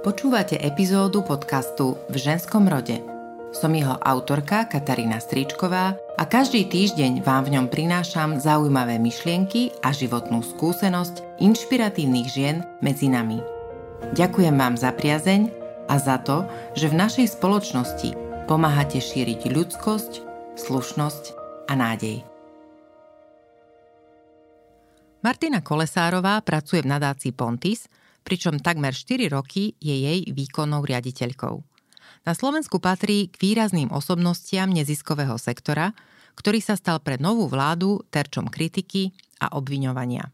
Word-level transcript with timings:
Počúvate 0.00 0.56
epizódu 0.56 1.20
podcastu 1.20 2.00
V 2.08 2.16
ženskom 2.16 2.64
rode. 2.64 3.04
Som 3.52 3.76
jeho 3.76 4.00
autorka 4.00 4.64
Katarína 4.64 5.20
Stričková 5.20 5.92
a 6.16 6.24
každý 6.24 6.64
týždeň 6.64 7.20
vám 7.20 7.44
v 7.44 7.60
ňom 7.60 7.66
prinášam 7.68 8.40
zaujímavé 8.40 8.96
myšlienky 8.96 9.76
a 9.84 9.92
životnú 9.92 10.40
skúsenosť 10.40 11.44
inšpiratívnych 11.44 12.32
žien 12.32 12.64
medzi 12.80 13.12
nami. 13.12 13.44
Ďakujem 14.16 14.56
vám 14.56 14.80
za 14.80 14.88
priazeň 14.96 15.52
a 15.92 16.00
za 16.00 16.16
to, 16.24 16.48
že 16.72 16.88
v 16.88 16.96
našej 16.96 17.36
spoločnosti 17.36 18.16
pomáhate 18.48 19.04
šíriť 19.04 19.52
ľudskosť, 19.52 20.12
slušnosť 20.56 21.24
a 21.68 21.76
nádej. 21.76 22.24
Martina 25.20 25.60
Kolesárová 25.60 26.40
pracuje 26.40 26.88
v 26.88 26.88
nadácii 26.88 27.36
Pontis– 27.36 27.84
pričom 28.22 28.60
takmer 28.60 28.92
4 28.92 29.30
roky 29.32 29.74
je 29.80 29.94
jej 29.94 30.20
výkonnou 30.30 30.84
riaditeľkou. 30.84 31.54
Na 32.28 32.32
Slovensku 32.36 32.78
patrí 32.82 33.32
k 33.32 33.40
výrazným 33.40 33.88
osobnostiam 33.90 34.68
neziskového 34.68 35.40
sektora, 35.40 35.96
ktorý 36.36 36.60
sa 36.60 36.76
stal 36.76 37.00
pre 37.00 37.16
novú 37.16 37.48
vládu 37.48 38.04
terčom 38.12 38.48
kritiky 38.48 39.12
a 39.40 39.56
obviňovania. 39.56 40.28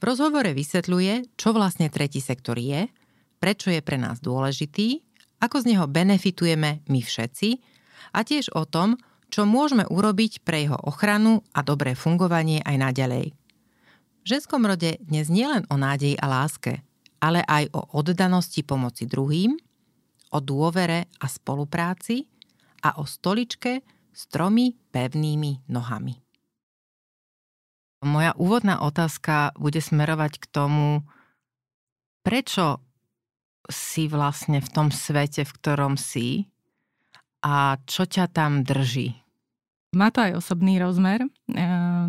V 0.00 0.02
rozhovore 0.02 0.52
vysvetľuje, 0.52 1.36
čo 1.36 1.56
vlastne 1.56 1.88
tretí 1.88 2.20
sektor 2.20 2.56
je, 2.60 2.88
prečo 3.40 3.68
je 3.72 3.80
pre 3.84 4.00
nás 4.00 4.20
dôležitý, 4.20 5.00
ako 5.40 5.60
z 5.60 5.76
neho 5.76 5.84
benefitujeme 5.84 6.84
my 6.88 7.00
všetci 7.04 7.60
a 8.16 8.24
tiež 8.24 8.52
o 8.56 8.64
tom, 8.64 8.96
čo 9.28 9.44
môžeme 9.44 9.84
urobiť 9.88 10.44
pre 10.46 10.64
jeho 10.68 10.78
ochranu 10.84 11.44
a 11.52 11.60
dobré 11.60 11.92
fungovanie 11.98 12.64
aj 12.64 12.76
naďalej. 12.80 13.26
V 14.24 14.26
ženskom 14.28 14.64
rode 14.64 14.96
dnes 15.04 15.28
nielen 15.28 15.68
o 15.68 15.76
nádeji 15.76 16.16
a 16.16 16.30
láske, 16.30 16.80
ale 17.24 17.40
aj 17.40 17.72
o 17.72 17.80
oddanosti 17.96 18.60
pomoci 18.60 19.08
druhým, 19.08 19.56
o 20.36 20.38
dôvere 20.44 21.08
a 21.24 21.26
spolupráci 21.30 22.28
a 22.84 23.00
o 23.00 23.08
stoličke 23.08 23.80
s 24.12 24.28
tromi 24.28 24.76
pevnými 24.92 25.72
nohami. 25.72 26.20
Moja 28.04 28.36
úvodná 28.36 28.84
otázka 28.84 29.56
bude 29.56 29.80
smerovať 29.80 30.36
k 30.36 30.46
tomu, 30.52 31.08
prečo 32.20 32.84
si 33.72 34.04
vlastne 34.12 34.60
v 34.60 34.68
tom 34.68 34.92
svete, 34.92 35.48
v 35.48 35.52
ktorom 35.56 35.96
si 35.96 36.52
a 37.40 37.80
čo 37.88 38.04
ťa 38.04 38.28
tam 38.28 38.60
drží. 38.60 39.23
Má 39.94 40.10
to 40.10 40.20
aj 40.20 40.38
osobný 40.38 40.76
rozmer, 40.82 41.22
eh, 41.22 42.06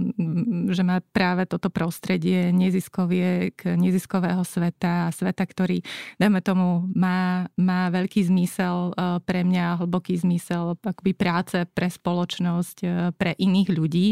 že 0.73 0.81
má 0.81 0.99
práve 1.13 1.45
toto 1.45 1.69
prostredie 1.69 2.49
neziskoviek, 2.49 3.55
neziskového 3.77 4.41
sveta, 4.41 5.13
sveta, 5.13 5.43
ktorý, 5.45 5.85
dajme 6.17 6.41
tomu, 6.41 6.89
má, 6.91 7.47
má 7.55 7.87
veľký 7.93 8.25
zmysel 8.25 8.91
eh, 8.91 9.21
pre 9.23 9.45
mňa, 9.45 9.85
hlboký 9.85 10.17
zmysel 10.17 10.75
akoby 10.81 11.13
práce 11.13 11.57
pre 11.71 11.87
spoločnosť, 11.87 12.77
eh, 12.83 12.91
pre 13.13 13.37
iných 13.37 13.69
ľudí. 13.71 14.07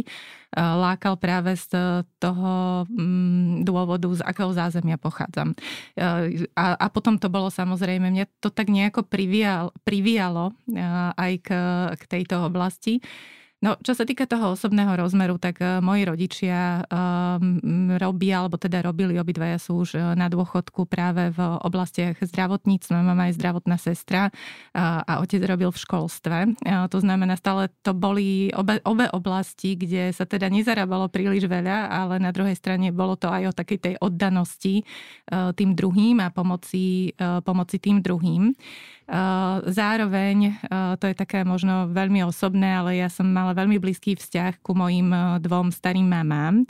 Lákal 0.53 1.17
práve 1.17 1.57
z 1.57 1.73
toho 2.21 2.85
mm, 2.85 3.65
dôvodu, 3.65 4.05
z 4.13 4.21
akého 4.21 4.53
zázemia 4.53 5.01
pochádzam. 5.01 5.57
A, 5.97 6.65
a 6.77 6.87
potom 6.93 7.17
to 7.17 7.25
bolo 7.25 7.49
samozrejme, 7.49 8.13
mňa 8.13 8.29
to 8.37 8.53
tak 8.53 8.69
nejako 8.69 9.01
privialo, 9.01 9.73
privialo 9.81 10.53
aj 11.17 11.33
k, 11.41 11.49
k 11.97 12.03
tejto 12.05 12.45
oblasti. 12.45 13.01
No, 13.63 13.79
čo 13.79 13.95
sa 13.95 14.03
týka 14.03 14.27
toho 14.27 14.59
osobného 14.59 14.91
rozmeru, 14.99 15.39
tak 15.39 15.63
uh, 15.63 15.79
moji 15.79 16.03
rodičia 16.03 16.83
um, 16.83 17.95
robia, 17.95 18.43
alebo 18.43 18.59
teda 18.59 18.83
robili, 18.83 19.15
obidvaja 19.15 19.55
sú 19.55 19.87
už 19.87 19.95
uh, 19.95 20.19
na 20.19 20.27
dôchodku 20.27 20.83
práve 20.83 21.31
v 21.31 21.39
oblastiach 21.63 22.19
zdravotníctva. 22.19 22.99
Mama 22.99 23.31
je 23.31 23.39
zdravotná 23.39 23.79
sestra 23.79 24.27
uh, 24.27 24.99
a 25.07 25.23
otec 25.23 25.39
robil 25.47 25.71
v 25.71 25.79
školstve. 25.79 26.37
Uh, 26.59 26.91
to 26.91 26.99
znamená, 26.99 27.39
stále 27.39 27.71
to 27.87 27.95
boli 27.95 28.51
obe, 28.51 28.83
obe 28.83 29.07
oblasti, 29.15 29.79
kde 29.79 30.11
sa 30.11 30.27
teda 30.27 30.51
nezarábalo 30.51 31.07
príliš 31.07 31.47
veľa, 31.47 31.87
ale 31.87 32.19
na 32.19 32.35
druhej 32.35 32.59
strane 32.59 32.91
bolo 32.91 33.15
to 33.15 33.31
aj 33.31 33.47
o 33.47 33.55
takej 33.55 33.79
tej 33.79 33.95
oddanosti 34.03 34.83
tým 35.31 35.71
druhým 35.71 36.19
a 36.19 36.33
pomoci, 36.35 37.15
pomoci 37.47 37.77
tým 37.79 38.03
druhým. 38.03 38.51
Zároveň, 39.67 40.55
to 40.99 41.05
je 41.11 41.15
také 41.15 41.43
možno 41.43 41.91
veľmi 41.91 42.23
osobné, 42.23 42.79
ale 42.79 42.99
ja 42.99 43.11
som 43.11 43.27
mala 43.27 43.51
veľmi 43.51 43.75
blízky 43.77 44.15
vzťah 44.15 44.63
ku 44.63 44.71
mojim 44.71 45.11
dvom 45.43 45.75
starým 45.75 46.07
mamám. 46.07 46.63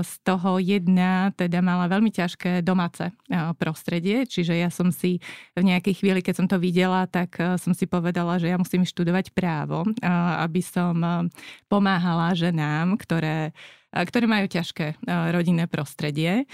Z 0.00 0.12
toho 0.24 0.56
jedna 0.56 1.28
teda 1.36 1.60
mala 1.60 1.92
veľmi 1.92 2.08
ťažké 2.08 2.64
domáce 2.64 3.12
prostredie, 3.60 4.24
čiže 4.24 4.56
ja 4.56 4.72
som 4.72 4.88
si 4.88 5.20
v 5.52 5.60
nejakej 5.60 6.00
chvíli, 6.00 6.24
keď 6.24 6.34
som 6.40 6.48
to 6.48 6.56
videla, 6.56 7.04
tak 7.04 7.36
som 7.60 7.76
si 7.76 7.84
povedala, 7.84 8.40
že 8.40 8.48
ja 8.48 8.56
musím 8.56 8.88
študovať 8.88 9.36
právo, 9.36 9.84
aby 10.40 10.64
som 10.64 11.28
pomáhala 11.68 12.32
ženám, 12.32 12.96
ktoré, 12.96 13.52
ktoré 13.92 14.24
majú 14.24 14.48
ťažké 14.48 15.04
rodinné 15.36 15.68
prostredie. 15.68 16.48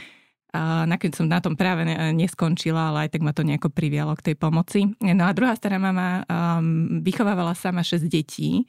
A 0.54 0.87
nakoniec 0.87 1.19
som 1.19 1.26
na 1.26 1.42
tom 1.42 1.59
práve 1.59 1.82
neskončila, 2.15 2.94
ale 2.94 3.10
aj 3.10 3.19
tak 3.19 3.26
ma 3.26 3.34
to 3.34 3.42
nejako 3.42 3.75
privialo 3.75 4.15
k 4.15 4.31
tej 4.31 4.37
pomoci. 4.38 4.87
No 5.03 5.26
a 5.26 5.34
druhá 5.34 5.59
stará 5.59 5.82
mama 5.82 6.22
um, 6.31 7.03
vychovávala 7.03 7.59
sama 7.59 7.82
6 7.82 8.06
detí. 8.06 8.62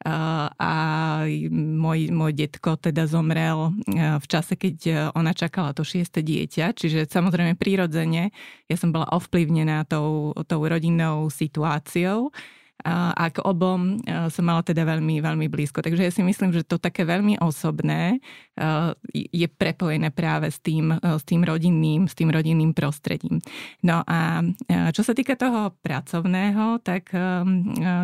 Uh, 0.00 0.48
a 0.56 0.72
môj, 1.52 2.08
môj 2.08 2.32
detko 2.32 2.80
teda 2.80 3.04
zomrel 3.04 3.68
uh, 3.68 4.16
v 4.16 4.26
čase, 4.32 4.56
keď 4.56 5.12
ona 5.12 5.36
čakala 5.36 5.76
to 5.76 5.84
šieste 5.84 6.24
dieťa, 6.24 6.72
čiže 6.72 7.04
samozrejme 7.04 7.52
prírodzene 7.60 8.32
ja 8.64 8.76
som 8.80 8.96
bola 8.96 9.12
ovplyvnená 9.12 9.84
tou, 9.84 10.32
tou 10.48 10.60
rodinnou 10.64 11.28
situáciou 11.28 12.32
a 12.84 13.24
k 13.28 13.44
obom 13.44 14.00
som 14.32 14.44
mala 14.44 14.64
teda 14.64 14.84
veľmi, 14.88 15.20
veľmi 15.20 15.46
blízko. 15.52 15.84
Takže 15.84 16.06
ja 16.06 16.12
si 16.12 16.24
myslím, 16.24 16.52
že 16.52 16.64
to 16.64 16.80
také 16.80 17.04
veľmi 17.04 17.36
osobné 17.40 18.20
je 19.12 19.48
prepojené 19.48 20.08
práve 20.12 20.48
s 20.52 20.60
tým, 20.60 20.96
s 21.00 21.24
tým 21.24 21.44
rodinným, 21.44 22.08
s 22.08 22.14
tým 22.16 22.32
rodinným 22.32 22.72
prostredím. 22.72 23.40
No 23.84 24.04
a 24.04 24.44
čo 24.96 25.04
sa 25.04 25.12
týka 25.12 25.36
toho 25.36 25.76
pracovného, 25.80 26.80
tak 26.84 27.12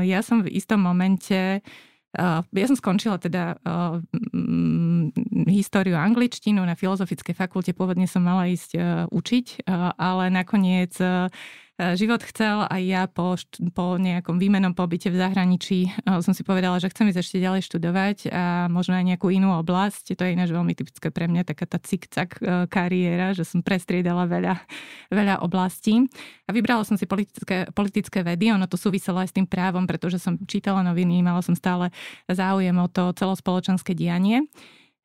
ja 0.04 0.20
som 0.24 0.44
v 0.44 0.52
istom 0.52 0.84
momente 0.84 1.60
ja 2.16 2.66
som 2.66 2.80
skončila 2.80 3.20
teda 3.20 3.60
históriu 5.48 5.96
angličtinu 5.96 6.62
na 6.62 6.78
Filozofickej 6.78 7.34
fakulte. 7.34 7.72
Pôvodne 7.72 8.04
som 8.06 8.22
mala 8.22 8.48
ísť 8.48 8.70
uh, 8.76 8.82
učiť, 9.08 9.66
uh, 9.66 9.96
ale 9.96 10.28
nakoniec 10.30 10.94
E, 11.76 11.92
život 11.92 12.24
chcel 12.24 12.64
aj 12.64 12.82
ja 12.88 13.04
po, 13.04 13.36
po 13.76 14.00
nejakom 14.00 14.40
výmenom 14.40 14.72
pobyte 14.72 15.12
v 15.12 15.20
zahraničí 15.20 15.78
e, 15.84 15.90
som 16.24 16.32
si 16.32 16.40
povedala, 16.40 16.80
že 16.80 16.88
chcem 16.88 17.12
ísť 17.12 17.20
ešte 17.20 17.36
ďalej 17.36 17.68
študovať 17.68 18.18
a 18.32 18.72
možno 18.72 18.96
aj 18.96 19.04
nejakú 19.04 19.28
inú 19.28 19.52
oblasť. 19.60 20.16
To 20.16 20.24
je 20.24 20.32
ináč 20.32 20.56
veľmi 20.56 20.72
typické 20.72 21.12
pre 21.12 21.28
mňa, 21.28 21.44
taká 21.44 21.68
tá 21.68 21.76
cik-cak 21.76 22.40
e, 22.40 22.64
kariéra, 22.72 23.36
že 23.36 23.44
som 23.44 23.60
prestriedala 23.60 24.24
veľa, 24.24 24.56
veľa 25.12 25.44
oblastí. 25.44 26.00
A 26.48 26.56
vybrala 26.56 26.80
som 26.88 26.96
si 26.96 27.04
politické, 27.04 27.68
politické 27.76 28.24
vedy, 28.24 28.48
ono 28.56 28.64
to 28.64 28.80
súviselo 28.80 29.20
aj 29.20 29.28
s 29.28 29.36
tým 29.36 29.44
právom, 29.44 29.84
pretože 29.84 30.16
som 30.16 30.40
čítala 30.48 30.80
noviny, 30.80 31.20
mala 31.20 31.44
som 31.44 31.52
stále 31.52 31.92
záujem 32.24 32.76
o 32.80 32.88
to 32.88 33.12
celospoločenské 33.12 33.92
dianie. 33.92 34.48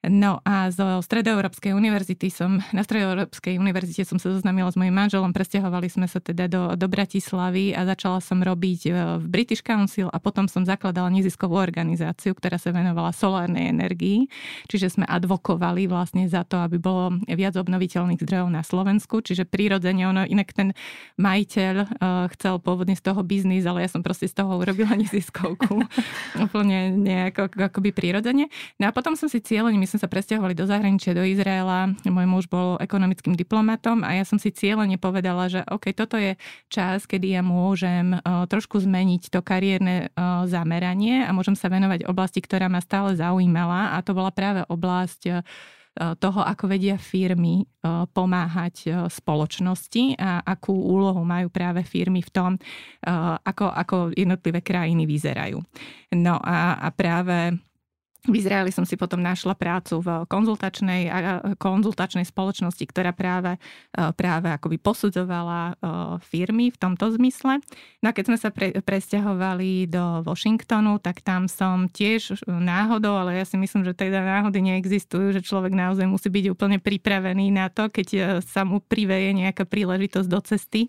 No 0.02 0.42
a 0.42 0.74
zo 0.74 0.98
Stredoeurópskej 1.06 1.78
univerzity 1.78 2.34
som, 2.34 2.58
na 2.74 2.82
Stredoeurópskej 2.82 3.62
univerzite 3.62 4.02
som 4.02 4.18
sa 4.18 4.34
zoznámila 4.34 4.74
s 4.74 4.78
mojim 4.80 4.98
manželom, 4.98 5.30
presťahovali 5.30 5.94
sme 5.94 6.10
sa 6.10 6.18
teda 6.18 6.50
do, 6.50 6.74
do 6.74 6.90
Bratislavy 6.90 7.78
a 7.78 7.86
začala 7.86 8.18
som 8.18 8.42
robiť 8.42 8.82
e, 8.90 8.92
v 9.22 9.26
British 9.30 9.62
Council 9.62 10.10
a 10.10 10.18
potom 10.18 10.50
som 10.50 10.66
zakladala 10.66 11.14
neziskovú 11.14 11.54
organizáciu, 11.54 12.34
ktorá 12.34 12.58
sa 12.58 12.74
venovala 12.74 13.14
solárnej 13.14 13.70
energii, 13.70 14.26
čiže 14.66 14.98
sme 14.98 15.06
advokovali 15.06 15.86
vlastne 15.86 16.26
za 16.26 16.50
to, 16.50 16.58
aby 16.58 16.82
bolo 16.82 17.22
viac 17.30 17.54
obnoviteľných 17.62 18.26
zdrojov 18.26 18.50
na 18.50 18.66
Slovensku, 18.66 19.22
čiže 19.22 19.46
prírodzene 19.46 20.10
ono, 20.10 20.26
inak 20.26 20.50
ten 20.50 20.74
majiteľ 21.22 21.76
uh, 21.78 22.26
chcel 22.34 22.58
pôvodne 22.58 22.98
z 22.98 23.06
toho 23.06 23.22
biznis, 23.22 23.70
ale 23.70 23.86
ja 23.86 23.90
som 23.94 24.02
proste 24.02 24.26
z 24.26 24.34
toho 24.34 24.58
urobila 24.58 24.98
neziskovku. 25.02 25.86
Úplne 26.42 26.98
nejako 26.98 27.54
akoby 27.54 27.94
prírodzene. 27.94 28.50
No 28.82 28.90
a 28.90 28.92
potom 28.96 29.14
som 29.14 29.30
si 29.30 29.38
cieľením 29.46 29.91
sme 29.92 30.00
sa 30.00 30.08
presťahovali 30.08 30.56
do 30.56 30.64
zahraničia, 30.64 31.12
do 31.12 31.28
Izraela. 31.28 31.92
Môj 32.08 32.28
muž 32.32 32.46
bol 32.48 32.80
ekonomickým 32.80 33.36
diplomatom 33.36 34.08
a 34.08 34.16
ja 34.16 34.24
som 34.24 34.40
si 34.40 34.56
cieľene 34.56 34.96
povedala, 34.96 35.52
že 35.52 35.68
OK, 35.68 35.92
toto 35.92 36.16
je 36.16 36.40
čas, 36.72 37.04
kedy 37.04 37.36
ja 37.36 37.44
môžem 37.44 38.16
trošku 38.24 38.80
zmeniť 38.80 39.28
to 39.28 39.44
kariérne 39.44 40.16
zameranie 40.48 41.28
a 41.28 41.36
môžem 41.36 41.60
sa 41.60 41.68
venovať 41.68 42.08
oblasti, 42.08 42.40
ktorá 42.40 42.72
ma 42.72 42.80
stále 42.80 43.20
zaujímala 43.20 43.94
a 43.94 44.00
to 44.00 44.16
bola 44.16 44.32
práve 44.32 44.64
oblasť 44.72 45.44
toho, 45.92 46.40
ako 46.40 46.72
vedia 46.72 46.96
firmy 46.96 47.68
pomáhať 48.16 49.12
spoločnosti 49.12 50.16
a 50.16 50.40
akú 50.40 50.72
úlohu 50.72 51.20
majú 51.28 51.52
práve 51.52 51.84
firmy 51.84 52.24
v 52.24 52.32
tom, 52.32 52.52
ako, 53.44 53.68
ako 53.68 53.96
jednotlivé 54.16 54.64
krajiny 54.64 55.04
vyzerajú. 55.04 55.60
No 56.16 56.40
a, 56.40 56.80
a 56.80 56.88
práve 56.96 57.60
v 58.22 58.38
Izraeli 58.38 58.70
som 58.70 58.86
si 58.86 58.94
potom 58.94 59.18
našla 59.18 59.58
prácu 59.58 59.98
v 59.98 60.30
konzultačnej, 60.30 61.10
konzultačnej 61.58 62.22
spoločnosti, 62.22 62.86
ktorá 62.86 63.18
práve, 63.18 63.58
e, 63.58 64.02
práve 64.14 64.54
akoby 64.54 64.78
posudzovala 64.78 65.62
e, 65.62 65.74
firmy 66.22 66.70
v 66.70 66.78
tomto 66.78 67.10
zmysle. 67.18 67.58
No 68.06 68.06
a 68.06 68.14
keď 68.14 68.24
sme 68.30 68.38
sa 68.38 68.54
pre, 68.54 68.78
presťahovali 68.78 69.90
do 69.90 70.22
Washingtonu, 70.22 71.02
tak 71.02 71.26
tam 71.26 71.50
som 71.50 71.90
tiež 71.90 72.46
náhodou, 72.46 73.18
ale 73.18 73.42
ja 73.42 73.46
si 73.46 73.58
myslím, 73.58 73.90
že 73.90 73.98
teda 73.98 74.22
náhody 74.22 74.62
neexistujú, 74.70 75.34
že 75.34 75.42
človek 75.42 75.74
naozaj 75.74 76.06
musí 76.06 76.30
byť 76.30 76.46
úplne 76.54 76.78
pripravený 76.78 77.50
na 77.50 77.74
to, 77.74 77.90
keď 77.90 78.08
e, 78.14 78.20
sa 78.46 78.62
mu 78.62 78.86
priveje 78.86 79.34
nejaká 79.34 79.66
príležitosť 79.66 80.30
do 80.30 80.40
cesty, 80.46 80.86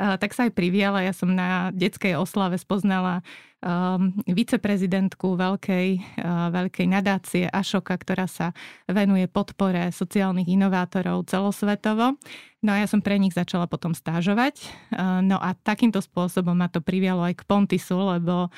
tak 0.00 0.32
sa 0.32 0.48
aj 0.48 0.56
priviala. 0.56 1.04
Ja 1.04 1.12
som 1.12 1.28
na 1.28 1.68
detskej 1.76 2.16
oslave 2.16 2.56
spoznala 2.56 3.20
um, 3.64 4.12
viceprezidentku 4.28 5.36
veľkej, 5.36 5.88
uh, 6.20 6.48
veľkej 6.52 6.86
nadácie 6.88 7.44
Ašoka, 7.48 7.96
ktorá 7.96 8.26
sa 8.28 8.52
venuje 8.88 9.28
podpore 9.28 9.92
sociálnych 9.92 10.48
inovátorov 10.48 11.28
celosvetovo. 11.28 12.16
No 12.60 12.76
a 12.76 12.84
ja 12.84 12.84
som 12.84 13.00
pre 13.00 13.16
nich 13.16 13.32
začala 13.32 13.64
potom 13.64 13.96
stážovať. 13.96 14.68
No 15.24 15.40
a 15.40 15.56
takýmto 15.56 16.04
spôsobom 16.04 16.52
ma 16.52 16.68
to 16.68 16.84
privialo 16.84 17.24
aj 17.24 17.40
k 17.40 17.46
Pontisu, 17.48 17.96
lebo, 17.96 18.52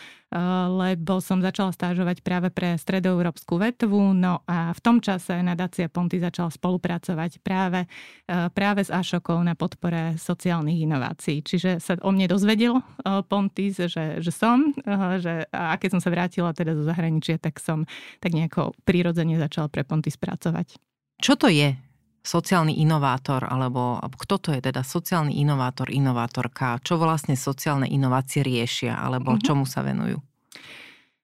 lebo 0.75 1.23
som 1.23 1.39
začala 1.39 1.71
stážovať 1.71 2.19
práve 2.27 2.51
pre 2.51 2.75
stredoeurópsku 2.75 3.55
vetvu. 3.63 4.11
No 4.11 4.43
a 4.51 4.75
v 4.75 4.81
tom 4.83 4.99
čase 4.99 5.39
nadácia 5.47 5.87
Ponty 5.87 6.19
začala 6.19 6.51
spolupracovať 6.51 7.47
práve, 7.47 7.87
práve 8.27 8.83
s 8.83 8.91
Ašokou 8.91 9.39
na 9.39 9.55
podpore 9.55 10.19
sociálnych 10.19 10.83
inovácií. 10.83 11.47
Čiže 11.47 11.79
sa 11.79 11.95
o 12.03 12.11
mne 12.11 12.27
dozvedel 12.27 12.83
Pontis, 13.31 13.79
že, 13.87 14.19
že 14.19 14.33
som, 14.35 14.75
že, 15.23 15.47
a 15.55 15.79
keď 15.79 15.89
som 15.95 16.03
sa 16.03 16.11
vrátila 16.11 16.51
teda 16.51 16.75
zo 16.75 16.83
zahraničia, 16.83 17.39
tak 17.39 17.63
som 17.63 17.87
tak 18.19 18.35
nejako 18.35 18.75
prirodzene 18.83 19.39
začala 19.39 19.71
pre 19.71 19.87
Pontis 19.87 20.19
pracovať. 20.19 20.75
Čo 21.23 21.39
to 21.39 21.47
je 21.47 21.92
sociálny 22.23 22.79
inovátor, 22.79 23.43
alebo 23.45 23.99
kto 23.99 24.39
to 24.39 24.49
je 24.55 24.63
teda 24.63 24.87
sociálny 24.87 25.43
inovátor, 25.43 25.91
inovátorka, 25.91 26.79
čo 26.81 26.97
vlastne 26.97 27.35
sociálne 27.35 27.91
inovácie 27.91 28.47
riešia, 28.47 28.95
alebo 28.95 29.35
mm-hmm. 29.35 29.47
čomu 29.47 29.67
sa 29.67 29.83
venujú? 29.83 30.23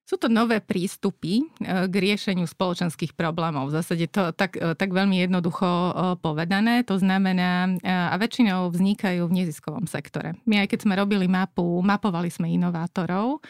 Sú 0.09 0.17
to 0.17 0.33
nové 0.33 0.65
prístupy 0.65 1.45
e, 1.45 1.85
k 1.85 1.93
riešeniu 1.93 2.49
spoločenských 2.49 3.13
problémov. 3.13 3.69
V 3.69 3.77
zásade 3.77 4.09
to 4.09 4.33
tak, 4.33 4.57
e, 4.57 4.73
tak 4.73 4.89
veľmi 4.89 5.21
jednoducho 5.21 5.69
e, 5.69 5.93
povedané. 6.25 6.81
To 6.89 6.97
znamená, 6.97 7.77
a 7.85 8.17
väčšinou 8.17 8.73
vznikajú 8.73 9.29
v 9.29 9.37
neziskovom 9.45 9.85
sektore. 9.85 10.41
My 10.49 10.65
aj 10.65 10.73
keď 10.73 10.89
sme 10.89 10.97
robili 10.97 11.29
mapu, 11.29 11.85
mapovali 11.85 12.33
sme 12.33 12.49
inovátorov 12.49 13.45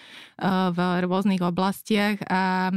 v 0.72 0.78
rôznych 1.04 1.42
oblastiach 1.42 2.22
a 2.26 2.70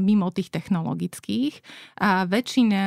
mimo 0.00 0.28
tých 0.34 0.50
technologických. 0.50 1.60
A 2.00 2.24
väčšina, 2.24 2.84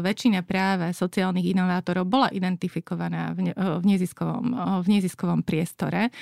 väčšina 0.00 0.40
práve 0.46 0.90
sociálnych 0.94 1.52
inovátorov 1.54 2.08
bola 2.08 2.32
identifikovaná 2.32 3.36
v, 3.36 3.52
neziskovom, 3.84 4.46
v 4.82 4.86
neziskovom 4.86 5.42
priestore, 5.42 6.14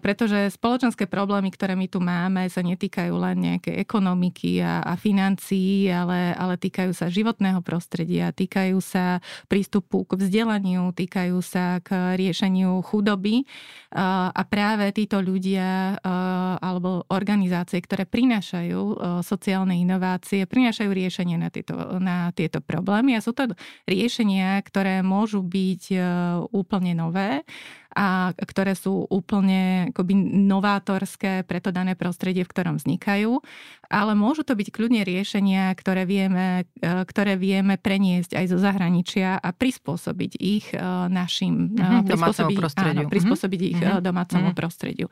pretože 0.00 0.54
spoločenské 0.54 1.10
problémy, 1.10 1.50
ktoré 1.52 1.74
my 1.74 1.86
tu 1.90 1.98
máme, 1.98 2.46
sa 2.48 2.62
netýkajú 2.64 2.87
netýkajú 2.88 3.14
len 3.20 3.36
nejakej 3.44 3.84
ekonomiky 3.84 4.64
a, 4.64 4.80
a 4.80 4.96
financií, 4.96 5.92
ale, 5.92 6.32
ale 6.32 6.56
týkajú 6.56 6.96
sa 6.96 7.12
životného 7.12 7.60
prostredia, 7.60 8.32
týkajú 8.32 8.80
sa 8.80 9.20
prístupu 9.52 10.08
k 10.08 10.16
vzdelaniu, 10.16 10.96
týkajú 10.96 11.36
sa 11.44 11.84
k 11.84 12.16
riešeniu 12.16 12.80
chudoby. 12.80 13.44
A 13.92 14.42
práve 14.48 14.88
títo 14.96 15.20
ľudia 15.20 16.00
alebo 16.64 17.04
organizácie, 17.12 17.84
ktoré 17.84 18.08
prinášajú 18.08 18.80
sociálne 19.20 19.76
inovácie, 19.76 20.48
prinášajú 20.48 20.88
riešenie 20.88 21.36
na 21.36 21.52
tieto, 21.52 21.76
na 22.00 22.32
tieto 22.32 22.64
problémy 22.64 23.20
a 23.20 23.24
sú 23.24 23.36
to 23.36 23.52
riešenia, 23.84 24.64
ktoré 24.64 25.04
môžu 25.04 25.44
byť 25.44 25.92
úplne 26.56 26.96
nové 26.96 27.44
a 27.98 28.30
ktoré 28.30 28.78
sú 28.78 29.10
úplne 29.10 29.90
akoby 29.90 30.14
novátorské 30.46 31.42
pre 31.42 31.58
to 31.58 31.74
dané 31.74 31.98
prostredie, 31.98 32.46
v 32.46 32.52
ktorom 32.54 32.78
vznikajú. 32.78 33.42
Ale 33.88 34.12
môžu 34.12 34.44
to 34.44 34.52
byť 34.52 34.68
kľudne 34.68 35.02
riešenia, 35.02 35.72
ktoré 35.72 36.04
vieme, 36.04 36.68
e, 36.80 37.04
ktoré 37.08 37.40
vieme 37.40 37.80
preniesť 37.80 38.36
aj 38.36 38.44
zo 38.52 38.58
zahraničia 38.60 39.40
a 39.40 39.48
prispôsobiť 39.52 40.32
ich 40.36 40.70
e, 40.72 40.78
našim 41.08 41.72
mm-hmm, 41.72 42.04
domácemu 42.04 42.50
prostrediu. 42.52 43.04
Áno, 43.04 43.12
prispôsobiť 43.12 43.60
mm-hmm. 43.60 43.72
ich 43.72 43.80
mm-hmm. 43.80 44.04
domácemu 44.04 44.40
mm-hmm. 44.44 44.60
prostrediu. 44.60 45.06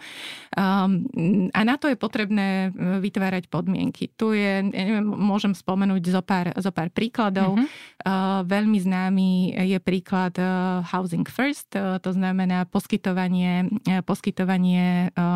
Um, 0.54 1.08
a 1.56 1.60
na 1.64 1.80
to 1.80 1.88
je 1.88 1.96
potrebné 1.96 2.70
vytvárať 2.76 3.48
podmienky. 3.48 4.12
Tu 4.14 4.36
je, 4.36 4.60
neviem, 4.62 5.04
môžem 5.04 5.56
spomenúť 5.56 6.02
zo 6.12 6.20
pár, 6.20 6.52
zo 6.60 6.70
pár 6.70 6.92
príkladov. 6.92 7.56
Mm-hmm. 7.56 7.68
Uh, 8.04 8.44
veľmi 8.44 8.78
známy 8.78 9.56
je 9.56 9.78
príklad 9.80 10.36
uh, 10.36 10.84
Housing 10.84 11.24
First, 11.24 11.72
uh, 11.74 11.96
to 11.98 12.12
znamená 12.12 12.68
poskytovanie, 12.68 13.68
poskytovanie 14.04 15.10
e, 15.10 15.26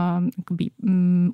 akoby, 0.44 0.72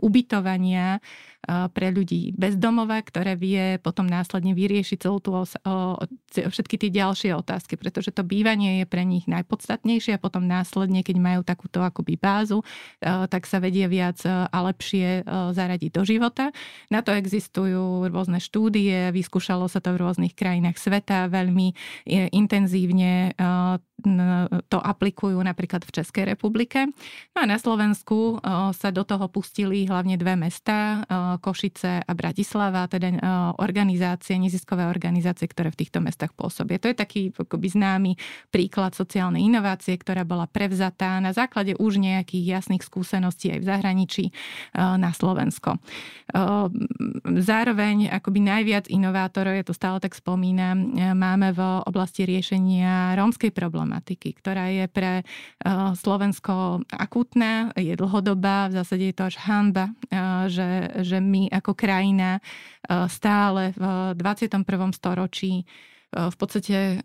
ubytovania 0.01 0.99
pre 1.47 1.95
ľudí 1.95 2.35
bez 2.35 2.59
domova, 2.59 2.99
ktoré 2.99 3.39
vie 3.39 3.79
potom 3.79 4.03
následne 4.03 4.51
vyriešiť 4.53 4.99
celú 4.99 5.23
tú, 5.23 5.39
všetky 6.35 6.75
tie 6.77 6.91
ďalšie 6.91 7.31
otázky, 7.39 7.79
pretože 7.79 8.11
to 8.11 8.27
bývanie 8.27 8.83
je 8.83 8.87
pre 8.91 9.07
nich 9.07 9.31
najpodstatnejšie 9.31 10.19
a 10.19 10.23
potom 10.23 10.43
následne, 10.43 11.07
keď 11.07 11.17
majú 11.23 11.41
takúto 11.47 11.87
akoby 11.87 12.19
bázu, 12.19 12.67
tak 13.03 13.47
sa 13.47 13.63
vedia 13.63 13.87
viac 13.87 14.19
a 14.27 14.59
lepšie 14.67 15.23
zaradiť 15.55 15.91
do 15.95 16.03
života. 16.03 16.51
Na 16.91 17.07
to 17.07 17.15
existujú 17.15 18.11
rôzne 18.11 18.43
štúdie, 18.43 19.15
vyskúšalo 19.15 19.71
sa 19.71 19.79
to 19.79 19.95
v 19.95 20.03
rôznych 20.03 20.35
krajinách 20.35 20.83
sveta, 20.83 21.31
veľmi 21.31 21.73
intenzívne 22.35 23.39
to 24.71 24.79
aplikujú 24.79 25.43
napríklad 25.43 25.83
v 25.83 25.95
Českej 25.99 26.31
republike. 26.31 26.87
No 27.35 27.43
a 27.43 27.47
na 27.51 27.59
Slovensku 27.59 28.39
sa 28.71 28.89
do 28.95 29.03
toho 29.03 29.27
pustili 29.27 29.83
hlavne 29.91 30.15
dve 30.15 30.39
mesta, 30.39 31.03
Košice 31.43 32.07
a 32.07 32.13
Bratislava, 32.15 32.87
teda 32.87 33.19
organizácie, 33.59 34.39
neziskové 34.39 34.87
organizácie, 34.87 35.51
ktoré 35.51 35.75
v 35.75 35.83
týchto 35.83 35.99
mestách 35.99 36.31
pôsobia. 36.39 36.79
To 36.79 36.87
je 36.87 36.97
taký 36.97 37.35
akoby 37.35 37.69
známy 37.75 38.13
príklad 38.55 38.95
sociálnej 38.95 39.43
inovácie, 39.43 39.99
ktorá 39.99 40.23
bola 40.23 40.47
prevzatá 40.47 41.19
na 41.19 41.35
základe 41.35 41.75
už 41.75 41.99
nejakých 41.99 42.63
jasných 42.63 42.87
skúseností 42.87 43.51
aj 43.51 43.61
v 43.61 43.67
zahraničí 43.67 44.25
na 44.79 45.11
Slovensko. 45.11 45.83
Zároveň 47.27 48.15
akoby 48.15 48.39
najviac 48.39 48.87
inovátorov, 48.87 49.59
ja 49.59 49.67
to 49.67 49.75
stále 49.75 49.99
tak 49.99 50.15
spomínam, 50.15 50.95
máme 51.19 51.51
v 51.51 51.61
oblasti 51.83 52.23
riešenia 52.23 53.19
rómskej 53.19 53.51
problematiky, 53.51 53.95
ktorá 54.03 54.69
je 54.73 54.87
pre 54.91 55.23
Slovensko 55.97 56.83
akutná, 56.91 57.73
je 57.77 57.95
dlhodobá, 57.95 58.69
v 58.69 58.77
zásade 58.83 59.05
je 59.11 59.17
to 59.17 59.25
až 59.29 59.37
hanba, 59.47 59.93
že, 60.51 61.03
že 61.03 61.19
my 61.23 61.49
ako 61.53 61.73
krajina 61.73 62.41
stále 63.09 63.73
v 63.77 64.15
21. 64.19 64.65
storočí 64.95 65.67
v 66.15 66.37
podstate 66.39 67.03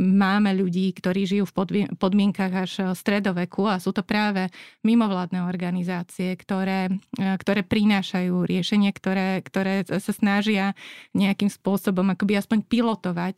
máme 0.00 0.50
ľudí, 0.56 0.90
ktorí 0.96 1.28
žijú 1.28 1.44
v 1.46 1.56
podmienkach 1.94 2.52
až 2.66 2.72
stredoveku 2.96 3.68
a 3.68 3.78
sú 3.78 3.92
to 3.92 4.02
práve 4.02 4.48
mimovládne 4.82 5.44
organizácie, 5.44 6.34
ktoré, 6.34 6.90
ktoré 7.14 7.60
prinášajú 7.62 8.48
riešenie, 8.48 8.90
ktoré, 8.96 9.44
ktoré 9.44 9.84
sa 9.86 10.12
snažia 10.16 10.72
nejakým 11.12 11.52
spôsobom 11.52 12.08
akoby 12.16 12.40
aspoň 12.40 12.58
pilotovať 12.66 13.36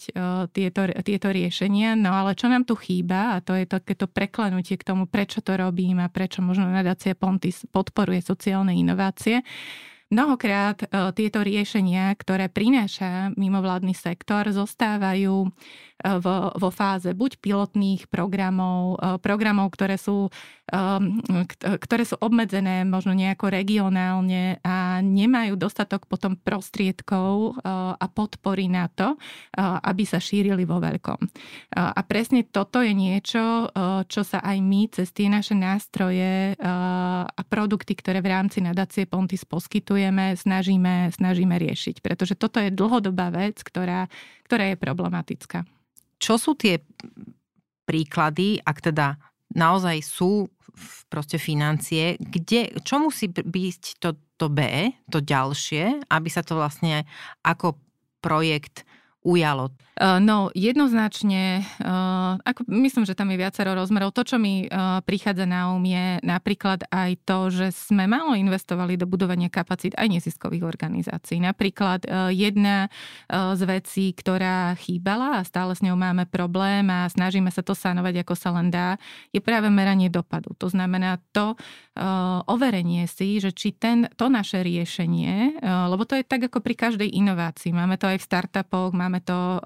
tieto, 0.54 0.82
tieto 1.04 1.28
riešenia. 1.28 1.98
No 1.98 2.14
ale 2.14 2.38
čo 2.38 2.46
nám 2.48 2.64
tu 2.64 2.78
chýba, 2.78 3.36
a 3.36 3.42
to 3.44 3.58
je 3.58 3.66
takéto 3.68 4.08
preklenutie 4.08 4.78
k 4.78 4.86
tomu, 4.86 5.04
prečo 5.10 5.44
to 5.44 5.58
robím 5.58 6.00
a 6.00 6.08
prečo 6.08 6.40
možno 6.40 6.70
nadácia 6.70 7.12
Pontis 7.18 7.66
podporuje 7.68 8.24
sociálne 8.24 8.72
inovácie, 8.72 9.42
Mnohokrát 10.12 10.84
e, 10.84 10.86
tieto 11.16 11.40
riešenia, 11.40 12.12
ktoré 12.12 12.52
prináša 12.52 13.32
mimovládny 13.32 13.96
sektor, 13.96 14.44
zostávajú 14.44 15.48
e, 15.48 15.50
vo, 16.20 16.52
vo 16.52 16.68
fáze 16.68 17.16
buď 17.16 17.40
pilotných 17.40 18.12
programov, 18.12 19.00
e, 19.00 19.16
programov, 19.24 19.72
ktoré 19.72 19.96
sú, 19.96 20.28
ktoré 21.56 22.04
sú 22.04 22.16
obmedzené 22.20 22.84
možno 22.84 23.16
nejako 23.16 23.48
regionálne 23.48 24.60
a 24.60 24.91
a 24.92 25.00
nemajú 25.00 25.56
dostatok 25.56 26.04
potom 26.04 26.36
prostriedkov 26.36 27.56
a 27.96 28.06
podpory 28.12 28.68
na 28.68 28.92
to, 28.92 29.16
aby 29.58 30.04
sa 30.04 30.20
šírili 30.20 30.68
vo 30.68 30.76
veľkom. 30.76 31.20
A 31.80 32.00
presne 32.04 32.44
toto 32.44 32.84
je 32.84 32.92
niečo, 32.92 33.72
čo 34.06 34.22
sa 34.22 34.44
aj 34.44 34.58
my 34.60 34.92
cez 34.92 35.08
tie 35.16 35.32
naše 35.32 35.56
nástroje 35.56 36.54
a 36.60 37.40
produkty, 37.48 37.96
ktoré 37.96 38.20
v 38.20 38.32
rámci 38.32 38.60
nadácie 38.60 39.08
Pontis 39.08 39.48
poskytujeme, 39.48 40.36
snažíme, 40.36 41.08
snažíme 41.10 41.56
riešiť. 41.56 42.04
Pretože 42.04 42.36
toto 42.36 42.60
je 42.60 42.68
dlhodobá 42.68 43.32
vec, 43.32 43.64
ktorá, 43.64 44.06
ktorá 44.44 44.68
je 44.68 44.76
problematická. 44.76 45.64
Čo 46.20 46.38
sú 46.38 46.52
tie 46.54 46.84
príklady, 47.82 48.62
ak 48.62 48.78
teda 48.92 49.18
naozaj 49.52 49.96
sú 50.04 50.48
proste 51.12 51.36
financie, 51.36 52.16
kde, 52.16 52.72
čo 52.80 52.96
musí 52.96 53.28
byť 53.28 54.00
to, 54.00 54.16
to 54.40 54.46
B, 54.48 54.88
to 55.12 55.20
ďalšie, 55.20 56.08
aby 56.08 56.28
sa 56.32 56.40
to 56.40 56.56
vlastne 56.56 57.04
ako 57.44 57.76
projekt 58.24 58.88
ujalo? 59.22 59.70
No, 60.02 60.48
jednoznačne, 60.56 61.62
ako 62.42 62.64
myslím, 62.64 63.04
že 63.04 63.14
tam 63.14 63.28
je 63.28 63.38
viacero 63.38 63.76
rozmerov. 63.76 64.16
To, 64.16 64.24
čo 64.24 64.40
mi 64.40 64.66
prichádza 65.04 65.44
na 65.44 65.68
um, 65.68 65.84
je 65.84 66.16
napríklad 66.24 66.88
aj 66.88 67.22
to, 67.28 67.52
že 67.52 67.70
sme 67.70 68.08
málo 68.08 68.32
investovali 68.34 68.96
do 68.96 69.04
budovania 69.04 69.52
kapacít 69.52 69.92
aj 70.00 70.16
neziskových 70.16 70.64
organizácií. 70.64 71.38
Napríklad 71.44 72.08
jedna 72.32 72.88
z 73.30 73.62
vecí, 73.68 74.16
ktorá 74.16 74.74
chýbala 74.80 75.38
a 75.38 75.46
stále 75.46 75.76
s 75.76 75.84
ňou 75.84 75.94
máme 75.94 76.24
problém 76.24 76.88
a 76.88 77.06
snažíme 77.06 77.52
sa 77.52 77.60
to 77.60 77.76
sanovať, 77.76 78.24
ako 78.24 78.34
sa 78.34 78.48
len 78.58 78.72
dá, 78.72 78.96
je 79.30 79.44
práve 79.44 79.68
meranie 79.68 80.08
dopadu. 80.08 80.56
To 80.56 80.72
znamená 80.72 81.20
to 81.36 81.54
overenie 82.48 83.04
si, 83.06 83.38
že 83.44 83.52
či 83.52 83.76
ten, 83.76 84.08
to 84.16 84.32
naše 84.32 84.64
riešenie, 84.64 85.60
lebo 85.62 86.08
to 86.08 86.16
je 86.16 86.24
tak 86.24 86.48
ako 86.48 86.64
pri 86.64 86.74
každej 86.74 87.12
inovácii. 87.12 87.76
Máme 87.76 88.00
to 88.00 88.08
aj 88.08 88.18
v 88.18 88.24
startupoch, 88.24 88.96
máme 88.96 89.11
to 89.20 89.60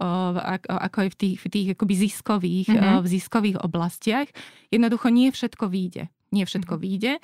ako 0.67 0.99
aj 1.07 1.11
v 1.13 1.17
tých, 1.17 1.37
v 1.39 1.47
tých 1.47 1.69
akoby 1.79 1.95
ziskových, 1.95 2.69
mm-hmm. 2.75 3.05
v 3.05 3.07
ziskových 3.07 3.57
oblastiach. 3.63 4.27
Jednoducho 4.75 5.13
nie 5.15 5.31
všetko 5.31 5.71
vyjde 5.71 6.11
nie 6.37 6.45
všetko 6.45 6.77
mhm. 6.77 6.81
vyjde. 6.85 7.13
E, 7.17 7.21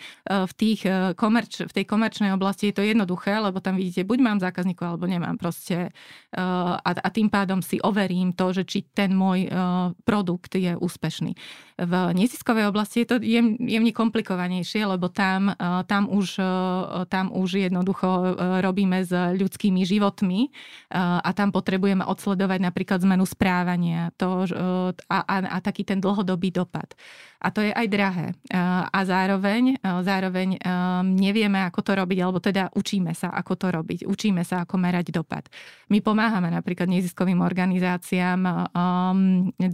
v, 0.49 0.53
tých 0.57 0.81
e, 0.89 1.13
komerč, 1.13 1.69
v 1.69 1.73
tej 1.73 1.85
komerčnej 1.85 2.33
oblasti 2.33 2.73
je 2.73 2.75
to 2.81 2.83
jednoduché, 2.83 3.37
lebo 3.37 3.61
tam 3.61 3.77
vidíte, 3.77 4.09
buď 4.09 4.19
mám 4.25 4.39
zákazníkov, 4.41 4.97
alebo 4.97 5.05
nemám 5.05 5.37
proste. 5.37 5.93
E, 6.33 6.41
a, 6.41 6.91
a 6.97 7.09
tým 7.13 7.29
pádom 7.29 7.61
si 7.61 7.77
overím 7.85 8.33
to, 8.33 8.57
že 8.57 8.65
či 8.65 8.79
ten 8.97 9.13
môj 9.13 9.45
produkt 10.07 10.55
je 10.55 10.73
úspešný. 10.79 11.35
V 11.83 11.95
neziskovej 12.15 12.71
oblasti 12.71 13.03
je 13.03 13.09
to 13.11 13.17
jemne 13.21 13.93
komplikovanejšie, 13.93 14.87
lebo 14.87 15.11
tam, 15.11 15.53
tam, 15.91 16.07
už, 16.07 16.39
tam 17.11 17.27
už 17.35 17.67
jednoducho 17.69 18.39
robíme 18.63 19.03
s 19.03 19.11
ľudskými 19.13 19.83
životmi 19.83 20.53
a 20.95 21.31
tam 21.35 21.51
potrebujeme 21.51 22.07
odsledovať 22.07 22.59
napríklad 22.63 22.99
zmenu 23.03 23.27
správania 23.27 24.15
to, 24.15 24.47
a, 25.11 25.19
a, 25.27 25.37
a 25.49 25.57
taký 25.59 25.83
ten 25.83 25.99
dlhodobý 25.99 26.55
dopad. 26.55 26.95
A 27.43 27.51
to 27.51 27.59
je 27.59 27.75
aj 27.75 27.87
drahé 27.91 28.27
a 28.93 29.02
zároveň, 29.05 29.77
e, 29.77 29.91
zároveň 30.03 30.49
e, 30.57 30.59
nevieme, 31.05 31.63
ako 31.67 31.81
to 31.83 31.93
robiť, 31.99 32.19
alebo 32.19 32.39
teda 32.43 32.73
učíme 32.75 33.13
sa, 33.15 33.31
ako 33.31 33.53
to 33.55 33.67
robiť. 33.71 34.01
Učíme 34.09 34.43
sa, 34.43 34.67
ako 34.67 34.81
merať 34.81 35.15
dopad. 35.15 35.47
My 35.93 36.03
pomáhame 36.03 36.51
napríklad 36.51 36.91
neziskovým 36.91 37.45
organizáciám 37.45 38.41
e, 38.43 38.53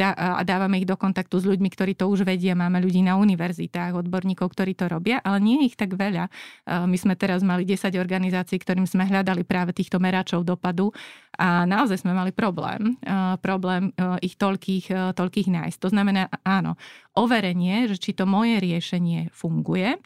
a 0.08 0.42
dávame 0.44 0.82
ich 0.82 0.88
do 0.88 0.98
kontaktu 0.98 1.40
s 1.40 1.44
ľuďmi, 1.48 1.68
ktorí 1.72 1.92
to 1.96 2.10
už 2.10 2.28
vedia. 2.28 2.58
Máme 2.58 2.82
ľudí 2.82 3.00
na 3.00 3.16
univerzitách, 3.16 3.96
odborníkov, 3.96 4.52
ktorí 4.52 4.76
to 4.76 4.90
robia, 4.90 5.22
ale 5.24 5.40
nie 5.40 5.56
je 5.62 5.64
ich 5.72 5.76
tak 5.78 5.94
veľa. 5.94 6.28
My 6.66 6.96
sme 6.98 7.14
teraz 7.14 7.40
mali 7.40 7.64
10 7.64 7.94
organizácií, 7.96 8.60
ktorým 8.60 8.84
sme 8.84 9.06
hľadali 9.08 9.46
práve 9.46 9.72
týchto 9.72 10.02
meračov 10.02 10.44
dopadu 10.44 10.92
a 11.38 11.64
naozaj 11.64 12.02
sme 12.02 12.12
mali 12.12 12.34
problém. 12.34 12.98
Problém 13.40 13.94
ich 14.20 14.34
toľkých, 14.36 15.14
toľkých 15.14 15.48
nájsť. 15.48 15.78
To 15.80 15.88
znamená, 15.88 16.28
áno, 16.42 16.74
overenie, 17.18 17.90
že 17.90 17.96
či 17.98 18.10
to 18.12 18.28
moje 18.28 18.60
riešenie 18.60 19.07
funguje. 19.32 19.96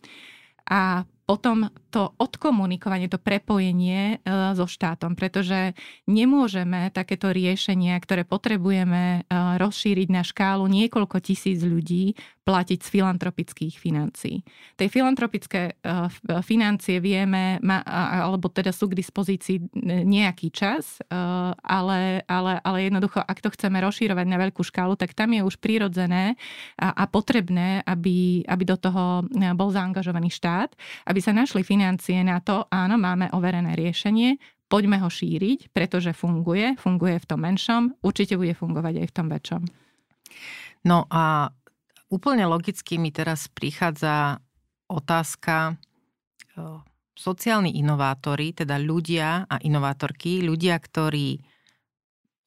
A 0.69 1.05
potom 1.23 1.71
to 1.89 2.13
odkomunikovanie, 2.19 3.07
to 3.07 3.17
prepojenie 3.17 4.19
e, 4.21 4.27
so 4.53 4.67
štátom, 4.67 5.15
pretože 5.15 5.73
nemôžeme 6.05 6.91
takéto 6.91 7.31
riešenia, 7.31 7.97
ktoré 8.03 8.27
potrebujeme 8.27 9.23
e, 9.23 9.33
rozšíriť 9.57 10.09
na 10.11 10.27
škálu 10.27 10.67
niekoľko 10.67 11.23
tisíc 11.23 11.63
ľudí, 11.63 12.19
platiť 12.43 12.83
z 12.83 12.89
filantropických 12.91 13.79
financií. 13.79 14.43
Tej 14.75 14.91
filantropické 14.91 15.63
e, 15.71 15.75
financie 16.43 16.99
vieme, 16.99 17.63
alebo 17.87 18.51
teda 18.51 18.75
sú 18.75 18.91
k 18.91 18.99
dispozícii 18.99 19.71
nejaký 20.03 20.51
čas, 20.51 20.99
ale, 21.63 22.27
ale, 22.27 22.53
ale 22.59 22.79
jednoducho, 22.91 23.23
ak 23.23 23.39
to 23.39 23.55
chceme 23.55 23.79
rozšírovať 23.79 24.27
na 24.27 24.39
veľkú 24.43 24.63
škálu, 24.67 24.99
tak 24.99 25.15
tam 25.15 25.39
je 25.39 25.47
už 25.47 25.63
prirodzené 25.63 26.35
a, 26.75 26.91
a 26.91 27.05
potrebné, 27.07 27.87
aby, 27.87 28.43
aby 28.43 28.65
do 28.67 28.75
toho 28.75 29.23
bol 29.55 29.71
zaangažovaný 29.71 30.35
štát, 30.35 30.75
aby 31.07 31.23
sa 31.23 31.31
našli 31.31 31.63
financie 31.63 32.19
na 32.27 32.43
to, 32.43 32.67
áno, 32.75 32.99
máme 32.99 33.31
overené 33.31 33.79
riešenie, 33.79 34.43
poďme 34.67 34.99
ho 34.99 35.07
šíriť, 35.07 35.71
pretože 35.71 36.11
funguje, 36.17 36.75
funguje 36.81 37.23
v 37.23 37.29
tom 37.29 37.45
menšom, 37.45 38.03
určite 38.03 38.35
bude 38.35 38.57
fungovať 38.57 39.05
aj 39.05 39.07
v 39.07 39.15
tom 39.15 39.27
väčšom. 39.31 39.63
No 40.83 41.07
a 41.07 41.55
úplne 42.13 42.45
logicky 42.45 43.01
mi 43.01 43.09
teraz 43.09 43.49
prichádza 43.49 44.45
otázka, 44.93 45.81
sociálni 47.17 47.81
inovátori, 47.81 48.53
teda 48.53 48.77
ľudia 48.77 49.49
a 49.49 49.57
inovátorky, 49.65 50.45
ľudia, 50.45 50.77
ktorí 50.77 51.41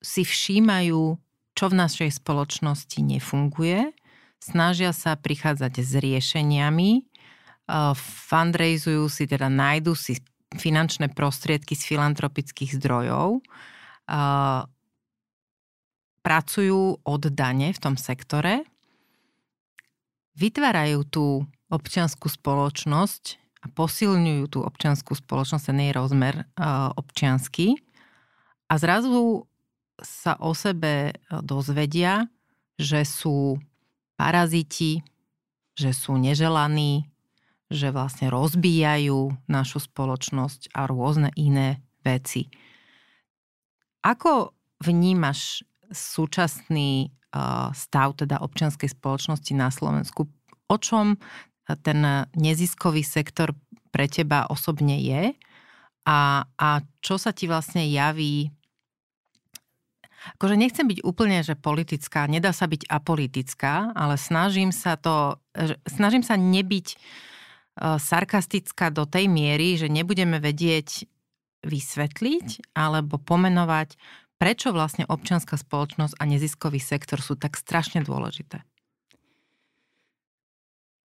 si 0.05 0.21
všímajú, 0.21 1.17
čo 1.57 1.65
v 1.65 1.75
našej 1.75 2.21
spoločnosti 2.21 3.01
nefunguje, 3.01 3.89
snažia 4.37 4.93
sa 4.93 5.17
prichádzať 5.17 5.73
s 5.81 5.91
riešeniami, 5.97 6.91
fundraizujú 8.29 9.09
si, 9.09 9.25
teda 9.25 9.49
nájdu 9.49 9.97
si 9.97 10.21
finančné 10.53 11.09
prostriedky 11.09 11.73
z 11.73 11.81
filantropických 11.89 12.77
zdrojov, 12.77 13.41
pracujú 16.21 16.81
od 17.01 17.23
dane 17.33 17.73
v 17.73 17.79
tom 17.81 17.97
sektore, 17.97 18.61
vytvárajú 20.35 20.99
tú 21.07 21.25
občianskú 21.71 22.29
spoločnosť 22.29 23.23
a 23.63 23.71
posilňujú 23.73 24.43
tú 24.51 24.59
občianskú 24.61 25.17
spoločnosť, 25.17 25.73
ten 25.73 25.79
jej 25.81 25.93
rozmer 25.95 26.45
občiansky 26.95 27.79
a 28.69 28.73
zrazu 28.77 29.49
sa 29.97 30.35
o 30.43 30.51
sebe 30.51 31.15
dozvedia, 31.41 32.27
že 32.75 33.07
sú 33.07 33.57
paraziti, 34.19 35.01
že 35.73 35.95
sú 35.95 36.19
neželaní, 36.19 37.07
že 37.71 37.89
vlastne 37.89 38.29
rozbíjajú 38.29 39.33
našu 39.49 39.79
spoločnosť 39.81 40.75
a 40.75 40.85
rôzne 40.85 41.31
iné 41.33 41.81
veci. 42.05 42.51
Ako 44.05 44.53
vnímaš 44.85 45.65
súčasný 45.89 47.09
stav 47.75 48.15
teda 48.15 48.39
občianskej 48.39 48.91
spoločnosti 48.91 49.51
na 49.55 49.67
Slovensku? 49.73 50.27
O 50.71 50.77
čom 50.79 51.19
ten 51.83 51.99
neziskový 52.37 53.01
sektor 53.01 53.53
pre 53.89 54.05
teba 54.07 54.47
osobne 54.47 55.01
je 55.01 55.33
a, 56.05 56.45
a 56.45 56.69
čo 57.01 57.15
sa 57.17 57.33
ti 57.33 57.49
vlastne 57.49 57.85
javí 57.89 58.53
akože 60.25 60.57
nechcem 60.57 60.89
byť 60.89 61.05
úplne, 61.05 61.45
že 61.45 61.53
politická, 61.53 62.25
nedá 62.25 62.49
sa 62.49 62.65
byť 62.65 62.89
apolitická, 62.89 63.93
ale 63.93 64.17
snažím 64.17 64.73
sa 64.73 64.97
to, 64.97 65.37
snažím 65.85 66.25
sa 66.25 66.33
nebyť 66.33 66.97
E, 67.75 67.99
sarkastická 67.99 68.87
do 68.87 69.03
tej 69.03 69.27
miery, 69.27 69.75
že 69.75 69.91
nebudeme 69.91 70.39
vedieť 70.39 71.03
vysvetliť 71.65 72.71
alebo 72.77 73.19
pomenovať, 73.19 73.99
prečo 74.35 74.75
vlastne 74.75 75.07
občianská 75.07 75.55
spoločnosť 75.55 76.19
a 76.19 76.23
neziskový 76.27 76.79
sektor 76.79 77.23
sú 77.23 77.39
tak 77.39 77.55
strašne 77.55 78.03
dôležité. 78.03 78.63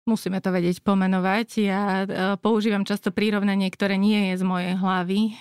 Musíme 0.09 0.41
to 0.41 0.49
vedieť 0.49 0.81
pomenovať. 0.81 1.47
Ja 1.61 2.01
e, 2.01 2.05
používam 2.41 2.81
často 2.81 3.13
prírovnanie, 3.13 3.69
ktoré 3.69 3.93
nie 3.93 4.33
je 4.33 4.41
z 4.41 4.43
mojej 4.43 4.73
hlavy. 4.73 5.21
E, 5.21 5.31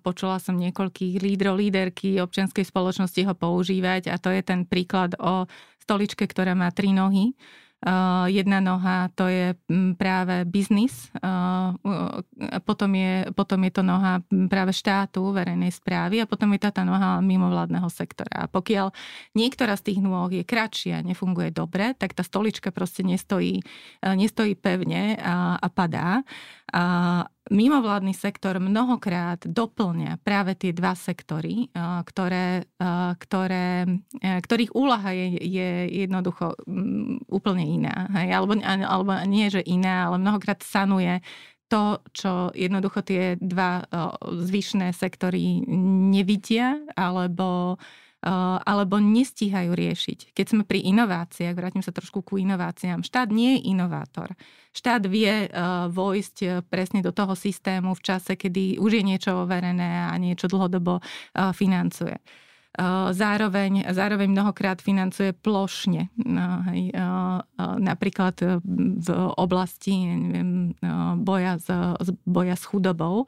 počula 0.00 0.40
som 0.40 0.56
niekoľkých 0.56 1.20
lídrov, 1.20 1.60
líderky 1.60 2.16
občianskej 2.24 2.64
spoločnosti 2.64 3.20
ho 3.28 3.36
používať 3.36 4.08
a 4.08 4.16
to 4.16 4.32
je 4.32 4.40
ten 4.40 4.64
príklad 4.64 5.12
o 5.20 5.44
stoličke, 5.84 6.24
ktorá 6.24 6.56
má 6.56 6.72
tri 6.72 6.96
nohy 6.96 7.36
jedna 8.26 8.58
noha 8.58 9.06
to 9.14 9.30
je 9.30 9.54
mm, 9.70 9.94
práve 9.94 10.42
biznis, 10.42 11.14
eh, 11.22 11.70
potom 12.66 12.90
je, 12.90 13.30
potom 13.30 13.62
je 13.62 13.72
to 13.72 13.82
noha 13.86 14.26
mm, 14.26 14.50
práve 14.50 14.74
štátu, 14.74 15.30
verejnej 15.30 15.70
správy 15.70 16.18
a 16.18 16.26
potom 16.26 16.50
je 16.50 16.66
táto 16.66 16.82
noha 16.82 17.22
mimovládneho 17.22 17.86
sektora. 17.86 18.46
A 18.46 18.50
pokiaľ 18.50 18.90
niektorá 19.38 19.78
z 19.78 19.92
tých 19.92 20.00
nôh 20.02 20.26
je 20.34 20.42
kratšia, 20.42 21.06
nefunguje 21.06 21.54
dobre, 21.54 21.94
tak 21.94 22.18
tá 22.18 22.26
stolička 22.26 22.74
proste 22.74 23.06
nestojí, 23.06 23.62
eh, 24.02 24.14
nestojí 24.18 24.58
pevne 24.58 25.14
a, 25.22 25.54
a 25.54 25.68
padá. 25.70 26.26
A, 26.74 26.82
mimovládny 27.50 28.14
sektor 28.14 28.58
mnohokrát 28.58 29.46
doplňa 29.46 30.18
práve 30.26 30.58
tie 30.58 30.74
dva 30.74 30.98
sektory, 30.98 31.70
ktoré, 32.06 32.66
ktoré, 33.22 33.86
ktorých 34.20 34.74
úlaha 34.74 35.10
je, 35.14 35.26
je 35.40 35.70
jednoducho 36.06 36.58
mm, 36.66 37.30
úplne 37.30 37.64
iná. 37.64 38.10
Hej? 38.18 38.28
Alebo, 38.34 38.52
alebo 38.62 39.10
nie, 39.30 39.46
že 39.46 39.62
iná, 39.62 40.10
ale 40.10 40.18
mnohokrát 40.18 40.62
sanuje 40.62 41.22
to, 41.66 41.98
čo 42.14 42.54
jednoducho 42.54 43.02
tie 43.02 43.34
dva 43.42 43.82
zvyšné 44.22 44.94
sektory 44.94 45.66
nevidia, 46.14 46.78
alebo 46.94 47.78
alebo 48.66 48.98
nestíhajú 48.98 49.76
riešiť. 49.76 50.32
Keď 50.34 50.46
sme 50.48 50.62
pri 50.66 50.82
inováciách, 50.88 51.54
vrátim 51.54 51.84
sa 51.84 51.94
trošku 51.94 52.26
ku 52.26 52.40
inováciám, 52.40 53.04
štát 53.06 53.30
nie 53.30 53.60
je 53.60 53.70
inovátor. 53.70 54.34
Štát 54.74 55.06
vie 55.06 55.46
vojsť 55.92 56.66
presne 56.66 57.06
do 57.06 57.14
toho 57.14 57.38
systému 57.38 57.94
v 57.94 58.02
čase, 58.02 58.34
kedy 58.34 58.82
už 58.82 58.98
je 58.98 59.02
niečo 59.04 59.46
overené 59.46 60.10
a 60.10 60.14
niečo 60.18 60.50
dlhodobo 60.50 60.98
financuje. 61.54 62.18
Zároveň, 63.12 63.88
zároveň 63.88 64.28
mnohokrát 64.36 64.84
financuje 64.84 65.32
plošne. 65.32 66.12
Napríklad 67.80 68.36
v 69.00 69.08
oblasti 69.40 69.96
neviem, 70.04 70.76
boja, 71.24 71.56
s, 71.56 71.72
boja 72.28 72.52
s 72.52 72.68
chudobou 72.68 73.24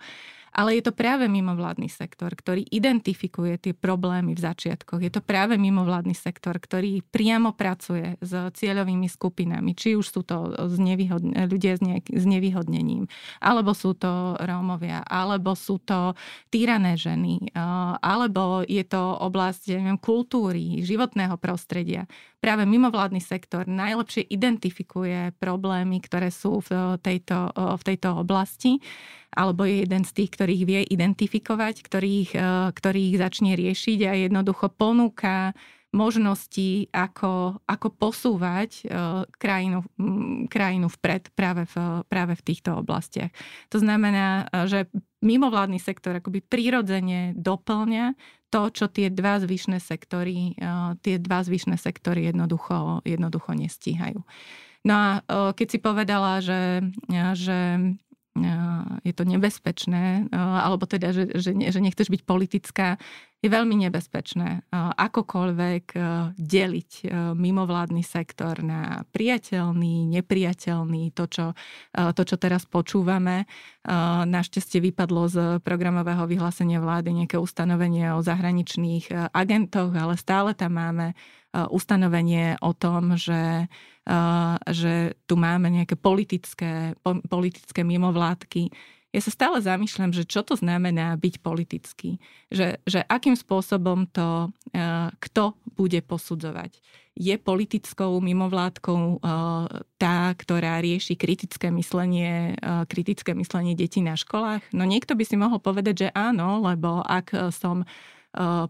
ale 0.58 0.82
je 0.82 0.90
to 0.90 0.90
práve 0.90 1.30
mimovládny 1.30 1.86
sektor, 1.86 2.34
ktorý 2.34 2.66
identifikuje 2.66 3.62
tie 3.62 3.78
problémy 3.78 4.34
v 4.34 4.42
začiatkoch. 4.42 4.98
Je 4.98 5.14
to 5.14 5.22
práve 5.22 5.54
mimovládny 5.54 6.18
sektor, 6.18 6.58
ktorý 6.58 7.06
priamo 7.06 7.54
pracuje 7.54 8.18
s 8.18 8.34
cieľovými 8.34 9.06
skupinami, 9.06 9.78
či 9.78 9.94
už 9.94 10.06
sú 10.10 10.26
to 10.26 10.50
znevýhodne, 10.66 11.46
ľudia 11.46 11.78
s, 11.78 11.82
ne, 11.86 12.02
s 12.02 12.24
nevyhodnením, 12.26 13.06
alebo 13.38 13.70
sú 13.70 13.94
to 13.94 14.34
Rómovia, 14.42 15.06
alebo 15.06 15.54
sú 15.54 15.78
to 15.78 16.18
týrané 16.50 16.98
ženy, 16.98 17.54
alebo 18.02 18.66
je 18.66 18.82
to 18.82 19.14
oblasť 19.22 19.78
neviem, 19.78 19.94
kultúry, 20.02 20.82
životného 20.82 21.38
prostredia 21.38 22.10
práve 22.38 22.64
mimovládny 22.64 23.18
sektor 23.18 23.66
najlepšie 23.66 24.26
identifikuje 24.30 25.34
problémy, 25.42 25.98
ktoré 26.02 26.30
sú 26.30 26.62
v 26.62 26.96
tejto, 27.02 27.50
v 27.54 27.82
tejto 27.82 28.22
oblasti, 28.22 28.78
alebo 29.34 29.66
je 29.66 29.84
jeden 29.84 30.02
z 30.06 30.12
tých, 30.14 30.30
ktorých 30.38 30.62
vie 30.64 30.80
identifikovať, 30.88 31.82
ktorých, 31.84 32.30
ktorých 32.72 33.14
začne 33.18 33.52
riešiť 33.58 33.98
a 34.06 34.12
jednoducho 34.30 34.72
ponúka 34.72 35.52
možnosti, 35.88 36.92
ako, 36.92 37.64
ako 37.64 37.88
posúvať 37.96 38.84
krajinu, 39.40 39.80
krajinu 40.52 40.88
vpred 40.92 41.32
práve 41.32 41.64
v, 41.64 42.04
práve 42.04 42.36
v 42.36 42.44
týchto 42.44 42.84
oblastiach. 42.84 43.32
To 43.72 43.80
znamená, 43.80 44.52
že 44.68 44.92
mimovládny 45.24 45.80
sektor 45.80 46.12
akoby 46.20 46.44
prirodzene 46.44 47.32
doplňa 47.34 48.14
to, 48.48 48.72
čo 48.72 48.88
tie 48.88 49.12
dva 49.12 49.40
zvyšné 49.40 49.80
sektory, 49.80 50.56
eh, 50.56 50.90
tie 51.04 51.20
dva 51.20 51.44
zvyšné 51.44 51.76
sektory 51.76 52.28
jednoducho, 52.28 53.04
jednoducho 53.04 53.52
nestíhajú. 53.52 54.24
No 54.86 54.94
a 54.94 55.08
keď 55.52 55.66
si 55.68 55.78
povedala, 55.82 56.38
že, 56.40 56.86
že 57.34 57.58
je 59.02 59.12
to 59.12 59.24
nebezpečné, 59.26 60.30
alebo 60.32 60.86
teda, 60.86 61.10
že, 61.10 61.34
že, 61.34 61.50
že 61.50 61.80
nechceš 61.82 62.08
byť 62.08 62.22
politická, 62.22 62.94
je 63.38 63.46
veľmi 63.46 63.86
nebezpečné 63.86 64.66
akokoľvek 64.74 65.84
deliť 66.34 66.90
mimovládny 67.38 68.02
sektor 68.02 68.58
na 68.66 69.06
priateľný, 69.14 70.10
nepriateľný, 70.10 71.14
to 71.14 71.24
čo, 71.30 71.46
to, 71.94 72.22
čo 72.26 72.36
teraz 72.36 72.66
počúvame. 72.66 73.46
Našťastie 74.26 74.82
vypadlo 74.90 75.22
z 75.30 75.36
programového 75.62 76.26
vyhlásenia 76.26 76.82
vlády 76.82 77.14
nejaké 77.14 77.38
ustanovenie 77.38 78.10
o 78.10 78.26
zahraničných 78.26 79.30
agentoch, 79.30 79.94
ale 79.94 80.18
stále 80.18 80.58
tam 80.58 80.74
máme 80.74 81.14
ustanovenie 81.70 82.58
o 82.58 82.74
tom, 82.74 83.14
že 83.14 83.70
že 84.72 85.20
tu 85.28 85.36
máme 85.36 85.68
nejaké 85.68 85.92
politické, 86.00 86.96
politické 87.28 87.84
mimovládky. 87.84 88.72
Ja 89.08 89.24
sa 89.24 89.32
stále 89.32 89.64
zamýšľam, 89.64 90.12
že 90.12 90.28
čo 90.28 90.44
to 90.44 90.52
znamená 90.52 91.16
byť 91.16 91.40
politický. 91.40 92.20
Že, 92.52 92.76
že 92.84 93.00
akým 93.08 93.40
spôsobom 93.40 94.04
to 94.04 94.52
kto 95.16 95.56
bude 95.72 95.96
posudzovať. 96.04 96.76
Je 97.18 97.34
politickou 97.40 98.20
mimovládkou 98.20 99.24
tá, 99.96 100.16
ktorá 100.36 100.78
rieši 100.84 101.16
kritické 101.16 101.72
myslenie, 101.72 102.54
kritické 102.86 103.32
myslenie 103.32 103.72
detí 103.72 104.04
na 104.04 104.14
školách? 104.14 104.62
No 104.76 104.84
niekto 104.84 105.16
by 105.16 105.24
si 105.24 105.40
mohol 105.40 105.58
povedať, 105.58 105.94
že 106.06 106.08
áno, 106.12 106.60
lebo 106.62 107.00
ak 107.00 107.50
som 107.50 107.88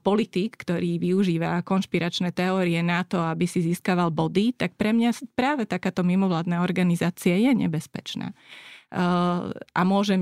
politik, 0.06 0.54
ktorý 0.62 1.02
využíva 1.02 1.66
konšpiračné 1.66 2.30
teórie 2.30 2.78
na 2.78 3.02
to, 3.02 3.18
aby 3.20 3.44
si 3.44 3.58
získaval 3.58 4.14
body, 4.14 4.54
tak 4.54 4.78
pre 4.78 4.94
mňa 4.94 5.34
práve 5.34 5.66
takáto 5.66 6.06
mimovládna 6.06 6.62
organizácia 6.62 7.34
je 7.34 7.52
nebezpečná 7.52 8.32
a 8.88 9.82
môže 9.84 10.16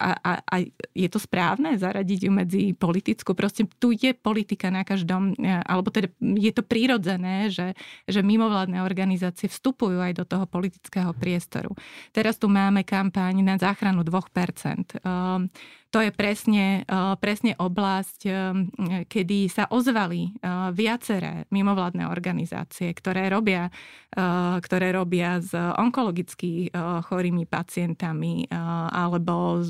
a, 0.00 0.10
a, 0.16 0.32
a 0.40 0.56
je 0.96 1.08
to 1.12 1.20
správne 1.20 1.76
zaradiť 1.76 2.20
ju 2.24 2.32
medzi 2.32 2.62
politickú. 2.72 3.36
Proste 3.36 3.68
tu 3.76 3.92
je 3.92 4.16
politika 4.16 4.72
na 4.72 4.88
každom, 4.88 5.36
e, 5.36 5.60
alebo 5.60 5.92
teda 5.92 6.08
je 6.16 6.52
to 6.56 6.64
prirodzené, 6.64 7.52
že, 7.52 7.76
že 8.08 8.24
mimovládne 8.24 8.80
organizácie 8.80 9.52
vstupujú 9.52 10.00
aj 10.00 10.16
do 10.16 10.24
toho 10.24 10.48
politického 10.48 11.12
priestoru. 11.12 11.76
Teraz 12.16 12.40
tu 12.40 12.48
máme 12.48 12.88
kampaň 12.88 13.44
na 13.44 13.60
záchranu 13.60 14.00
2%. 14.00 14.96
To 15.96 16.04
je 16.04 16.12
presne, 16.12 16.84
e, 16.84 17.16
presne 17.16 17.56
oblasť, 17.56 18.20
e, 18.28 18.30
kedy 19.08 19.48
sa 19.48 19.64
ozvali 19.72 20.28
viaceré 20.76 21.48
mimovládne 21.48 22.04
organizácie, 22.12 22.92
ktoré 22.92 23.32
robia, 23.32 23.72
ktoré 24.60 24.92
robia 24.92 25.40
s 25.40 25.54
onkologicky 25.54 26.68
chorými 26.76 27.48
pacientami 27.48 28.48
alebo 28.92 29.62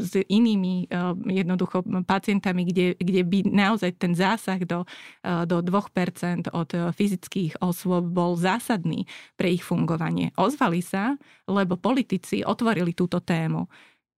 s 0.00 0.12
inými 0.16 0.88
jednoducho 1.28 1.84
pacientami, 2.06 2.62
kde, 2.68 2.86
kde 2.96 3.22
by 3.26 3.38
naozaj 3.48 3.90
ten 3.98 4.12
zásah 4.16 4.62
do, 4.64 4.88
do 5.22 5.56
2% 5.60 6.52
od 6.54 6.70
fyzických 6.94 7.60
osôb 7.60 8.08
bol 8.08 8.38
zásadný 8.38 9.04
pre 9.34 9.52
ich 9.52 9.64
fungovanie. 9.66 10.32
Ozvali 10.38 10.80
sa, 10.80 11.18
lebo 11.50 11.76
politici 11.76 12.40
otvorili 12.44 12.94
túto 12.96 13.20
tému. 13.20 13.68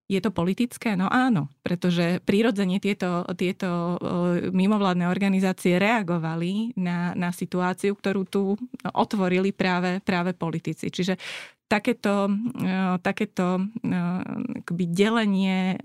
Je 0.06 0.22
to 0.22 0.30
politické? 0.30 0.94
No 0.94 1.10
áno, 1.10 1.50
pretože 1.66 2.22
prirodzene 2.22 2.78
tieto, 2.78 3.26
tieto 3.34 3.98
mimovládne 4.54 5.10
organizácie 5.10 5.82
reagovali 5.82 6.78
na, 6.78 7.10
na 7.18 7.34
situáciu, 7.34 7.98
ktorú 7.98 8.22
tu 8.22 8.54
otvorili 8.94 9.50
práve, 9.50 9.98
práve 10.06 10.30
politici. 10.30 10.94
Čiže 10.94 11.18
takéto, 11.66 12.30
e, 12.30 12.72
takéto 13.02 13.58
e, 13.58 13.62
akoby 14.62 14.84
delenie 14.90 15.74
e, 15.74 15.76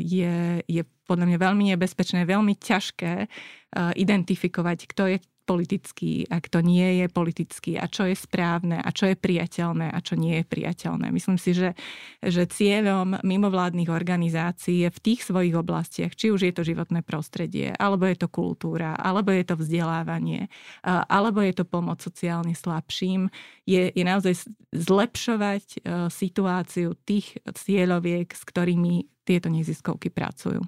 je, 0.00 0.36
je 0.64 0.82
podľa 1.04 1.28
mňa 1.28 1.38
veľmi 1.38 1.64
nebezpečné, 1.76 2.24
veľmi 2.24 2.56
ťažké 2.56 3.28
identifikovať, 3.76 4.78
kto 4.90 5.02
je 5.14 5.18
politický 5.50 6.30
a 6.30 6.38
kto 6.38 6.62
nie 6.62 7.02
je 7.02 7.06
politický 7.10 7.74
a 7.74 7.90
čo 7.90 8.06
je 8.06 8.14
správne 8.14 8.78
a 8.78 8.94
čo 8.94 9.10
je 9.10 9.18
priateľné 9.18 9.90
a 9.90 9.98
čo 9.98 10.14
nie 10.14 10.38
je 10.38 10.46
priateľné. 10.46 11.10
Myslím 11.10 11.42
si, 11.42 11.58
že, 11.58 11.74
že 12.22 12.46
cieľom 12.46 13.18
mimovládnych 13.26 13.90
organizácií 13.90 14.86
je 14.86 14.90
v 14.94 15.02
tých 15.02 15.26
svojich 15.26 15.58
oblastiach, 15.58 16.14
či 16.14 16.30
už 16.30 16.46
je 16.46 16.54
to 16.54 16.62
životné 16.62 17.02
prostredie, 17.02 17.74
alebo 17.74 18.06
je 18.06 18.22
to 18.22 18.30
kultúra, 18.30 18.94
alebo 18.94 19.34
je 19.34 19.42
to 19.42 19.58
vzdelávanie, 19.58 20.46
alebo 20.86 21.42
je 21.42 21.58
to 21.58 21.66
pomoc 21.66 21.98
sociálne 21.98 22.54
slabším, 22.54 23.26
je, 23.66 23.90
je 23.90 24.04
naozaj 24.06 24.54
zlepšovať 24.70 25.64
e, 25.66 25.78
situáciu 26.10 26.94
tých 27.02 27.34
cieľoviek, 27.42 28.30
s 28.30 28.42
ktorými 28.46 29.26
tieto 29.26 29.50
neziskovky 29.50 30.14
pracujú. 30.14 30.62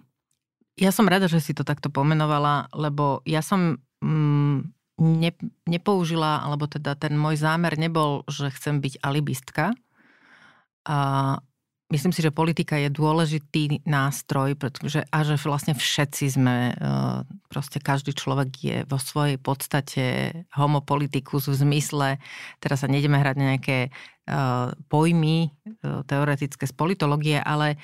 Ja 0.81 0.88
som 0.88 1.05
rada, 1.05 1.29
že 1.29 1.42
si 1.42 1.53
to 1.53 1.68
takto 1.68 1.92
pomenovala, 1.92 2.73
lebo 2.73 3.21
ja 3.29 3.45
som 3.45 3.83
mm, 4.02 4.58
ne, 4.98 5.30
nepoužila, 5.66 6.42
alebo 6.44 6.66
teda 6.66 6.98
ten 6.98 7.14
môj 7.14 7.40
zámer 7.40 7.78
nebol, 7.78 8.26
že 8.28 8.52
chcem 8.52 8.82
byť 8.82 9.02
alibistka. 9.02 9.72
A 10.82 10.98
myslím 11.92 12.10
si, 12.10 12.24
že 12.24 12.34
politika 12.34 12.80
je 12.80 12.88
dôležitý 12.88 13.84
nástroj, 13.84 14.56
pretože 14.56 15.04
a 15.12 15.18
že 15.22 15.36
vlastne 15.44 15.76
všetci 15.76 16.24
sme, 16.32 16.72
e, 16.72 16.74
proste 17.52 17.78
každý 17.78 18.16
človek 18.16 18.50
je 18.56 18.76
vo 18.88 18.96
svojej 18.96 19.36
podstate 19.36 20.04
homopolitikus 20.56 21.52
v 21.52 21.60
zmysle, 21.60 22.08
teraz 22.58 22.82
sa 22.82 22.88
nejdeme 22.88 23.20
hrať 23.20 23.36
nejaké 23.36 23.78
e, 23.86 23.90
pojmy 24.88 25.38
e, 25.46 25.48
teoretické 26.08 26.64
z 26.64 26.74
politológie, 26.74 27.38
ale 27.38 27.76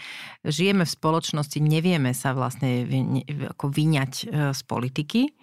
žijeme 0.43 0.89
v 0.89 0.95
spoločnosti, 0.97 1.61
nevieme 1.61 2.17
sa 2.17 2.33
vlastne 2.33 2.89
ako 3.55 3.71
vyňať 3.71 4.13
z 4.57 4.61
politiky 4.67 5.37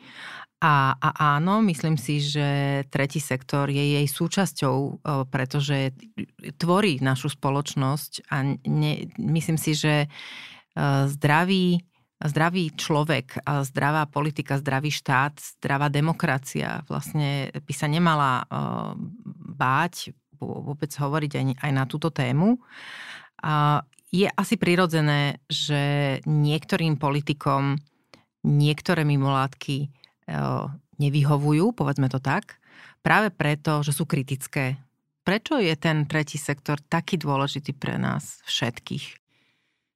A, 0.63 0.95
a 0.95 1.09
áno, 1.35 1.59
myslím 1.67 1.99
si, 1.99 2.23
že 2.23 2.81
tretí 2.87 3.19
sektor 3.19 3.67
je 3.67 3.99
jej 3.99 4.07
súčasťou, 4.07 5.03
pretože 5.27 5.91
tvorí 6.55 7.03
našu 7.03 7.27
spoločnosť 7.35 8.31
a 8.31 8.55
ne, 8.63 8.93
myslím 9.19 9.59
si, 9.59 9.75
že 9.75 10.07
zdravý, 11.11 11.83
zdravý 12.23 12.71
človek, 12.71 13.43
zdravá 13.67 14.07
politika, 14.07 14.55
zdravý 14.55 14.95
štát, 14.95 15.37
zdravá 15.59 15.91
demokracia 15.91 16.87
vlastne 16.87 17.51
by 17.51 17.73
sa 17.75 17.91
nemala 17.91 18.47
báť 19.59 20.15
vôbec 20.39 20.91
hovoriť 20.91 21.31
aj, 21.35 21.45
aj 21.61 21.71
na 21.71 21.83
túto 21.83 22.09
tému. 22.15 22.59
Je 24.11 24.27
asi 24.31 24.55
prirodzené, 24.55 25.43
že 25.51 26.17
niektorým 26.23 26.95
politikom 26.95 27.75
niektoré 28.45 29.03
mimovládky 29.03 29.91
nevyhovujú, 30.97 31.75
povedzme 31.75 32.09
to 32.09 32.17
tak, 32.17 32.57
práve 33.05 33.29
preto, 33.29 33.85
že 33.85 33.93
sú 33.93 34.09
kritické. 34.09 34.79
Prečo 35.25 35.57
je 35.57 35.73
ten 35.73 36.05
tretí 36.05 36.37
sektor 36.37 36.77
taký 36.85 37.17
dôležitý 37.17 37.73
pre 37.73 37.97
nás 37.97 38.45
všetkých? 38.45 39.25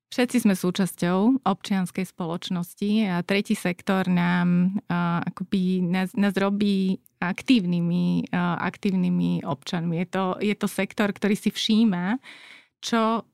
Všetci 0.10 0.42
sme 0.42 0.58
súčasťou 0.58 1.46
občianskej 1.46 2.02
spoločnosti 2.02 3.14
a 3.14 3.22
tretí 3.22 3.54
sektor 3.54 4.10
nám 4.10 4.82
uh, 4.90 5.22
akoby 5.22 5.86
nás, 5.86 6.18
nás 6.18 6.34
robí 6.34 6.98
aktívnymi, 7.22 8.34
uh, 8.34 8.58
aktívnymi 8.58 9.46
občanmi. 9.46 10.02
Je 10.02 10.08
to, 10.10 10.26
je 10.42 10.56
to 10.58 10.66
sektor, 10.66 11.14
ktorý 11.14 11.38
si 11.38 11.54
všíma, 11.54 12.18
čo 12.80 13.28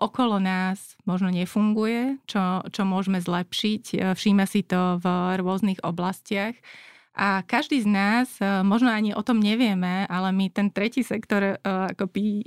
okolo 0.00 0.40
nás 0.40 0.96
možno 1.04 1.28
nefunguje, 1.28 2.16
čo, 2.24 2.64
čo 2.72 2.82
môžeme 2.88 3.20
zlepšiť. 3.20 4.16
Všíma 4.16 4.44
si 4.48 4.64
to 4.64 4.96
v 5.00 5.06
rôznych 5.36 5.84
oblastiach. 5.84 6.56
A 7.18 7.42
každý 7.42 7.82
z 7.82 7.88
nás, 7.90 8.28
možno 8.62 8.94
ani 8.94 9.10
o 9.10 9.26
tom 9.26 9.42
nevieme, 9.42 10.06
ale 10.06 10.30
my 10.30 10.54
ten 10.54 10.70
tretí 10.70 11.02
sektor, 11.02 11.58
akoby, 11.66 12.46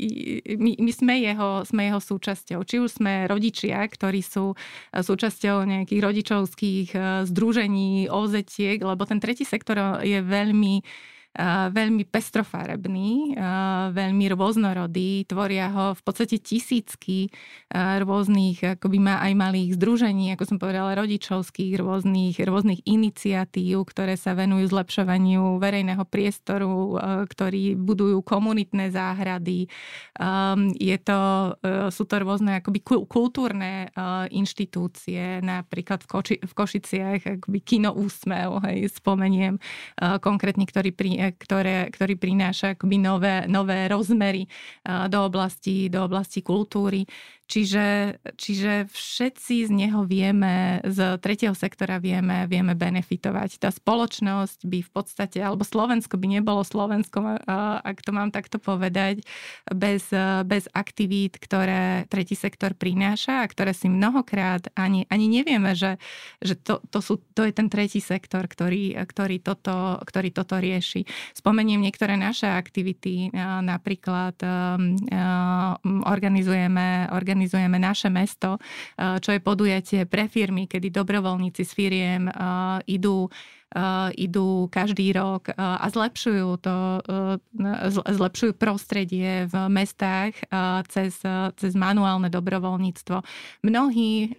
my, 0.56 0.80
my 0.80 0.92
sme, 0.96 1.20
jeho, 1.20 1.68
sme 1.68 1.92
jeho 1.92 2.00
súčasťou. 2.00 2.64
Či 2.64 2.80
už 2.80 3.04
sme 3.04 3.28
rodičia, 3.28 3.84
ktorí 3.84 4.24
sú 4.24 4.56
súčasťou 4.96 5.68
nejakých 5.68 6.02
rodičovských 6.02 6.88
združení, 7.28 8.08
OZ-tiek, 8.08 8.80
lebo 8.80 9.04
ten 9.04 9.20
tretí 9.20 9.44
sektor 9.44 10.00
je 10.08 10.24
veľmi 10.24 10.88
veľmi 11.72 12.04
pestrofarebný, 12.12 13.40
veľmi 13.96 14.26
rôznorodý, 14.36 15.24
tvoria 15.24 15.72
ho 15.72 15.86
v 15.96 16.02
podstate 16.04 16.44
tisícky 16.44 17.32
rôznych, 17.74 18.76
akoby 18.76 19.00
má 19.00 19.24
aj 19.24 19.34
malých 19.40 19.80
združení, 19.80 20.36
ako 20.36 20.44
som 20.44 20.58
povedala, 20.60 20.92
rodičovských, 21.00 21.80
rôznych, 21.80 22.36
rôznych 22.36 22.84
iniciatív, 22.84 23.88
ktoré 23.88 24.20
sa 24.20 24.36
venujú 24.36 24.76
zlepšovaniu 24.76 25.56
verejného 25.56 26.04
priestoru, 26.04 27.00
ktorí 27.32 27.80
budujú 27.80 28.20
komunitné 28.28 28.92
záhrady. 28.92 29.72
Je 30.76 30.98
to, 31.00 31.22
sú 31.96 32.04
to 32.12 32.16
rôzne 32.20 32.60
akoby 32.60 32.84
kultúrne 33.08 33.88
inštitúcie, 34.36 35.40
napríklad 35.40 36.04
v, 36.04 36.08
Koči, 36.12 36.36
v 36.44 36.54
Košiciach 36.54 37.40
akoby 37.40 37.60
kino 37.64 37.96
Úsmev, 37.96 38.60
hej, 38.68 38.92
spomeniem 38.92 39.56
konkrétne, 40.20 40.68
ktorý 40.68 40.92
pri, 40.92 41.21
ktoré, 41.30 41.94
ktorý 41.94 42.18
prináša 42.18 42.74
akoby 42.74 42.98
nové, 42.98 43.36
nové 43.46 43.86
rozmery 43.86 44.50
do 44.82 45.20
oblasti, 45.22 45.88
do 45.92 46.08
oblasti 46.10 46.42
kultúry. 46.42 47.06
Čiže, 47.52 48.16
čiže 48.40 48.88
všetci 48.88 49.68
z 49.68 49.72
neho 49.76 50.08
vieme, 50.08 50.80
z 50.88 51.20
tretieho 51.20 51.52
sektora 51.52 52.00
vieme, 52.00 52.48
vieme 52.48 52.80
benefitovať. 52.80 53.60
Tá 53.60 53.68
spoločnosť 53.76 54.64
by 54.64 54.80
v 54.80 54.92
podstate, 54.96 55.44
alebo 55.44 55.68
Slovensko 55.68 56.16
by 56.16 56.40
nebolo 56.40 56.64
Slovensko, 56.64 57.44
ak 57.84 58.08
to 58.08 58.16
mám 58.16 58.32
takto 58.32 58.56
povedať, 58.56 59.28
bez, 59.68 60.08
bez 60.48 60.72
aktivít, 60.72 61.44
ktoré 61.44 62.08
tretí 62.08 62.40
sektor 62.40 62.72
prináša 62.72 63.44
a 63.44 63.50
ktoré 63.52 63.76
si 63.76 63.92
mnohokrát 63.92 64.72
ani, 64.80 65.04
ani 65.12 65.28
nevieme, 65.28 65.76
že, 65.76 66.00
že 66.40 66.56
to, 66.56 66.80
to, 66.88 67.04
sú, 67.04 67.20
to 67.36 67.44
je 67.44 67.52
ten 67.52 67.68
tretí 67.68 68.00
sektor, 68.00 68.48
ktorý, 68.48 68.96
ktorý, 68.96 69.44
toto, 69.44 70.00
ktorý 70.08 70.32
toto 70.32 70.56
rieši. 70.56 71.04
Spomeniem 71.36 71.84
niektoré 71.84 72.16
naše 72.16 72.48
aktivity, 72.48 73.28
napríklad 73.60 74.40
organizujeme, 75.84 77.12
organizujeme 77.12 77.40
organizujeme 77.42 77.82
naše 77.82 78.10
mesto, 78.14 78.62
eh, 78.62 79.18
čo 79.18 79.34
je 79.34 79.42
podujatie 79.42 80.06
pre 80.06 80.30
firmy, 80.30 80.70
kedy 80.70 80.94
dobrovoľníci 80.94 81.66
s 81.66 81.74
firiem 81.74 82.30
eh, 82.30 82.34
idú 82.86 83.26
idú 84.20 84.68
každý 84.68 85.16
rok 85.16 85.48
eh, 85.48 85.56
a 85.56 85.88
zlepšujú 85.88 86.50
to, 86.60 86.76
eh, 87.08 88.12
zlepšujú 88.12 88.52
prostredie 88.60 89.48
v 89.48 89.56
mestách 89.72 90.36
cez, 90.92 91.24
cez 91.56 91.72
manuálne 91.74 92.28
dobrovoľníctvo. 92.28 93.24
Mnohí, 93.64 94.36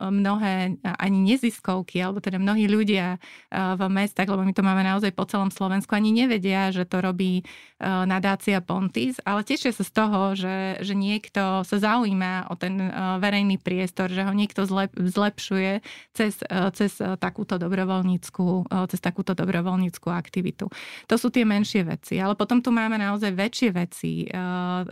mnohé 0.00 0.78
ani 0.82 1.18
neziskovky, 1.22 2.02
alebo 2.02 2.18
teda 2.18 2.42
mnohí 2.42 2.66
ľudia 2.66 3.18
v 3.52 3.82
mestách, 3.92 4.30
lebo 4.30 4.42
my 4.42 4.52
to 4.54 4.66
máme 4.66 4.82
naozaj 4.82 5.12
po 5.14 5.28
celom 5.28 5.50
Slovensku, 5.52 5.94
ani 5.94 6.10
nevedia, 6.10 6.74
že 6.74 6.88
to 6.88 7.02
robí 7.02 7.46
nadácia 7.82 8.62
Pontis, 8.62 9.18
ale 9.22 9.46
tešia 9.46 9.74
sa 9.74 9.84
z 9.86 9.92
toho, 9.92 10.20
že, 10.34 10.82
že 10.82 10.94
niekto 10.94 11.66
sa 11.66 11.76
zaujíma 11.78 12.50
o 12.50 12.54
ten 12.58 12.78
verejný 13.18 13.58
priestor, 13.58 14.10
že 14.10 14.26
ho 14.26 14.32
niekto 14.34 14.66
zlep, 14.66 14.94
zlepšuje 14.96 15.82
cez, 16.14 16.42
cez 16.74 16.92
takúto 17.18 17.58
dobrovoľníckú 17.58 18.71
cez 18.88 19.00
takúto 19.04 19.36
dobrovoľníckú 19.36 20.08
aktivitu. 20.08 20.72
To 21.06 21.14
sú 21.20 21.28
tie 21.28 21.44
menšie 21.44 21.84
veci. 21.84 22.16
Ale 22.16 22.32
potom 22.32 22.64
tu 22.64 22.72
máme 22.72 22.96
naozaj 22.96 23.32
väčšie 23.36 23.70
veci. 23.76 24.24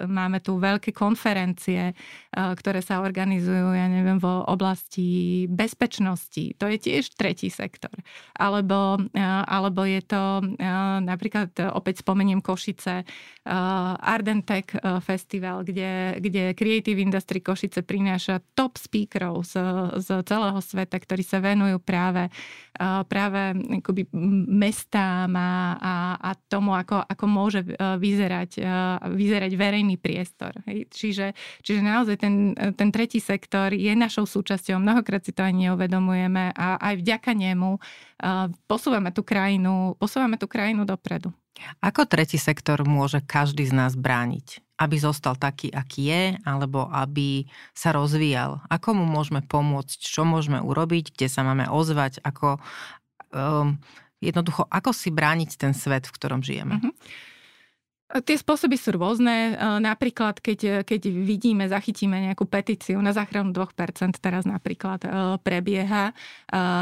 Máme 0.05 0.45
tu 0.45 0.61
veľké 0.61 0.93
konferencie, 0.93 1.97
ktoré 2.33 2.85
sa 2.85 3.01
organizujú, 3.01 3.73
ja 3.73 3.89
neviem, 3.89 4.21
v 4.21 4.29
oblasti 4.47 5.45
bezpečnosti. 5.49 6.55
To 6.61 6.69
je 6.69 6.79
tiež 6.79 7.17
tretí 7.17 7.49
sektor. 7.49 7.93
Alebo, 8.37 9.01
alebo 9.47 9.83
je 9.89 10.03
to 10.05 10.45
napríklad, 11.05 11.57
opäť 11.73 12.05
spomeniem 12.05 12.45
Košice, 12.45 13.09
Ardentech 14.01 14.77
Festival, 15.01 15.65
kde, 15.65 16.21
kde 16.21 16.53
Creative 16.53 17.01
Industry 17.01 17.41
Košice 17.41 17.81
prináša 17.83 18.45
top 18.53 18.77
speakerov 18.77 19.43
z, 19.49 19.55
z 20.01 20.09
celého 20.29 20.61
sveta, 20.61 21.01
ktorí 21.01 21.25
sa 21.25 21.41
venujú 21.41 21.81
práve, 21.81 22.29
práve 23.09 23.57
akoby 23.79 24.11
mestám 24.51 25.31
a, 25.39 25.79
a, 25.79 25.95
a 26.19 26.31
tomu, 26.35 26.75
ako, 26.75 27.07
ako 27.07 27.25
môže 27.31 27.63
e, 27.63 27.71
vyzerať, 27.79 28.51
e, 28.59 28.67
vyzerať 29.15 29.53
verejný 29.55 29.95
priestor. 29.95 30.59
Hej. 30.67 30.91
Čiže, 30.91 31.27
čiže 31.63 31.81
naozaj 31.87 32.17
ten, 32.19 32.59
ten 32.75 32.91
tretí 32.91 33.23
sektor 33.23 33.71
je 33.71 33.95
našou 33.95 34.27
súčasťou, 34.27 34.83
mnohokrát 34.83 35.23
si 35.23 35.31
to 35.31 35.47
ani 35.47 35.71
neuvedomujeme 35.71 36.51
a 36.53 36.77
aj 36.83 36.95
vďaka 36.99 37.31
nemu 37.33 37.79
e, 37.79 37.81
posúvame 38.67 39.15
tú 39.15 39.23
krajinu, 39.23 39.95
posúvame 39.97 40.35
tú 40.35 40.51
krajinu 40.51 40.83
dopredu. 40.83 41.31
Ako 41.85 42.09
tretí 42.09 42.41
sektor 42.41 42.81
môže 42.89 43.21
každý 43.25 43.69
z 43.69 43.77
nás 43.77 43.93
brániť? 43.97 44.65
Aby 44.81 44.97
zostal 44.97 45.37
taký, 45.37 45.69
aký 45.69 46.09
je, 46.09 46.25
alebo 46.41 46.89
aby 46.89 47.45
sa 47.77 47.93
rozvíjal? 47.93 48.65
Ako 48.73 48.97
mu 48.97 49.05
môžeme 49.05 49.45
pomôcť? 49.45 50.01
Čo 50.01 50.25
môžeme 50.25 50.57
urobiť? 50.65 51.13
Kde 51.13 51.29
sa 51.29 51.45
máme 51.45 51.69
ozvať? 51.69 52.25
Ako, 52.25 52.65
um, 53.33 53.79
jednoducho, 54.21 54.69
ako 54.69 54.91
si 54.93 55.09
brániť 55.11 55.51
ten 55.57 55.73
svet, 55.73 56.07
v 56.07 56.15
ktorom 56.15 56.41
žijeme. 56.45 56.79
Mm-hmm. 56.79 56.93
Tie 58.11 58.35
spôsoby 58.35 58.75
sú 58.75 58.99
rôzne. 58.99 59.55
Napríklad, 59.79 60.43
keď, 60.43 60.83
keď 60.83 61.03
vidíme, 61.15 61.71
zachytíme 61.71 62.19
nejakú 62.19 62.43
petíciu 62.43 62.99
na 62.99 63.15
záchranu 63.15 63.55
2%, 63.55 64.19
teraz 64.19 64.43
napríklad 64.43 64.99
prebieha 65.47 66.11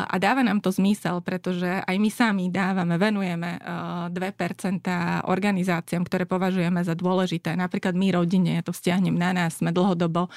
a 0.08 0.14
dáva 0.16 0.40
nám 0.40 0.64
to 0.64 0.72
zmysel, 0.72 1.20
pretože 1.20 1.68
aj 1.84 1.96
my 2.00 2.08
sami 2.08 2.44
dávame, 2.48 2.96
venujeme 2.96 3.60
2% 3.60 5.28
organizáciám, 5.28 6.08
ktoré 6.08 6.24
považujeme 6.24 6.80
za 6.80 6.96
dôležité. 6.96 7.52
Napríklad 7.60 7.92
my 7.92 8.08
rodine, 8.16 8.56
ja 8.56 8.64
to 8.64 8.72
vzťahnem 8.72 9.12
na 9.12 9.36
nás, 9.36 9.60
sme 9.60 9.68
dlhodobo, 9.68 10.32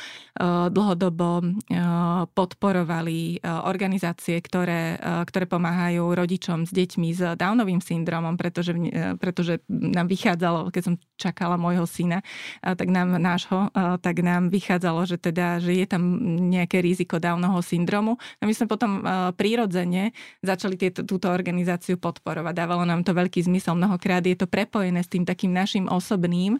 dlhodobo 0.67 1.55
podporovali 2.35 3.39
organizácie, 3.47 4.43
ktoré, 4.43 4.99
ktoré 5.23 5.47
pomáhajú 5.47 6.03
rodičom 6.03 6.67
s 6.67 6.75
deťmi 6.75 7.09
s 7.15 7.21
Downovým 7.39 7.79
syndromom, 7.79 8.35
pretože, 8.35 8.75
pretože 9.23 9.63
nám 9.71 10.11
vychádzalo, 10.11 10.67
keď 10.81 10.83
som 10.89 10.97
čakala 11.13 11.61
môjho 11.61 11.85
syna, 11.85 12.25
tak 12.65 12.89
nám 12.89 13.21
nášho, 13.21 13.69
tak 14.01 14.25
nám 14.25 14.49
vychádzalo, 14.49 15.05
že 15.05 15.21
teda, 15.21 15.61
že 15.61 15.77
je 15.77 15.85
tam 15.85 16.01
nejaké 16.49 16.81
riziko 16.81 17.21
Downovho 17.21 17.61
syndromu. 17.61 18.17
A 18.41 18.49
my 18.49 18.53
sme 18.57 18.65
potom 18.65 19.05
prirodzene 19.37 20.17
začali 20.41 20.81
tieto, 20.81 21.05
túto 21.05 21.29
organizáciu 21.29 22.01
podporovať. 22.01 22.57
Dávalo 22.57 22.81
nám 22.81 23.05
to 23.05 23.13
veľký 23.13 23.45
zmysel. 23.45 23.77
Mnohokrát 23.77 24.25
je 24.25 24.33
to 24.33 24.49
prepojené 24.49 25.05
s 25.05 25.13
tým 25.13 25.21
takým 25.21 25.53
našim 25.53 25.85
osobným 25.85 26.57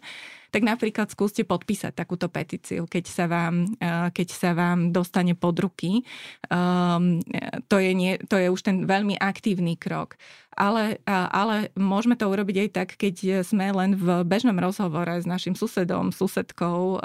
tak 0.52 0.62
napríklad 0.68 1.08
skúste 1.08 1.48
podpísať 1.48 1.96
takúto 1.96 2.28
petíciu, 2.28 2.84
keď 2.84 3.04
sa 3.08 3.24
vám, 3.24 3.72
keď 4.12 4.28
sa 4.28 4.52
vám 4.52 4.92
dostane 4.92 5.32
pod 5.32 5.56
ruky. 5.56 6.04
Um, 6.52 7.24
to, 7.72 7.80
je 7.80 7.96
nie, 7.96 8.20
to 8.28 8.36
je 8.36 8.52
už 8.52 8.60
ten 8.60 8.84
veľmi 8.84 9.16
aktívny 9.16 9.80
krok. 9.80 10.20
Ale, 10.52 11.00
ale 11.08 11.72
môžeme 11.72 12.12
to 12.12 12.28
urobiť 12.28 12.68
aj 12.68 12.68
tak, 12.76 12.88
keď 13.00 13.40
sme 13.40 13.72
len 13.72 13.96
v 13.96 14.20
bežnom 14.28 14.60
rozhovore 14.60 15.16
s 15.16 15.24
našim 15.24 15.56
susedom, 15.56 16.12
susedkou, 16.12 17.00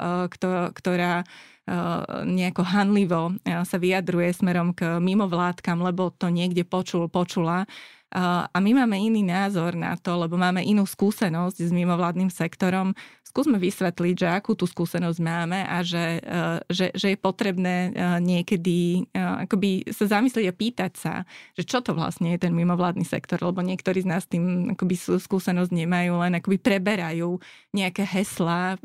ktorá 0.76 1.24
nejako 2.28 2.64
hanlivo 2.64 3.36
sa 3.44 3.76
vyjadruje 3.76 4.36
smerom 4.36 4.76
k 4.76 5.00
mimovládkam, 5.00 5.80
lebo 5.80 6.12
to 6.12 6.28
niekde 6.28 6.64
počul, 6.64 7.08
počula 7.08 7.64
a 8.08 8.56
my 8.56 8.72
máme 8.72 8.96
iný 8.96 9.20
názor 9.20 9.76
na 9.76 9.92
to, 10.00 10.16
lebo 10.16 10.40
máme 10.40 10.64
inú 10.64 10.88
skúsenosť 10.88 11.60
s 11.60 11.68
mimovládnym 11.68 12.32
sektorom. 12.32 12.96
Skúsme 13.20 13.60
vysvetliť, 13.60 14.14
že 14.16 14.28
akú 14.32 14.56
tú 14.56 14.64
skúsenosť 14.64 15.20
máme 15.20 15.60
a 15.68 15.84
že, 15.84 16.24
e, 16.24 16.64
že, 16.72 16.88
že 16.96 17.12
je 17.12 17.18
potrebné 17.20 17.92
e, 17.92 18.00
niekedy 18.24 19.04
e, 19.12 19.20
akoby 19.44 19.92
sa 19.92 20.08
zamyslieť 20.08 20.48
a 20.48 20.56
pýtať 20.56 20.92
sa, 20.96 21.14
že 21.52 21.68
čo 21.68 21.84
to 21.84 21.92
vlastne 21.92 22.32
je 22.32 22.40
ten 22.40 22.56
mimovládny 22.56 23.04
sektor, 23.04 23.36
lebo 23.44 23.60
niektorí 23.60 24.00
z 24.00 24.08
nás 24.08 24.24
tým 24.24 24.72
akoby 24.72 24.96
skúsenosť 25.20 25.68
nemajú, 25.68 26.16
len 26.24 26.40
akoby 26.40 26.56
preberajú 26.56 27.36
nejaké 27.76 28.08
heslá, 28.08 28.80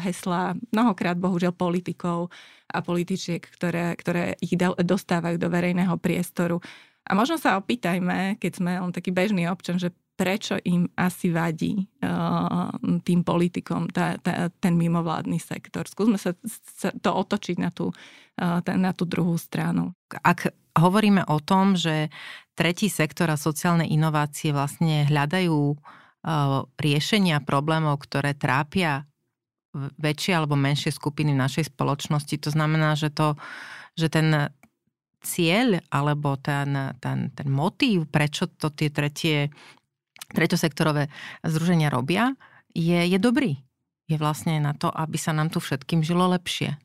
heslá 0.00 0.56
mnohokrát 0.72 1.20
bohužiaľ 1.20 1.52
politikov 1.52 2.32
a 2.72 2.80
političiek, 2.80 3.44
ktoré, 3.44 3.92
ktoré 4.00 4.40
ich 4.40 4.56
dostávajú 4.80 5.36
do 5.36 5.52
verejného 5.52 5.92
priestoru 6.00 6.64
a 7.02 7.10
možno 7.18 7.36
sa 7.36 7.58
opýtajme, 7.58 8.38
keď 8.38 8.52
sme 8.62 8.78
len 8.78 8.94
taký 8.94 9.10
bežný 9.10 9.50
občan, 9.50 9.76
že 9.76 9.90
prečo 10.14 10.60
im 10.62 10.86
asi 10.94 11.32
vadí 11.32 11.88
uh, 12.04 12.70
tým 13.02 13.26
politikom 13.26 13.90
tá, 13.90 14.20
tá, 14.20 14.52
ten 14.60 14.76
mimovládny 14.76 15.40
sektor. 15.40 15.88
Skúsme 15.88 16.20
sa, 16.20 16.36
sa 16.78 16.92
to 16.94 17.10
otočiť 17.10 17.56
na 17.58 17.72
tú, 17.72 17.90
uh, 18.38 18.60
na 18.62 18.92
tú 18.94 19.08
druhú 19.08 19.34
stranu. 19.40 19.96
Ak 20.22 20.52
hovoríme 20.78 21.26
o 21.26 21.42
tom, 21.42 21.74
že 21.74 22.12
tretí 22.54 22.92
sektor 22.92 23.32
a 23.32 23.40
sociálne 23.40 23.88
inovácie 23.88 24.52
vlastne 24.54 25.08
hľadajú 25.08 25.58
uh, 25.74 26.68
riešenia 26.78 27.42
problémov, 27.42 28.04
ktoré 28.04 28.36
trápia 28.36 29.08
väčšie 29.74 30.36
alebo 30.36 30.52
menšie 30.52 30.92
skupiny 30.92 31.32
v 31.32 31.42
našej 31.42 31.72
spoločnosti, 31.72 32.36
to 32.36 32.52
znamená, 32.52 32.92
že, 32.92 33.08
to, 33.08 33.40
že 33.96 34.12
ten 34.12 34.52
cieľ 35.22 35.80
alebo 35.88 36.34
ten, 36.36 36.94
ten, 36.98 37.30
ten 37.32 37.48
motív, 37.48 38.10
prečo 38.10 38.50
to 38.50 38.74
tie 38.74 38.90
tretie, 38.90 39.54
treťosektorové 40.34 41.08
združenia 41.46 41.88
robia, 41.88 42.34
je, 42.74 43.06
je 43.06 43.18
dobrý. 43.22 43.62
Je 44.10 44.18
vlastne 44.18 44.58
na 44.58 44.74
to, 44.74 44.90
aby 44.90 45.16
sa 45.16 45.32
nám 45.32 45.48
tu 45.48 45.62
všetkým 45.62 46.02
žilo 46.02 46.26
lepšie 46.28 46.76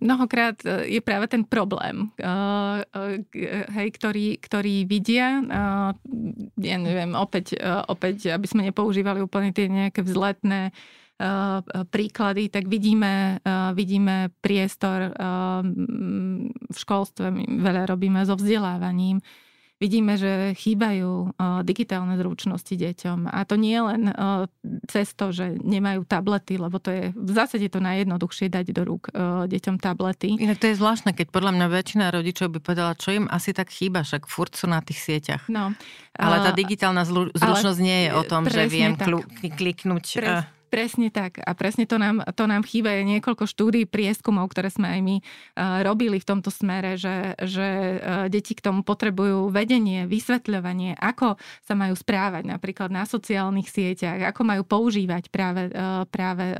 mnohokrát 0.00 0.58
e, 0.66 0.98
je 0.98 1.00
práve 1.02 1.30
ten 1.30 1.46
problém, 1.46 2.10
e, 2.18 2.26
e, 3.34 3.62
hej, 3.70 3.88
ktorý, 3.94 4.26
ktorý 4.42 4.88
vidia, 4.88 5.42
ja 6.58 6.76
neviem, 6.78 7.14
opäť, 7.14 7.58
opäť, 7.86 8.34
aby 8.34 8.46
sme 8.46 8.66
nepoužívali 8.70 9.22
úplne 9.22 9.54
tie 9.54 9.70
nejaké 9.70 10.02
vzletné 10.02 10.74
príklady, 11.90 12.50
tak 12.50 12.66
vidíme, 12.66 13.38
eh, 13.38 13.70
vidíme 13.74 14.34
priestor 14.42 14.98
eh, 15.08 15.12
v 16.70 16.76
školstve, 16.76 17.30
my 17.30 17.42
veľa 17.62 17.86
robíme 17.86 18.18
so 18.26 18.34
vzdelávaním, 18.34 19.22
vidíme, 19.78 20.16
že 20.16 20.54
chýbajú 20.56 21.36
digitálne 21.66 22.16
zručnosti 22.16 22.72
deťom. 22.72 23.28
A 23.28 23.44
to 23.44 23.58
nie 23.58 23.76
len 23.76 24.08
cez 24.88 25.12
to, 25.12 25.28
že 25.34 25.60
nemajú 25.60 26.06
tablety, 26.08 26.56
lebo 26.56 26.78
to 26.80 26.88
je 26.94 27.04
v 27.12 27.30
zásade 27.34 27.68
to 27.68 27.82
najjednoduchšie 27.84 28.48
dať 28.48 28.70
do 28.70 28.82
rúk 28.86 29.12
deťom 29.50 29.76
tablety. 29.82 30.40
Inak 30.40 30.62
to 30.62 30.72
je 30.72 30.78
zvláštne, 30.78 31.12
keď 31.12 31.28
podľa 31.28 31.52
mňa 31.58 31.66
väčšina 31.68 32.06
rodičov 32.14 32.54
by 32.54 32.58
povedala, 32.64 32.96
čo 32.96 33.12
im 33.12 33.26
asi 33.28 33.52
tak 33.52 33.68
chýba, 33.68 34.06
však 34.06 34.24
furt 34.24 34.56
sú 34.56 34.70
na 34.70 34.80
tých 34.80 35.04
sieťach. 35.04 35.50
No, 35.52 35.74
ale 36.16 36.36
tá 36.40 36.54
digitálna 36.54 37.04
zručnosť 37.34 37.80
nie 37.82 38.08
je 38.08 38.10
o 38.14 38.22
tom, 38.24 38.46
že 38.48 38.64
viem 38.70 38.96
tak. 38.96 39.10
kliknúť... 39.42 40.04
Pres, 40.16 40.48
Presne 40.74 41.06
tak. 41.14 41.38
A 41.38 41.54
presne 41.54 41.86
to 41.86 42.02
nám, 42.02 42.26
to 42.34 42.50
nám 42.50 42.66
chýba. 42.66 42.90
Je 42.98 43.06
niekoľko 43.06 43.46
štúdí, 43.46 43.86
prieskumov, 43.86 44.50
ktoré 44.50 44.74
sme 44.74 44.90
aj 44.90 45.00
my 45.06 45.16
uh, 45.22 45.86
robili 45.86 46.18
v 46.18 46.26
tomto 46.26 46.50
smere, 46.50 46.98
že, 46.98 47.38
že 47.46 47.68
uh, 48.02 48.26
deti 48.26 48.58
k 48.58 48.64
tomu 48.66 48.82
potrebujú 48.82 49.54
vedenie, 49.54 50.10
vysvetľovanie, 50.10 50.98
ako 50.98 51.38
sa 51.62 51.78
majú 51.78 51.94
správať 51.94 52.50
napríklad 52.50 52.90
na 52.90 53.06
sociálnych 53.06 53.70
sieťach, 53.70 54.34
ako 54.34 54.42
majú 54.42 54.62
používať 54.66 55.30
práve, 55.30 55.70
uh, 55.70 56.02
práve 56.10 56.58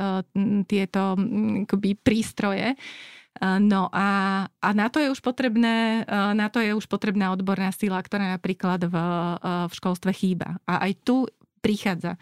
tieto 0.70 1.18
akoby, 1.66 1.98
prístroje. 1.98 2.78
No 3.42 3.90
a, 3.90 4.08
a 4.46 4.68
na 4.78 4.86
to 4.94 5.02
je 5.02 5.10
už 5.10 5.18
potrebné, 5.18 6.06
na 6.38 6.46
to 6.54 6.62
je 6.62 6.70
už 6.70 6.86
potrebná 6.86 7.34
odborná 7.34 7.74
sila, 7.74 7.98
ktorá 7.98 8.38
napríklad 8.38 8.86
v, 8.86 8.94
v 9.42 9.72
školstve 9.74 10.14
chýba. 10.14 10.62
A 10.70 10.86
aj 10.86 10.92
tu 11.02 11.26
prichádza, 11.64 12.20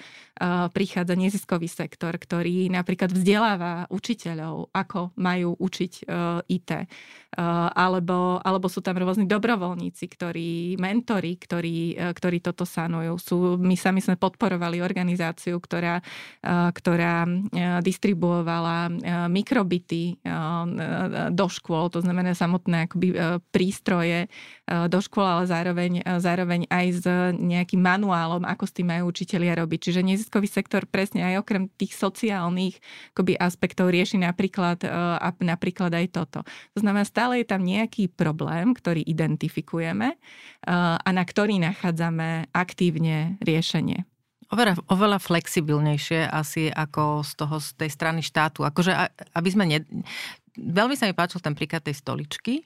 prichádza 0.70 1.14
neziskový 1.18 1.66
sektor, 1.66 2.14
ktorý 2.14 2.70
napríklad 2.70 3.10
vzdeláva 3.10 3.90
učiteľov, 3.90 4.70
ako 4.70 5.10
majú 5.18 5.58
učiť 5.58 5.92
e, 5.98 6.02
IT. 6.46 6.70
E, 7.32 7.40
alebo, 7.72 8.36
alebo 8.44 8.68
sú 8.68 8.84
tam 8.84 9.00
rôzni 9.00 9.24
dobrovoľníci, 9.24 10.04
ktorí, 10.04 10.76
mentori, 10.76 11.40
ktorí, 11.40 11.96
e, 11.96 12.12
ktorí 12.12 12.44
toto 12.44 12.68
sanujú. 12.68 13.16
Sú, 13.16 13.36
my 13.56 13.72
sami 13.72 14.04
sme 14.04 14.20
podporovali 14.20 14.84
organizáciu, 14.84 15.56
ktorá, 15.62 16.04
ktorá 16.42 17.24
distribuovala 17.84 18.90
mikrobity 19.30 20.18
do 21.30 21.46
škôl, 21.48 21.92
to 21.92 22.02
znamená 22.02 22.34
samotné 22.34 22.88
akoby 22.90 23.14
prístroje 23.54 24.26
do 24.66 24.98
škôl, 24.98 25.24
ale 25.24 25.44
zároveň, 25.46 25.92
zároveň 26.18 26.66
aj 26.68 26.86
s 26.92 27.04
nejakým 27.36 27.78
manuálom, 27.78 28.42
ako 28.42 28.64
s 28.66 28.74
tým 28.74 28.90
majú 28.90 29.12
učitelia 29.12 29.54
robiť. 29.58 29.78
Čiže 29.90 30.00
neziskový 30.02 30.48
sektor 30.50 30.88
presne 30.88 31.22
aj 31.24 31.44
okrem 31.44 31.68
tých 31.78 31.94
sociálnych 31.94 32.80
akoby, 33.14 33.38
aspektov 33.38 33.92
rieši 33.92 34.18
napríklad, 34.18 34.82
napríklad 35.38 35.92
aj 35.94 36.06
toto. 36.10 36.40
To 36.74 36.78
znamená, 36.80 37.06
stále 37.06 37.21
je 37.30 37.46
tam 37.46 37.62
nejaký 37.62 38.10
problém, 38.10 38.74
ktorý 38.74 39.06
identifikujeme 39.06 40.08
e, 40.10 40.16
a 40.98 41.08
na 41.14 41.22
ktorý 41.22 41.62
nachádzame 41.62 42.50
aktívne 42.50 43.38
riešenie. 43.38 44.02
Oveľa, 44.50 44.82
oveľa 44.90 45.18
flexibilnejšie 45.22 46.28
asi 46.28 46.68
ako 46.68 47.24
z 47.24 47.32
toho, 47.38 47.56
z 47.62 47.68
tej 47.78 47.90
strany 47.94 48.20
štátu. 48.20 48.66
Akože, 48.66 48.92
aby 49.32 49.48
sme 49.48 49.64
ne... 49.64 49.78
Veľmi 50.52 50.92
sa 50.92 51.08
mi 51.08 51.16
páčil 51.16 51.40
ten 51.40 51.56
príklad 51.56 51.80
tej 51.80 51.96
stoličky, 51.96 52.60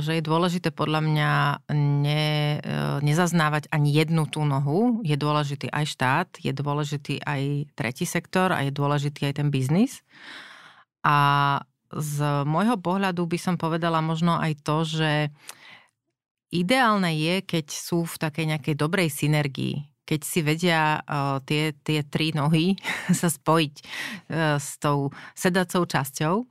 že 0.00 0.20
je 0.20 0.22
dôležité 0.22 0.68
podľa 0.76 1.00
mňa 1.00 1.32
ne, 1.72 2.60
e, 2.60 2.78
nezaznávať 3.00 3.72
ani 3.72 3.96
jednu 3.96 4.28
tú 4.28 4.44
nohu. 4.44 5.00
Je 5.00 5.16
dôležitý 5.16 5.72
aj 5.72 5.84
štát, 5.88 6.28
je 6.36 6.52
dôležitý 6.52 7.24
aj 7.24 7.72
tretí 7.72 8.04
sektor 8.04 8.52
a 8.52 8.60
je 8.60 8.68
dôležitý 8.68 9.32
aj 9.32 9.40
ten 9.40 9.48
biznis. 9.48 10.04
A 11.00 11.64
z 11.98 12.44
môjho 12.44 12.78
pohľadu 12.78 13.26
by 13.26 13.38
som 13.38 13.54
povedala 13.54 14.02
možno 14.02 14.36
aj 14.38 14.52
to, 14.62 14.76
že 14.82 15.12
ideálne 16.54 17.10
je, 17.14 17.42
keď 17.42 17.66
sú 17.70 18.06
v 18.06 18.16
takej 18.18 18.44
nejakej 18.54 18.74
dobrej 18.78 19.10
synergii 19.10 19.94
keď 20.04 20.20
si 20.20 20.44
vedia 20.44 21.00
uh, 21.00 21.40
tie, 21.48 21.72
tie 21.80 22.04
tri 22.04 22.30
nohy 22.36 22.76
sa 23.20 23.32
spojiť 23.32 23.74
uh, 23.80 24.60
s 24.60 24.76
tou 24.76 25.08
sedacou 25.32 25.88
časťou 25.88 26.44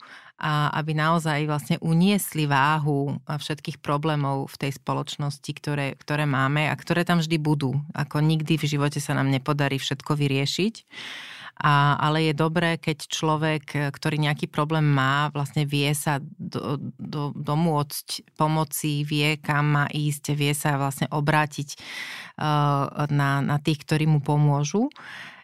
a 0.44 0.74
aby 0.76 0.92
naozaj 0.92 1.48
vlastne 1.48 1.78
uniesli 1.80 2.50
váhu 2.50 3.16
všetkých 3.30 3.80
problémov 3.80 4.52
v 4.52 4.68
tej 4.68 4.72
spoločnosti, 4.76 5.48
ktoré, 5.56 5.96
ktoré 5.96 6.28
máme 6.28 6.68
a 6.68 6.76
ktoré 6.76 7.08
tam 7.08 7.24
vždy 7.24 7.40
budú. 7.40 7.80
Ako 7.96 8.20
nikdy 8.20 8.60
v 8.60 8.68
živote 8.68 9.00
sa 9.00 9.16
nám 9.16 9.32
nepodarí 9.32 9.80
všetko 9.80 10.20
vyriešiť. 10.20 10.74
A, 11.54 11.96
ale 12.02 12.32
je 12.32 12.34
dobré, 12.34 12.82
keď 12.82 12.98
človek, 13.08 13.94
ktorý 13.94 14.18
nejaký 14.18 14.50
problém 14.50 14.84
má, 14.84 15.30
vlastne 15.30 15.70
vie 15.70 15.94
sa 15.94 16.18
do, 16.24 16.82
do, 16.98 17.30
domôcť 17.38 18.34
pomoci, 18.34 19.06
vie, 19.06 19.38
kam 19.38 19.78
má 19.78 19.86
ísť, 19.94 20.34
vie 20.34 20.52
sa 20.58 20.82
vlastne 20.82 21.06
obrátiť 21.14 21.78
uh, 21.78 23.06
na, 23.14 23.46
na 23.46 23.58
tých, 23.62 23.86
ktorí 23.86 24.10
mu 24.10 24.20
pomôžu. 24.20 24.90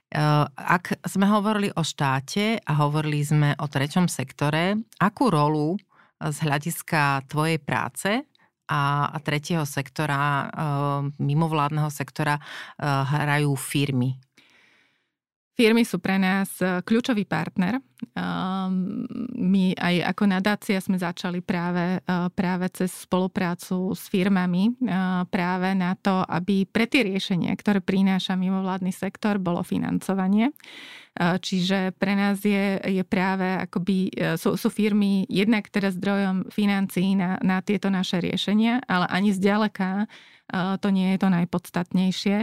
Eh, 0.09 0.45
ak 0.49 1.05
sme 1.05 1.29
hovorili 1.29 1.69
o 1.69 1.85
štáte 1.85 2.57
a 2.57 2.71
hovorili 2.81 3.21
sme 3.21 3.53
o 3.61 3.69
treťom 3.69 4.09
sektore, 4.09 4.81
akú 4.97 5.29
rolu 5.29 5.77
z 6.17 6.37
hľadiska 6.49 7.29
tvojej 7.29 7.61
práce 7.61 8.25
a 8.69 9.13
tretieho 9.21 9.69
sektora, 9.69 10.49
eh, 10.49 10.49
mimovládneho 11.21 11.93
sektora 11.93 12.41
hrajú 12.81 13.53
firmy 13.53 14.17
Firmy 15.59 15.83
sú 15.83 15.99
pre 15.99 16.15
nás 16.15 16.55
e, 16.63 16.79
kľúčový 16.79 17.27
partner. 17.27 17.83
Ehm, 18.15 19.03
my 19.35 19.75
aj 19.75 20.15
ako 20.15 20.23
nadácia 20.31 20.79
sme 20.79 20.95
začali 20.95 21.43
práve, 21.43 21.99
e, 21.99 22.31
práve 22.31 22.71
cez 22.71 22.95
spoluprácu 23.03 23.91
s 23.91 24.07
firmami 24.07 24.71
e, 24.71 24.73
práve 25.27 25.75
na 25.75 25.99
to, 25.99 26.23
aby 26.23 26.63
pre 26.63 26.87
tie 26.87 27.03
riešenia, 27.03 27.51
ktoré 27.59 27.83
prináša 27.83 28.39
mimovládny 28.39 28.95
sektor, 28.95 29.35
bolo 29.35 29.59
financovanie. 29.59 30.55
Čiže 31.19 31.91
pre 31.99 32.15
nás 32.15 32.39
je, 32.39 32.79
je 32.79 33.03
práve 33.03 33.43
akoby, 33.43 34.13
sú, 34.39 34.55
sú 34.55 34.71
firmy 34.71 35.27
jednak 35.27 35.67
teda 35.67 35.91
zdrojom 35.91 36.47
financií 36.47 37.11
na, 37.11 37.35
na 37.43 37.59
tieto 37.59 37.91
naše 37.91 38.23
riešenia, 38.23 38.87
ale 38.87 39.03
ani 39.11 39.35
zďaleka 39.35 40.07
to 40.79 40.87
nie 40.95 41.11
je 41.11 41.17
to 41.19 41.27
najpodstatnejšie 41.27 42.37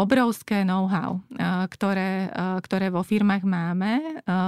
obrovské 0.00 0.64
know-how, 0.64 1.20
ktoré, 1.68 2.32
ktoré 2.64 2.88
vo 2.88 3.04
firmách 3.04 3.44
máme, 3.44 4.00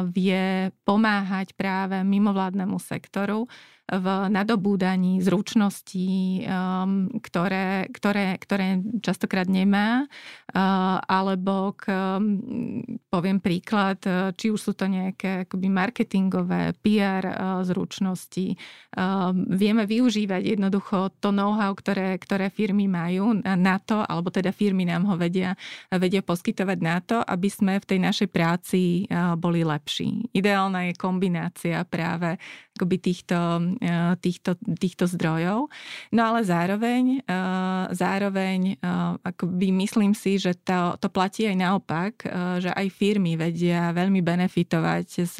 vie 0.09 0.73
pomáhať 0.89 1.53
práve 1.53 2.01
mimovládnemu 2.01 2.81
sektoru 2.81 3.45
v 3.91 4.07
nadobúdaní 4.31 5.21
zručností, 5.21 6.43
um, 6.47 7.11
ktoré, 7.19 7.91
ktoré, 7.91 8.39
ktoré 8.39 8.79
častokrát 9.03 9.51
nemá, 9.51 10.07
uh, 10.07 11.03
alebo 11.05 11.75
k, 11.75 11.91
um, 11.91 12.81
poviem 13.11 13.43
príklad, 13.43 13.99
uh, 14.07 14.31
či 14.33 14.55
už 14.55 14.61
sú 14.71 14.73
to 14.73 14.87
nejaké 14.87 15.45
akoby 15.45 15.69
marketingové, 15.69 16.73
PR 16.79 17.25
uh, 17.27 17.35
zručnosti. 17.67 18.55
Um, 18.97 19.51
vieme 19.51 19.85
využívať 19.85 20.57
jednoducho 20.57 21.19
to 21.21 21.35
know-how, 21.35 21.75
ktoré, 21.75 22.17
ktoré 22.17 22.49
firmy 22.49 22.87
majú 22.89 23.35
na 23.43 23.77
to, 23.83 24.01
alebo 24.07 24.31
teda 24.31 24.55
firmy 24.55 24.89
nám 24.89 25.05
ho 25.11 25.19
vedia, 25.19 25.59
vedia 25.91 26.23
poskytovať 26.23 26.79
na 26.81 26.97
to, 27.03 27.19
aby 27.21 27.49
sme 27.51 27.77
v 27.83 27.89
tej 27.89 27.99
našej 27.99 28.29
práci 28.31 29.05
boli 29.37 29.65
lepší. 29.65 30.29
Ideálna 30.33 30.93
je 30.93 30.95
kombinácia 30.99 31.83
práve 31.89 32.37
akoby 32.77 32.97
týchto, 32.99 33.37
týchto, 34.19 34.59
týchto 34.77 35.05
zdrojov. 35.09 35.71
No 36.13 36.21
ale 36.23 36.41
zároveň, 36.43 37.23
e, 37.23 37.41
zároveň 37.95 38.61
e, 38.73 38.87
akoby 39.23 39.69
myslím 39.87 40.13
si, 40.13 40.37
že 40.37 40.59
to, 40.61 40.97
to 40.99 41.09
platí 41.09 41.47
aj 41.49 41.57
naopak, 41.57 42.15
že 42.59 42.71
aj 42.73 42.87
firmy 42.93 43.39
vedia 43.39 43.95
veľmi 43.95 44.21
benefitovať 44.21 45.07
z, 45.29 45.37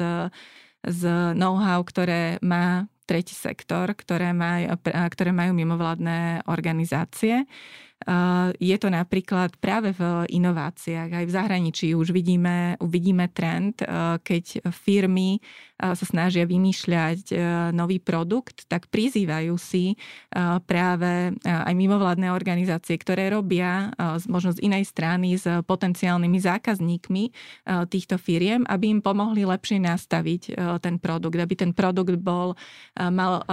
z 0.83 1.01
know-how, 1.35 1.81
ktoré 1.83 2.37
má 2.41 2.87
tretí 3.03 3.35
sektor, 3.35 3.91
ktoré, 3.91 4.31
maj, 4.31 4.79
ktoré 5.11 5.35
majú 5.35 5.51
mimovládne 5.51 6.47
organizácie. 6.47 7.43
Je 8.59 8.75
to 8.75 8.91
napríklad 8.91 9.55
práve 9.63 9.95
v 9.95 10.27
inováciách. 10.27 11.09
Aj 11.09 11.25
v 11.25 11.35
zahraničí 11.35 11.95
už 11.95 12.11
vidíme, 12.11 12.75
uvidíme 12.83 13.31
trend, 13.31 13.79
keď 14.23 14.59
firmy 14.75 15.39
sa 15.79 16.05
snažia 16.07 16.47
vymýšľať 16.47 17.35
nový 17.75 17.99
produkt, 17.99 18.67
tak 18.67 18.87
prizývajú 18.87 19.55
si 19.59 19.95
práve 20.67 21.35
aj 21.43 21.73
mimovládne 21.75 22.31
organizácie, 22.31 22.95
ktoré 22.95 23.31
robia 23.31 23.91
možno 24.27 24.55
z 24.55 24.63
inej 24.63 24.87
strany 24.87 25.35
s 25.35 25.43
potenciálnymi 25.43 26.39
zákazníkmi 26.39 27.23
týchto 27.91 28.15
firiem, 28.15 28.63
aby 28.67 28.95
im 28.95 29.01
pomohli 29.03 29.43
lepšie 29.43 29.79
nastaviť 29.83 30.55
ten 30.79 30.99
produkt, 30.99 31.39
aby 31.39 31.55
ten 31.55 31.71
produkt 31.75 32.15
bol, 32.19 32.55
mal 32.99 33.43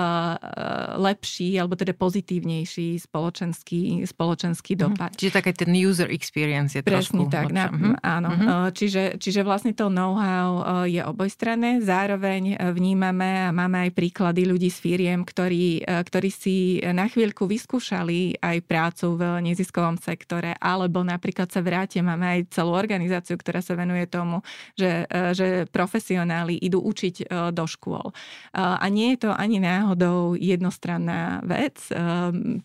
lepší 0.99 1.59
alebo 1.59 1.75
teda 1.75 1.95
pozitívnejší 1.99 2.99
spoločenský, 2.99 4.07
spoločenský 4.07 4.39
mhm. 4.79 4.81
dopad. 4.81 5.13
Čiže 5.13 5.33
také 5.37 5.53
ten 5.53 5.75
user 5.77 6.09
experience 6.09 6.73
je 6.73 6.81
Presne 6.81 6.97
trošku 7.05 7.29
tak, 7.29 7.53
na, 7.53 7.69
áno. 8.01 8.31
Mm-hmm. 8.33 8.73
Čiže, 8.73 9.03
čiže 9.21 9.41
vlastne 9.45 9.77
to 9.77 9.93
know-how 9.93 10.87
je 10.87 11.03
obojstranné, 11.03 11.83
zároveň 11.83 12.55
e, 12.55 12.71
vnímame 12.71 13.49
a 13.49 13.51
máme 13.51 13.89
aj 13.89 13.91
príklady 13.93 14.47
ľudí 14.47 14.71
z 14.71 14.79
firiem, 14.79 15.21
ktorí, 15.27 15.83
e, 15.83 16.03
ktorí 16.07 16.31
si 16.31 16.57
na 16.81 17.11
chvíľku 17.11 17.51
vyskúšali 17.51 18.39
aj 18.39 18.57
prácu 18.65 19.19
v 19.19 19.23
neziskovom 19.51 19.99
sektore, 19.99 20.55
alebo 20.63 21.03
napríklad 21.03 21.51
sa 21.51 21.61
vráte, 21.61 21.99
máme 22.01 22.39
aj 22.39 22.41
celú 22.55 22.73
organizáciu, 22.73 23.35
ktorá 23.35 23.61
sa 23.61 23.75
venuje 23.75 24.07
tomu, 24.07 24.47
že, 24.79 25.11
e, 25.11 25.35
že 25.35 25.49
profesionáli 25.69 26.57
idú 26.61 26.81
učiť 26.81 27.33
do 27.53 27.65
škôl. 27.67 28.13
A 28.55 28.83
nie 28.91 29.15
je 29.15 29.29
to 29.29 29.31
ani 29.33 29.63
náhodou 29.63 30.35
jednostranná 30.37 31.43
vec, 31.45 31.77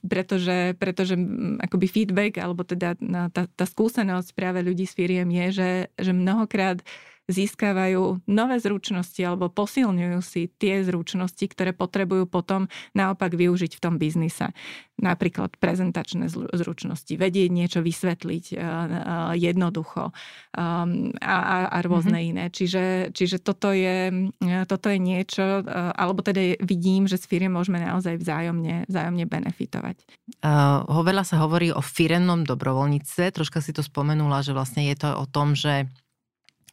pretože, 0.04 0.76
pretože 0.78 1.16
akoby 1.66 1.88
feedback, 1.90 2.38
alebo 2.38 2.62
teda 2.62 2.94
tá, 3.34 3.50
tá 3.50 3.66
skúsenosť 3.66 4.38
práve 4.38 4.62
ľudí 4.62 4.86
z 4.86 4.94
firiem 4.94 5.30
je, 5.34 5.46
že, 5.52 5.72
že 5.98 6.12
mnohokrát 6.14 6.86
získavajú 7.26 8.26
nové 8.30 8.56
zručnosti 8.62 9.18
alebo 9.26 9.50
posilňujú 9.50 10.20
si 10.22 10.48
tie 10.62 10.86
zručnosti, 10.86 11.42
ktoré 11.42 11.74
potrebujú 11.74 12.30
potom 12.30 12.70
naopak 12.94 13.34
využiť 13.34 13.72
v 13.78 13.82
tom 13.82 13.98
biznise. 13.98 14.54
Napríklad 14.96 15.60
prezentačné 15.60 16.32
zručnosti, 16.32 17.12
vedieť 17.20 17.50
niečo 17.52 17.80
vysvetliť 17.84 18.46
eh, 18.56 18.58
eh, 18.58 19.34
jednoducho 19.36 20.16
ehm, 20.56 21.12
a, 21.20 21.38
a, 21.38 21.58
a 21.68 21.78
rôzne 21.84 22.16
mm-hmm. 22.16 22.32
iné. 22.32 22.46
Čiže, 22.48 23.12
čiže 23.12 23.44
toto, 23.44 23.76
je, 23.76 24.30
eh, 24.30 24.64
toto 24.70 24.88
je 24.88 25.00
niečo, 25.02 25.66
alebo 25.96 26.24
teda 26.24 26.62
vidím, 26.64 27.10
že 27.12 27.20
s 27.20 27.28
firiem 27.28 27.52
môžeme 27.52 27.82
naozaj 27.82 28.22
vzájomne, 28.22 28.88
vzájomne 28.88 29.26
benefitovať. 29.28 29.98
Uh, 30.40 30.86
veľa 30.88 31.28
sa 31.28 31.42
hovorí 31.44 31.70
o 31.76 31.84
firemnom 31.84 32.48
dobrovoľníctve. 32.48 33.36
Troška 33.36 33.60
si 33.60 33.76
to 33.76 33.84
spomenula, 33.84 34.42
že 34.42 34.56
vlastne 34.56 34.88
je 34.88 34.96
to 34.96 35.10
o 35.12 35.26
tom, 35.28 35.54
že 35.54 35.90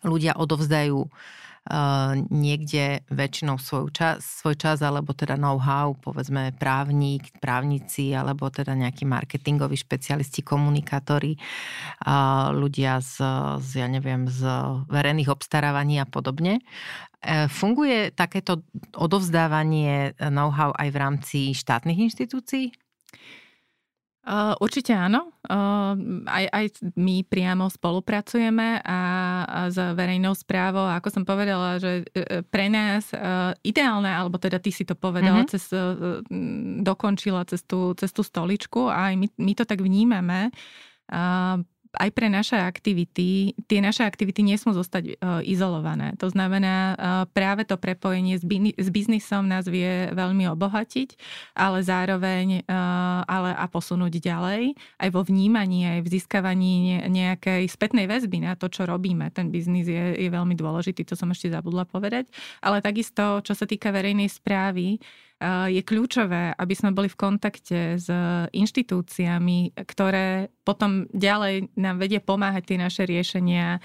ľudia 0.03 0.35
odovzdajú 0.39 0.99
uh, 1.03 2.19
niekde 2.31 3.07
väčšinou 3.07 3.59
svoj 3.59 3.95
čas, 3.95 4.43
svoj 4.43 4.59
čas, 4.59 4.83
alebo 4.83 5.15
teda 5.15 5.39
know-how, 5.39 5.95
povedzme 5.95 6.55
právnik, 6.59 7.31
právnici, 7.39 8.11
alebo 8.13 8.51
teda 8.51 8.75
nejakí 8.75 9.07
marketingoví 9.07 9.79
špecialisti, 9.79 10.43
komunikátori, 10.43 11.39
uh, 11.39 12.51
ľudia 12.51 12.99
z, 12.99 13.23
z, 13.63 13.71
ja 13.79 13.89
neviem, 13.89 14.27
z 14.27 14.43
verejných 14.91 15.31
obstarávaní 15.31 16.03
a 16.03 16.07
podobne. 16.07 16.61
Uh, 17.23 17.47
funguje 17.47 18.11
takéto 18.11 18.67
odovzdávanie 18.99 20.19
know-how 20.19 20.75
aj 20.75 20.89
v 20.91 20.97
rámci 20.99 21.39
štátnych 21.55 22.11
inštitúcií? 22.11 22.82
Uh, 24.23 24.55
určite 24.63 24.95
áno. 24.95 25.35
Uh, 25.51 25.99
aj, 26.31 26.45
aj 26.55 26.65
my 26.95 27.27
priamo 27.27 27.67
spolupracujeme 27.67 28.79
a, 28.79 29.01
a 29.43 29.61
s 29.67 29.75
verejnou 29.75 30.31
správou. 30.39 30.87
A 30.87 31.03
ako 31.03 31.09
som 31.11 31.25
povedala, 31.27 31.83
že 31.83 32.07
uh, 32.07 32.47
pre 32.47 32.71
nás 32.71 33.11
uh, 33.11 33.51
ideálne, 33.67 34.07
alebo 34.07 34.39
teda 34.39 34.63
ty 34.63 34.71
si 34.71 34.87
to 34.87 34.95
povedala, 34.95 35.43
mm-hmm. 35.43 35.53
cez, 35.59 35.75
dokončila 36.87 37.43
cez 37.51 37.67
tú, 37.67 37.99
cez 37.99 38.15
tú 38.15 38.23
stoličku 38.23 38.87
a 38.87 39.11
aj 39.11 39.15
my, 39.19 39.27
my 39.43 39.53
to 39.59 39.67
tak 39.67 39.83
vnímame. 39.83 40.55
Aj 41.93 42.09
pre 42.09 42.33
naše 42.33 42.57
aktivity, 42.57 43.53
tie 43.69 43.81
naše 43.85 44.03
aktivity 44.09 44.41
nesmú 44.41 44.73
zostať 44.73 45.05
e, 45.05 45.13
izolované. 45.45 46.17
To 46.17 46.33
znamená, 46.33 46.77
e, 46.77 46.95
práve 47.37 47.69
to 47.69 47.77
prepojenie 47.77 48.41
s, 48.41 48.45
s 48.81 48.89
biznisom 48.89 49.45
nás 49.45 49.69
vie 49.69 50.09
veľmi 50.17 50.49
obohatiť, 50.57 51.15
ale 51.53 51.85
zároveň 51.85 52.65
e, 52.65 52.79
ale 53.29 53.53
a 53.53 53.67
posunúť 53.69 54.25
ďalej, 54.25 54.73
aj 55.01 55.09
vo 55.13 55.21
vnímaní, 55.21 55.99
aj 55.99 56.01
v 56.05 56.13
získavaní 56.17 56.75
nejakej 57.13 57.69
spätnej 57.69 58.09
väzby 58.09 58.41
na 58.41 58.57
to, 58.57 58.73
čo 58.73 58.89
robíme. 58.89 59.29
Ten 59.31 59.53
biznis 59.53 59.85
je, 59.85 60.17
je 60.17 60.29
veľmi 60.33 60.57
dôležitý, 60.57 61.05
to 61.05 61.13
som 61.13 61.29
ešte 61.29 61.53
zabudla 61.53 61.85
povedať. 61.85 62.33
Ale 62.65 62.81
takisto, 62.81 63.45
čo 63.45 63.53
sa 63.53 63.69
týka 63.69 63.93
verejnej 63.93 64.33
správy, 64.33 64.97
je 65.69 65.83
kľúčové, 65.83 66.55
aby 66.55 66.75
sme 66.79 66.95
boli 66.95 67.11
v 67.11 67.19
kontakte 67.19 67.99
s 67.99 68.07
inštitúciami, 68.55 69.75
ktoré 69.75 70.55
potom 70.63 71.11
ďalej 71.11 71.75
nám 71.75 71.99
vedie 71.99 72.23
pomáhať 72.23 72.71
tie 72.71 72.79
naše 72.79 73.03
riešenia, 73.03 73.83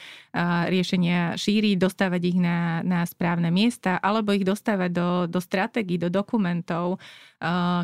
riešenia 0.70 1.34
šíriť, 1.34 1.76
dostávať 1.82 2.22
ich 2.30 2.38
na, 2.38 2.86
na 2.86 3.02
správne 3.10 3.50
miesta, 3.50 3.98
alebo 3.98 4.38
ich 4.38 4.46
dostávať 4.46 4.90
do, 4.94 5.10
do 5.26 5.40
stratégií, 5.42 5.98
do 5.98 6.14
dokumentov 6.14 7.02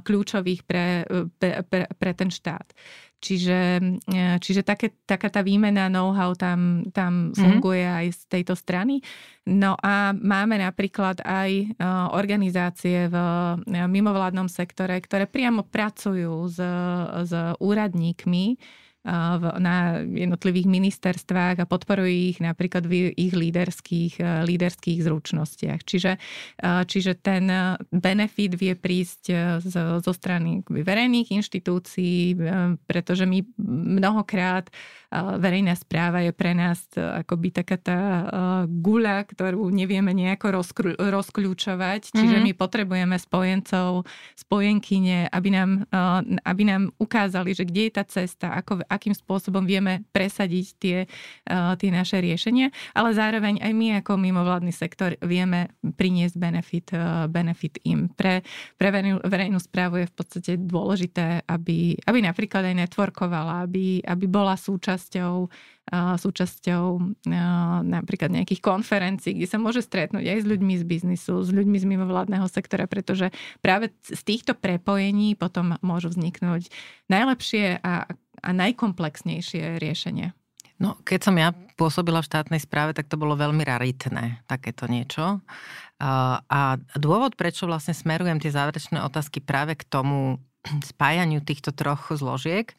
kľúčových 0.05 0.61
pre, 0.65 1.09
pre, 1.41 1.65
pre, 1.65 1.89
pre 1.89 2.11
ten 2.13 2.29
štát. 2.29 2.69
Čiže, 3.23 3.59
e, 4.11 4.25
čiže 4.43 4.67
také, 4.67 4.91
taká 5.07 5.31
tá 5.31 5.39
výmena 5.39 5.87
know-how 5.87 6.35
tam, 6.35 6.83
tam 6.91 7.31
mm-hmm. 7.31 7.39
funguje 7.39 7.87
aj 7.87 8.05
z 8.11 8.21
tejto 8.27 8.53
strany. 8.59 8.99
No 9.47 9.79
a 9.79 10.11
máme 10.11 10.59
napríklad 10.59 11.23
aj 11.23 11.51
e, 11.55 11.65
organizácie 12.11 13.07
v 13.07 13.15
e, 13.15 13.79
mimovládnom 13.87 14.51
sektore, 14.51 14.99
ktoré 14.99 15.23
priamo 15.23 15.63
pracujú 15.63 16.51
s, 16.51 16.59
s 17.23 17.33
úradníkmi, 17.63 18.59
na 19.03 19.99
jednotlivých 19.99 20.67
ministerstvách 20.67 21.59
a 21.59 21.67
podporujú 21.67 22.07
ich 22.07 22.39
napríklad 22.39 22.87
v 22.87 23.11
ich 23.11 23.35
líderských, 23.35 24.15
e, 24.23 24.47
líderských 24.47 25.03
zručnostiach. 25.03 25.83
Čiže, 25.83 26.11
e, 26.15 26.19
čiže 26.87 27.19
ten 27.19 27.51
benefit 27.91 28.55
vie 28.55 28.79
prísť 28.79 29.23
e, 29.27 29.35
zo 29.99 30.13
strany 30.15 30.63
verejných 30.63 31.35
inštitúcií, 31.35 32.39
pretože 32.87 33.27
my 33.27 33.43
mnohokrát 33.99 34.71
verejná 35.13 35.77
správa 35.77 36.25
je 36.25 36.33
pre 36.33 36.57
nás 36.57 36.89
akoby 36.97 37.53
taká 37.53 37.77
tá 37.77 37.99
guľa, 38.65 39.29
ktorú 39.29 39.69
nevieme 39.69 40.09
nejako 40.09 40.65
rozkľúčovať, 40.97 42.01
čiže 42.17 42.35
mm-hmm. 42.41 42.47
my 42.49 42.53
potrebujeme 42.57 43.15
spojencov, 43.21 44.09
spojenkyne, 44.33 45.29
aby 45.29 45.49
nám, 45.53 45.85
aby 46.41 46.63
nám 46.65 46.89
ukázali, 46.97 47.53
že 47.53 47.69
kde 47.69 47.89
je 47.89 47.93
tá 47.93 48.03
cesta, 48.09 48.57
ako, 48.57 48.81
akým 48.89 49.13
spôsobom 49.13 49.61
vieme 49.61 50.01
presadiť 50.09 50.65
tie, 50.81 50.97
tie 51.77 51.89
naše 51.93 52.17
riešenia, 52.17 52.73
ale 52.97 53.13
zároveň 53.13 53.61
aj 53.61 53.71
my 53.73 53.87
ako 54.01 54.17
mimovládny 54.17 54.73
sektor 54.73 55.13
vieme 55.21 55.69
priniesť 55.83 56.35
benefit, 56.41 56.87
benefit 57.29 57.77
im. 57.85 58.09
Pre, 58.09 58.41
pre 58.75 58.89
verejnú 59.21 59.61
správu 59.61 60.01
je 60.01 60.09
v 60.09 60.15
podstate 60.15 60.51
dôležité, 60.57 61.45
aby, 61.45 61.93
aby 62.01 62.19
napríklad 62.25 62.65
aj 62.65 62.89
networkovala, 62.89 63.69
aby, 63.69 64.01
aby 64.01 64.25
bola 64.25 64.57
súčasťou 65.03 65.51
súčasťou 65.93 66.83
napríklad 67.83 68.31
nejakých 68.31 68.63
konferencií, 68.63 69.35
kde 69.35 69.51
sa 69.51 69.59
môže 69.59 69.83
stretnúť 69.83 70.23
aj 70.23 70.39
s 70.41 70.47
ľuďmi 70.47 70.79
z 70.79 70.83
biznisu, 70.87 71.43
s 71.43 71.51
ľuďmi 71.51 71.75
z 71.75 71.85
mimovládneho 71.91 72.47
sektora, 72.47 72.87
pretože 72.87 73.35
práve 73.59 73.91
z 74.07 74.21
týchto 74.23 74.55
prepojení 74.55 75.35
potom 75.35 75.75
môžu 75.83 76.15
vzniknúť 76.15 76.71
najlepšie 77.11 77.83
a, 77.83 78.07
a 78.39 78.49
najkomplexnejšie 78.55 79.75
riešenie. 79.83 80.31
No, 80.79 80.95
keď 81.03 81.19
som 81.19 81.35
ja 81.35 81.51
pôsobila 81.75 82.23
v 82.23 82.31
štátnej 82.31 82.61
správe, 82.63 82.95
tak 82.95 83.11
to 83.11 83.19
bolo 83.19 83.35
veľmi 83.35 83.61
raritné, 83.67 84.39
takéto 84.47 84.87
niečo. 84.87 85.43
A 86.47 86.79
dôvod, 86.95 87.35
prečo 87.35 87.67
vlastne 87.67 87.91
smerujem 87.91 88.39
tie 88.39 88.55
záverečné 88.55 89.03
otázky 89.03 89.43
práve 89.43 89.75
k 89.75 89.83
tomu 89.83 90.39
spájaniu 90.83 91.43
týchto 91.43 91.75
troch 91.75 92.07
zložiek, 92.15 92.71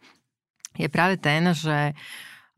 je 0.78 0.88
práve 0.90 1.16
ten, 1.18 1.54
že 1.54 1.94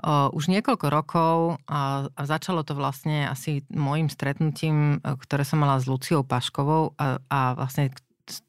už 0.06 0.52
niekoľko 0.52 0.86
rokov 0.92 1.36
a, 1.64 2.04
a 2.12 2.22
začalo 2.28 2.60
to 2.60 2.76
vlastne 2.76 3.24
asi 3.24 3.64
môjim 3.72 4.12
stretnutím, 4.12 5.00
e, 5.00 5.16
ktoré 5.16 5.40
som 5.40 5.64
mala 5.64 5.80
s 5.80 5.88
Luciou 5.88 6.20
Paškovou 6.20 6.92
a, 7.00 7.16
a 7.32 7.40
vlastne 7.56 7.88
s, 8.28 8.44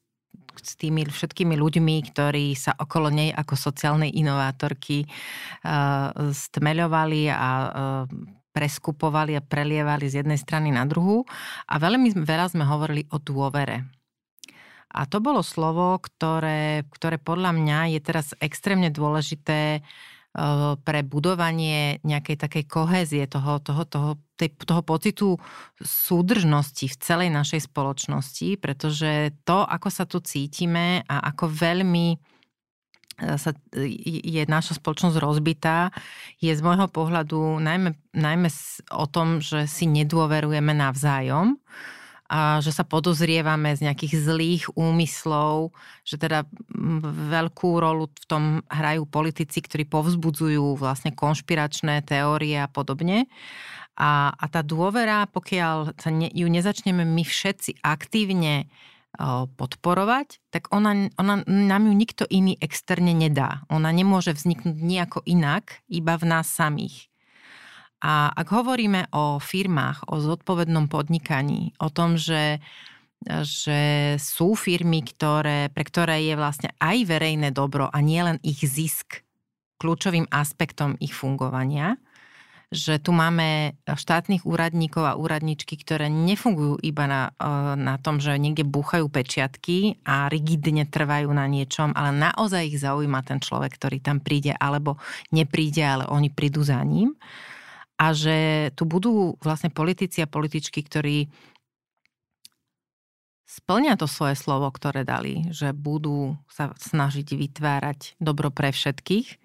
s 0.60 0.72
tými 0.76 1.08
všetkými 1.08 1.56
ľuďmi, 1.56 1.96
ktorí 2.12 2.52
sa 2.52 2.76
okolo 2.76 3.08
nej 3.08 3.32
ako 3.32 3.54
sociálnej 3.56 4.12
inovátorky 4.12 5.08
uh, 5.08 6.12
stmeľovali 6.34 7.32
a 7.32 7.50
uh, 7.50 8.04
preskupovali 8.52 9.38
a 9.38 9.44
prelievali 9.44 10.10
z 10.10 10.20
jednej 10.20 10.36
strany 10.36 10.68
na 10.74 10.84
druhú. 10.84 11.24
A 11.70 11.78
veľmi 11.78 12.12
veľa 12.12 12.52
sme 12.52 12.66
hovorili 12.66 13.06
o 13.14 13.22
dôvere. 13.22 13.97
A 14.88 15.04
to 15.04 15.20
bolo 15.20 15.44
slovo, 15.44 16.00
ktoré, 16.00 16.88
ktoré 16.88 17.20
podľa 17.20 17.52
mňa 17.52 17.78
je 17.96 18.00
teraz 18.00 18.32
extrémne 18.40 18.88
dôležité 18.88 19.80
uh, 19.80 19.84
Eh, 20.38 20.76
pre 20.86 21.02
budovanie 21.02 21.98
nejakej 22.06 22.36
takej 22.38 22.64
kohézie, 22.70 23.24
toho, 23.26 23.58
toho, 23.58 23.82
toho, 23.82 24.10
tej, 24.38 24.54
toho 24.54 24.84
pocitu 24.86 25.34
súdržnosti 25.82 26.84
v 26.84 27.00
celej 27.00 27.32
našej 27.34 27.66
spoločnosti, 27.66 28.60
pretože 28.60 29.34
to, 29.42 29.66
ako 29.66 29.88
sa 29.90 30.06
tu 30.06 30.22
cítime 30.22 31.02
a 31.10 31.32
ako 31.32 31.48
veľmi 31.48 32.06
eh, 32.14 33.34
sa, 33.34 33.50
je 34.22 34.42
naša 34.46 34.78
spoločnosť 34.78 35.16
rozbitá, 35.18 35.90
je 36.38 36.54
z 36.54 36.60
môjho 36.62 36.86
pohľadu 36.86 37.58
najmä, 37.58 37.98
najmä 38.14 38.46
o 38.94 39.10
tom, 39.10 39.42
že 39.42 39.66
si 39.66 39.90
nedôverujeme 39.90 40.70
navzájom 40.70 41.58
a 42.28 42.60
že 42.60 42.76
sa 42.76 42.84
podozrievame 42.84 43.72
z 43.72 43.88
nejakých 43.88 44.14
zlých 44.20 44.64
úmyslov, 44.76 45.72
že 46.04 46.20
teda 46.20 46.44
veľkú 47.32 47.80
rolu 47.80 48.12
v 48.12 48.26
tom 48.28 48.44
hrajú 48.68 49.08
politici, 49.08 49.64
ktorí 49.64 49.88
povzbudzujú 49.88 50.76
vlastne 50.76 51.16
konšpiračné 51.16 52.04
teórie 52.04 52.60
a 52.60 52.68
podobne. 52.68 53.32
A, 53.96 54.30
a 54.36 54.44
tá 54.46 54.60
dôvera, 54.60 55.24
pokiaľ 55.32 55.96
sa 55.96 56.12
ne, 56.12 56.28
ju 56.28 56.46
nezačneme 56.46 57.02
my 57.02 57.24
všetci 57.24 57.80
aktívne 57.80 58.68
podporovať, 59.56 60.38
tak 60.52 60.70
ona, 60.70 61.10
ona 61.18 61.42
nám 61.48 61.90
ju 61.90 61.94
nikto 61.96 62.24
iný 62.28 62.54
externe 62.60 63.16
nedá. 63.16 63.66
Ona 63.72 63.90
nemôže 63.90 64.30
vzniknúť 64.36 64.78
nejako 64.78 65.24
inak, 65.26 65.82
iba 65.90 66.14
v 66.14 66.24
nás 66.28 66.46
samých. 66.46 67.10
A 67.98 68.30
ak 68.30 68.48
hovoríme 68.54 69.10
o 69.10 69.42
firmách, 69.42 70.06
o 70.06 70.22
zodpovednom 70.22 70.86
podnikaní, 70.86 71.74
o 71.82 71.90
tom, 71.90 72.14
že, 72.14 72.62
že 73.26 74.14
sú 74.22 74.54
firmy, 74.54 75.02
ktoré, 75.02 75.66
pre 75.74 75.82
ktoré 75.82 76.22
je 76.22 76.38
vlastne 76.38 76.70
aj 76.78 76.96
verejné 77.10 77.50
dobro 77.50 77.90
a 77.90 77.98
nielen 77.98 78.38
ich 78.46 78.62
zisk 78.62 79.26
kľúčovým 79.82 80.30
aspektom 80.30 80.94
ich 81.02 81.10
fungovania, 81.10 81.98
že 82.68 83.00
tu 83.00 83.16
máme 83.16 83.80
štátnych 83.88 84.44
úradníkov 84.44 85.00
a 85.08 85.16
úradničky, 85.16 85.80
ktoré 85.80 86.12
nefungujú 86.12 86.76
iba 86.84 87.08
na, 87.08 87.22
na 87.74 87.96
tom, 87.96 88.20
že 88.20 88.36
niekde 88.36 88.62
búchajú 88.62 89.08
pečiatky 89.08 90.04
a 90.04 90.28
rigidne 90.28 90.84
trvajú 90.84 91.32
na 91.32 91.48
niečom, 91.48 91.96
ale 91.96 92.12
naozaj 92.12 92.68
ich 92.68 92.78
zaujíma 92.78 93.24
ten 93.24 93.40
človek, 93.40 93.72
ktorý 93.72 94.04
tam 94.04 94.20
príde 94.20 94.52
alebo 94.52 95.00
nepríde, 95.32 95.80
ale 95.80 96.04
oni 96.12 96.28
prídu 96.28 96.60
za 96.60 96.78
ním 96.84 97.16
a 97.98 98.14
že 98.14 98.70
tu 98.78 98.86
budú 98.86 99.34
vlastne 99.42 99.74
politici 99.74 100.22
a 100.22 100.30
političky, 100.30 100.86
ktorí 100.86 101.26
splnia 103.48 103.98
to 103.98 104.06
svoje 104.06 104.38
slovo, 104.38 104.70
ktoré 104.70 105.02
dali, 105.02 105.50
že 105.50 105.74
budú 105.74 106.38
sa 106.46 106.70
snažiť 106.78 107.34
vytvárať 107.34 108.20
dobro 108.22 108.54
pre 108.54 108.70
všetkých, 108.70 109.40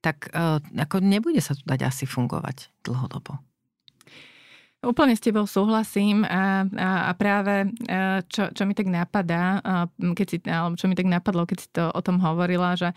tak 0.00 0.32
e, 0.32 0.62
ako 0.62 1.04
nebude 1.04 1.42
sa 1.42 1.52
tu 1.52 1.66
dať 1.68 1.84
asi 1.84 2.08
fungovať 2.08 2.70
dlhodobo. 2.86 3.42
Úplne 4.78 5.18
s 5.18 5.24
tebou 5.26 5.42
súhlasím 5.42 6.22
a, 6.22 6.62
a, 6.62 6.90
a 7.10 7.12
práve 7.18 7.66
e, 7.66 7.68
čo, 8.30 8.54
čo 8.54 8.62
mi 8.62 8.78
tak 8.78 8.86
napadá, 8.86 9.58
keď 9.98 10.26
si, 10.30 10.38
alebo 10.46 10.78
čo 10.78 10.86
mi 10.86 10.94
tak 10.94 11.10
napadlo, 11.10 11.42
keď 11.44 11.58
si 11.58 11.68
to 11.74 11.90
o 11.90 12.00
tom 12.00 12.22
hovorila, 12.22 12.78
že 12.78 12.94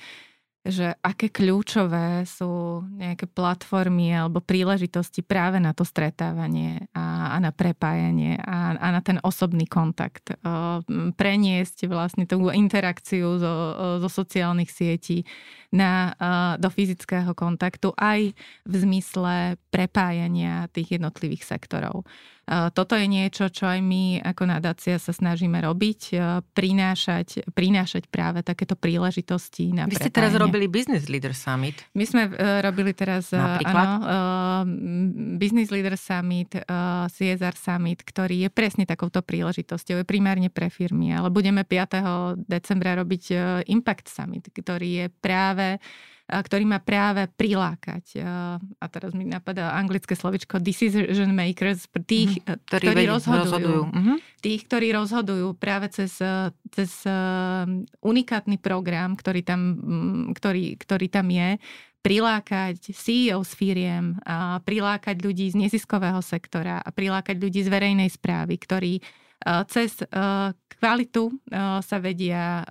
že 0.62 0.93
aké 1.01 1.34
kľúčové 1.34 2.22
sú 2.30 2.86
nejaké 2.93 3.26
platformy 3.26 4.14
alebo 4.14 4.45
príležitosti 4.45 5.26
práve 5.26 5.57
na 5.57 5.74
to 5.74 5.82
stretávanie 5.82 6.86
a, 6.93 7.34
a 7.34 7.38
na 7.41 7.49
prepájanie 7.49 8.38
a, 8.38 8.78
a 8.78 8.88
na 8.93 9.01
ten 9.01 9.18
osobný 9.26 9.66
kontakt. 9.66 10.38
Preniesť 11.18 11.89
vlastne 11.89 12.30
tú 12.30 12.53
interakciu 12.53 13.41
zo, 13.41 13.53
zo 14.05 14.09
sociálnych 14.09 14.70
sietí 14.70 15.26
na, 15.74 16.14
do 16.62 16.70
fyzického 16.70 17.34
kontaktu 17.34 17.97
aj 17.97 18.30
v 18.70 18.74
zmysle 18.78 19.57
prepájania 19.74 20.70
tých 20.70 21.01
jednotlivých 21.01 21.41
sektorov. 21.41 22.05
Toto 22.52 22.99
je 22.99 23.08
niečo, 23.08 23.47
čo 23.47 23.64
aj 23.64 23.80
my 23.80 24.20
ako 24.20 24.43
nadácia 24.43 24.99
sa 24.99 25.16
snažíme 25.16 25.56
robiť, 25.64 26.20
prinášať, 26.52 27.47
prinášať 27.56 28.12
práve 28.12 28.43
takéto 28.43 28.76
príležitosti 28.76 29.72
na 29.72 29.88
Vy 29.88 29.95
ste 29.95 30.12
teraz 30.12 30.36
robili 30.36 30.68
Business 30.68 31.08
Leader 31.08 31.32
Summit. 31.32 31.80
My 31.95 32.04
sme 32.04 32.28
uh, 32.28 32.60
robili 32.60 32.91
teraz 32.91 33.32
Napríklad? 33.32 33.88
Áno, 33.88 33.95
uh, 34.04 34.64
Business 35.39 35.72
Leader 35.72 35.95
Summit, 35.95 36.60
CSR 37.08 37.56
Summit, 37.56 38.04
ktorý 38.04 38.47
je 38.47 38.49
presne 38.52 38.84
takouto 38.84 39.24
príležitosťou, 39.24 40.04
je 40.04 40.06
primárne 40.06 40.52
pre 40.52 40.68
firmy, 40.68 41.16
ale 41.16 41.32
budeme 41.32 41.64
5. 41.64 42.36
decembra 42.52 42.99
robiť 42.99 43.24
Impact 43.72 44.12
Summit, 44.12 44.52
ktorý 44.52 44.89
je 44.91 45.06
práve 45.08 45.80
ktorý 46.32 46.63
má 46.63 46.79
práve 46.79 47.27
prilákať. 47.36 48.23
A 48.79 48.86
teraz 48.88 49.11
mi 49.11 49.27
napadá 49.27 49.75
anglické 49.75 50.15
slovičko 50.15 50.63
decision 50.63 51.36
makers, 51.36 51.91
tých, 52.07 52.39
mm-hmm. 52.39 52.63
ktorí, 52.71 52.86
ktorí 52.88 53.03
rozhodujú. 53.11 53.43
rozhodujú. 53.43 53.84
Mm-hmm. 53.91 54.17
Tých, 54.39 54.61
ktorí 54.71 54.88
rozhodujú 54.95 55.47
práve 55.59 55.91
cez, 55.91 56.15
cez 56.71 56.91
unikátny 57.99 58.55
program, 58.57 59.19
ktorý 59.19 59.43
tam, 59.43 59.61
ktorý, 60.32 60.79
ktorý 60.79 61.07
tam 61.11 61.27
je, 61.27 61.59
prilákať 62.01 62.97
CEO 62.97 63.45
z 63.45 63.51
firiem, 63.53 64.17
a 64.25 64.57
prilákať 64.65 65.21
ľudí 65.21 65.53
z 65.53 65.59
neziskového 65.61 66.17
sektora 66.25 66.82
a 66.82 66.89
prilákať 66.89 67.38
ľudí 67.38 67.61
z 67.61 67.69
verejnej 67.69 68.09
správy, 68.09 68.57
ktorí 68.57 68.93
cez 69.67 69.97
kvalitu 70.77 71.23
sa 71.81 71.97
vedia 72.01 72.65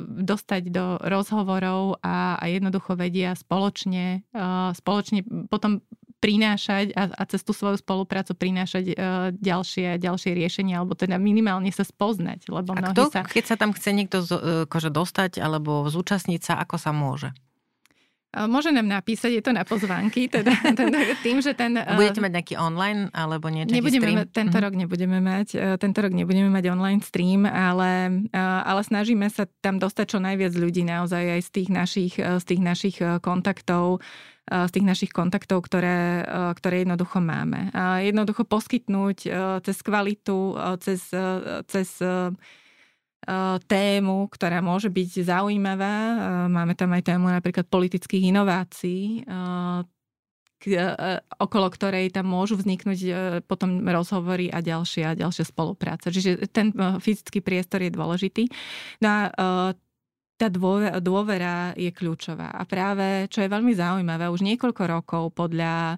dostať 0.00 0.62
do 0.68 0.96
rozhovorov 1.00 2.00
a, 2.04 2.40
jednoducho 2.44 2.96
vedia 2.96 3.36
spoločne, 3.36 4.24
spoločne 4.76 5.24
potom 5.48 5.84
prinášať 6.24 6.96
a, 6.96 7.12
a 7.12 7.22
cez 7.28 7.44
tú 7.44 7.52
svoju 7.52 7.84
spoluprácu 7.84 8.32
prinášať 8.32 8.96
ďalšie, 9.36 10.00
ďalšie 10.00 10.32
riešenia, 10.32 10.80
alebo 10.80 10.96
teda 10.96 11.20
minimálne 11.20 11.68
sa 11.68 11.84
spoznať. 11.84 12.48
Lebo 12.48 12.72
a 12.72 12.80
kto, 12.96 13.12
sa... 13.12 13.28
keď 13.28 13.44
sa 13.44 13.56
tam 13.60 13.76
chce 13.76 13.92
niekto 13.92 14.24
z, 14.24 14.32
akože 14.64 14.88
dostať 14.88 15.36
alebo 15.44 15.84
zúčastniť 15.92 16.40
sa, 16.40 16.56
ako 16.64 16.80
sa 16.80 16.96
môže? 16.96 17.28
Môže 18.50 18.74
nám 18.74 18.90
napísať, 18.90 19.38
je 19.38 19.42
to 19.42 19.52
na 19.54 19.62
pozvánky, 19.62 20.26
teda 20.26 20.50
ten, 20.78 20.90
tým, 21.22 21.38
že 21.38 21.54
ten... 21.54 21.78
Budete 21.78 22.18
mať 22.18 22.32
nejaký 22.40 22.54
online 22.58 23.08
alebo 23.14 23.46
niečo 23.48 23.72
nebudeme 23.74 24.02
stream? 24.02 24.18
Tento 24.34 24.56
mm-hmm. 24.58 24.64
rok 24.64 24.74
nebudeme 24.74 25.18
mať, 25.22 25.48
tento 25.78 25.98
rok 26.02 26.12
nebudeme 26.12 26.50
mať 26.50 26.64
online 26.70 27.02
stream, 27.02 27.46
ale, 27.46 28.24
ale 28.34 28.80
snažíme 28.82 29.30
sa 29.30 29.46
tam 29.62 29.78
dostať 29.78 30.06
čo 30.16 30.18
najviac 30.18 30.52
ľudí 30.58 30.82
naozaj 30.82 31.38
aj 31.38 31.40
z 31.46 31.50
tých 31.50 31.68
našich, 31.70 32.14
z 32.18 32.44
tých 32.44 32.60
našich 32.62 32.96
kontaktov 33.22 34.02
z 34.44 34.70
tých 34.76 34.84
našich 34.84 35.08
kontaktov, 35.08 35.64
ktoré, 35.64 36.20
ktoré 36.60 36.84
jednoducho 36.84 37.16
máme. 37.16 37.72
Jednoducho 38.04 38.44
poskytnúť 38.44 39.18
cez 39.64 39.76
kvalitu, 39.80 40.52
cez, 40.84 41.00
cez 41.64 41.88
tému, 43.64 44.28
ktorá 44.28 44.60
môže 44.60 44.92
byť 44.92 45.24
zaujímavá. 45.24 45.96
Máme 46.52 46.76
tam 46.76 46.92
aj 46.92 47.02
tému 47.08 47.32
napríklad 47.32 47.64
politických 47.68 48.28
inovácií, 48.30 49.24
okolo 51.36 51.66
ktorej 51.68 52.08
tam 52.08 52.24
môžu 52.28 52.56
vzniknúť 52.56 53.00
potom 53.44 53.84
rozhovory 53.84 54.48
a 54.48 54.64
ďalšie 54.64 55.04
a 55.04 55.12
ďalšie 55.12 55.44
spolupráce. 55.48 56.08
Čiže 56.08 56.48
ten 56.48 56.72
fyzický 56.76 57.44
priestor 57.44 57.84
je 57.84 57.92
dôležitý. 57.92 58.48
No 59.04 59.08
a 59.08 59.20
tá 60.34 60.50
dôvera 60.98 61.76
je 61.78 61.94
kľúčová. 61.94 62.50
A 62.50 62.66
práve, 62.66 63.30
čo 63.30 63.38
je 63.44 63.52
veľmi 63.52 63.70
zaujímavé, 63.70 64.26
už 64.26 64.42
niekoľko 64.42 64.82
rokov 64.88 65.22
podľa 65.36 65.94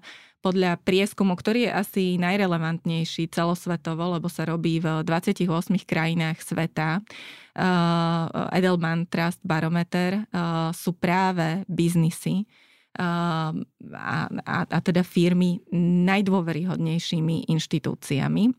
podľa 0.47 0.79
prieskumu, 0.79 1.35
ktorý 1.35 1.67
je 1.67 1.71
asi 1.75 2.03
najrelevantnejší 2.15 3.27
celosvetovo, 3.27 4.15
lebo 4.15 4.31
sa 4.31 4.47
robí 4.47 4.79
v 4.79 5.03
28 5.03 5.43
krajinách 5.83 6.39
sveta, 6.39 7.03
uh, 7.03 8.55
Edelman 8.55 9.11
Trust 9.11 9.43
Barometer, 9.43 10.23
uh, 10.31 10.71
sú 10.71 10.95
práve 10.95 11.67
biznisy, 11.67 12.47
uh, 12.95 13.51
a, 13.91 14.17
a, 14.31 14.57
a 14.71 14.79
teda 14.79 15.03
firmy 15.03 15.59
najdôveryhodnejšími 16.07 17.51
inštitúciami. 17.51 18.55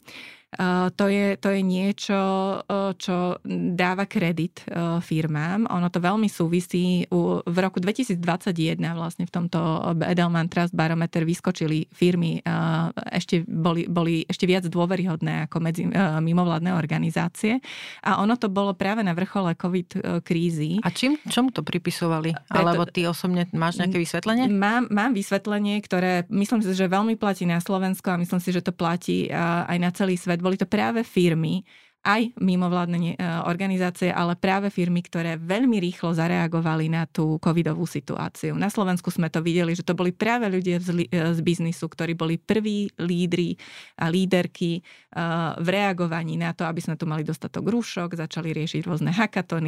Uh, 0.49 0.89
to, 0.97 1.13
je, 1.13 1.37
to 1.37 1.53
je 1.53 1.61
niečo, 1.61 2.17
uh, 2.65 2.97
čo 2.97 3.37
dáva 3.77 4.09
kredit 4.09 4.65
uh, 4.73 4.97
firmám. 4.97 5.69
Ono 5.69 5.93
to 5.93 6.01
veľmi 6.01 6.25
súvisí. 6.25 7.05
V 7.45 7.59
roku 7.61 7.85
2021 7.85 8.81
vlastne 8.97 9.29
v 9.29 9.33
tomto 9.33 9.61
Edelman 10.01 10.49
Trust 10.49 10.73
Barometer 10.73 11.29
vyskočili 11.29 11.93
firmy, 11.93 12.41
ešte 13.13 13.45
boli, 13.45 13.85
boli 13.91 14.25
ešte 14.25 14.49
viac 14.49 14.65
dôveryhodné 14.71 15.49
ako 15.51 15.57
medzi 15.61 15.85
mimovládne 16.23 16.73
organizácie. 16.73 17.61
A 18.05 18.21
ono 18.23 18.39
to 18.41 18.49
bolo 18.49 18.73
práve 18.73 19.05
na 19.05 19.13
vrchole 19.13 19.53
COVID 19.53 20.23
krízy. 20.25 20.81
A 20.81 20.89
čím, 20.89 21.21
čomu 21.29 21.53
to 21.53 21.61
pripisovali? 21.61 22.33
Preto, 22.33 22.55
Alebo 22.55 22.89
ty 22.89 23.05
osobne 23.05 23.49
máš 23.53 23.81
nejaké 23.83 24.01
vysvetlenie? 24.01 24.49
Mám, 24.49 24.89
mám 24.89 25.13
vysvetlenie, 25.13 25.81
ktoré 25.85 26.25
myslím 26.33 26.65
si, 26.65 26.73
že 26.73 26.89
veľmi 26.89 27.19
platí 27.21 27.45
na 27.45 27.61
Slovensku 27.61 28.09
a 28.09 28.21
myslím 28.21 28.41
si, 28.41 28.51
že 28.55 28.65
to 28.65 28.73
platí 28.73 29.29
aj 29.33 29.77
na 29.77 29.91
celý 29.93 30.17
svet 30.17 30.38
boli 30.43 30.57
to 30.57 30.67
práve 30.67 31.03
firmy, 31.03 31.63
aj 32.09 32.41
mimovládne 32.41 32.99
e, 33.13 33.15
organizácie, 33.45 34.09
ale 34.09 34.33
práve 34.33 34.73
firmy, 34.73 35.05
ktoré 35.05 35.37
veľmi 35.37 35.77
rýchlo 35.77 36.17
zareagovali 36.17 36.89
na 36.89 37.05
tú 37.05 37.37
covidovú 37.37 37.85
situáciu. 37.85 38.57
Na 38.57 38.73
Slovensku 38.73 39.13
sme 39.13 39.29
to 39.29 39.45
videli, 39.45 39.77
že 39.77 39.85
to 39.85 39.93
boli 39.93 40.17
práve 40.17 40.49
ľudia 40.49 40.81
z, 40.81 41.05
e, 41.05 41.07
z 41.13 41.41
biznisu, 41.45 41.85
ktorí 41.85 42.17
boli 42.17 42.41
prví 42.41 42.89
lídry 42.97 43.61
a 44.01 44.09
líderky 44.09 44.81
e, 44.81 44.83
v 45.61 45.69
reagovaní 45.69 46.41
na 46.41 46.57
to, 46.57 46.65
aby 46.65 46.81
sme 46.81 46.97
tu 46.97 47.05
mali 47.05 47.29
dostatok 47.29 47.69
rúšok, 47.69 48.17
začali 48.17 48.57
riešiť 48.57 48.81
rôzne 48.89 49.13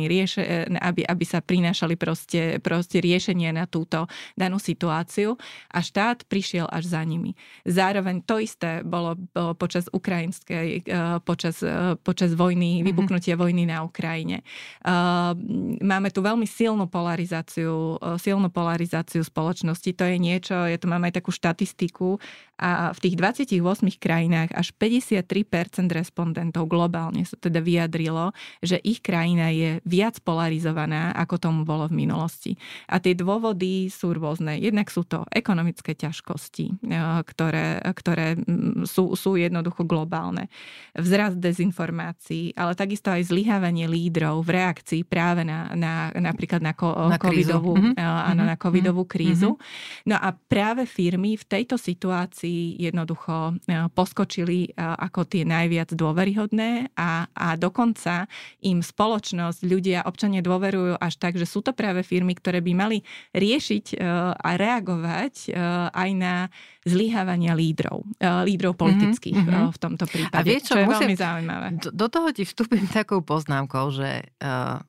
rieše, 0.09 0.65
aby, 0.81 1.05
aby 1.05 1.25
sa 1.29 1.45
prinášali 1.45 2.01
proste, 2.01 2.57
proste 2.65 3.05
riešenie 3.05 3.53
na 3.53 3.69
túto 3.69 4.09
danú 4.33 4.57
situáciu 4.57 5.37
a 5.69 5.85
štát 5.85 6.25
prišiel 6.25 6.65
až 6.73 6.89
za 6.89 7.03
nimi. 7.05 7.37
Zároveň 7.69 8.25
to 8.25 8.41
isté 8.41 8.81
bolo, 8.81 9.19
bolo 9.35 9.53
počas 9.59 9.91
ukrajinskej, 9.93 10.89
počas, 11.27 11.61
počas 12.01 12.30
počas 12.31 12.39
vojny, 12.39 12.81
mhm. 12.81 12.85
vypuknutia 12.87 13.35
mm-hmm. 13.35 13.43
vojny 13.43 13.63
na 13.67 13.83
Ukrajine. 13.83 14.39
Uh, 14.87 15.35
máme 15.83 16.15
tu 16.15 16.23
veľmi 16.23 16.47
silnú 16.47 16.87
polarizáciu, 16.87 17.99
uh, 17.99 18.15
silnú 18.19 18.51
polarizáciu 18.51 19.23
spoločnosti. 19.27 19.91
To 19.99 20.05
je 20.07 20.17
niečo, 20.19 20.55
ja 20.55 20.79
tu 20.79 20.87
mám 20.87 21.03
aj 21.03 21.19
takú 21.19 21.35
štatistiku 21.35 22.23
a 22.61 22.93
v 22.93 22.99
tých 23.01 23.17
28 23.17 23.57
krajinách 23.97 24.53
až 24.53 24.77
53% 24.77 25.89
respondentov 25.97 26.69
globálne 26.69 27.25
sa 27.25 27.41
teda 27.41 27.65
vyjadrilo, 27.65 28.37
že 28.61 28.77
ich 28.85 29.01
krajina 29.01 29.49
je 29.49 29.81
viac 29.89 30.21
polarizovaná, 30.21 31.17
ako 31.17 31.41
tomu 31.41 31.61
bolo 31.65 31.89
v 31.89 32.05
minulosti. 32.05 32.61
A 32.85 33.01
tie 33.01 33.17
dôvody 33.17 33.89
sú 33.89 34.13
rôzne. 34.13 34.61
Jednak 34.61 34.93
sú 34.93 35.09
to 35.09 35.25
ekonomické 35.33 35.97
ťažkosti, 35.97 36.85
uh, 36.85 37.25
ktoré, 37.25 37.81
ktoré 37.97 38.37
sú, 38.85 39.17
sú 39.17 39.41
jednoducho 39.41 39.89
globálne. 39.89 40.53
Vzrast 40.93 41.41
dezinformácií 41.41 42.20
informácií, 42.21 42.53
ale 42.57 42.77
takisto 42.77 43.09
aj 43.11 43.33
zlyhávanie 43.33 43.89
lídrov 43.89 44.45
v 44.45 44.51
reakcii 44.61 45.03
práve 45.09 45.43
na, 45.45 45.73
na 45.73 46.13
napríklad 46.13 46.61
na, 46.61 46.77
ko, 46.77 47.09
na 47.09 47.17
covidovú, 47.17 47.75
mm-hmm. 47.75 47.97
áno, 47.97 48.43
na 48.45 48.57
mhm. 48.57 48.61
covidovú 48.61 49.03
mm-hmm. 49.05 49.17
krízu. 49.17 49.57
No 50.05 50.17
a 50.21 50.29
práve 50.37 50.85
firmy 50.85 51.41
v 51.41 51.45
tejto 51.45 51.81
situácii 51.81 52.77
jednoducho 52.77 53.57
poskočili 53.97 54.77
ako 54.77 55.25
tie 55.25 55.49
najviac 55.49 55.97
dôveryhodné 55.97 56.93
a, 56.95 57.27
a 57.33 57.49
dokonca 57.57 58.29
im 58.61 58.85
spoločnosť, 58.85 59.61
ľudia, 59.65 60.05
občania 60.05 60.45
dôverujú 60.45 61.01
až 61.01 61.17
tak, 61.17 61.41
že 61.41 61.49
sú 61.49 61.65
to 61.65 61.73
práve 61.73 62.05
firmy, 62.05 62.37
ktoré 62.37 62.61
by 62.61 62.73
mali 62.77 62.99
riešiť 63.33 63.97
a 64.37 64.51
reagovať 64.61 65.57
aj 65.95 66.11
na 66.13 66.53
zlyhávania 66.85 67.53
lídrov, 67.53 68.09
lídrov 68.21 68.73
mhm, 68.73 68.81
politických 68.81 69.37
mm-hmm. 69.37 69.69
v 69.69 69.79
tomto 69.79 70.05
prípade, 70.09 70.41
a 70.41 70.47
vie, 70.47 70.59
čo, 70.65 70.75
čo 70.75 70.81
je 70.81 70.87
musím, 70.89 71.13
veľmi 71.13 71.17
zaujímavé 71.17 71.67
do 71.93 72.07
toho 72.09 72.29
ti 72.33 72.49
vstúpim 72.49 72.89
takou 72.97 73.21
poznámkou, 73.21 73.93
že 73.93 74.25
uh, 74.41 74.81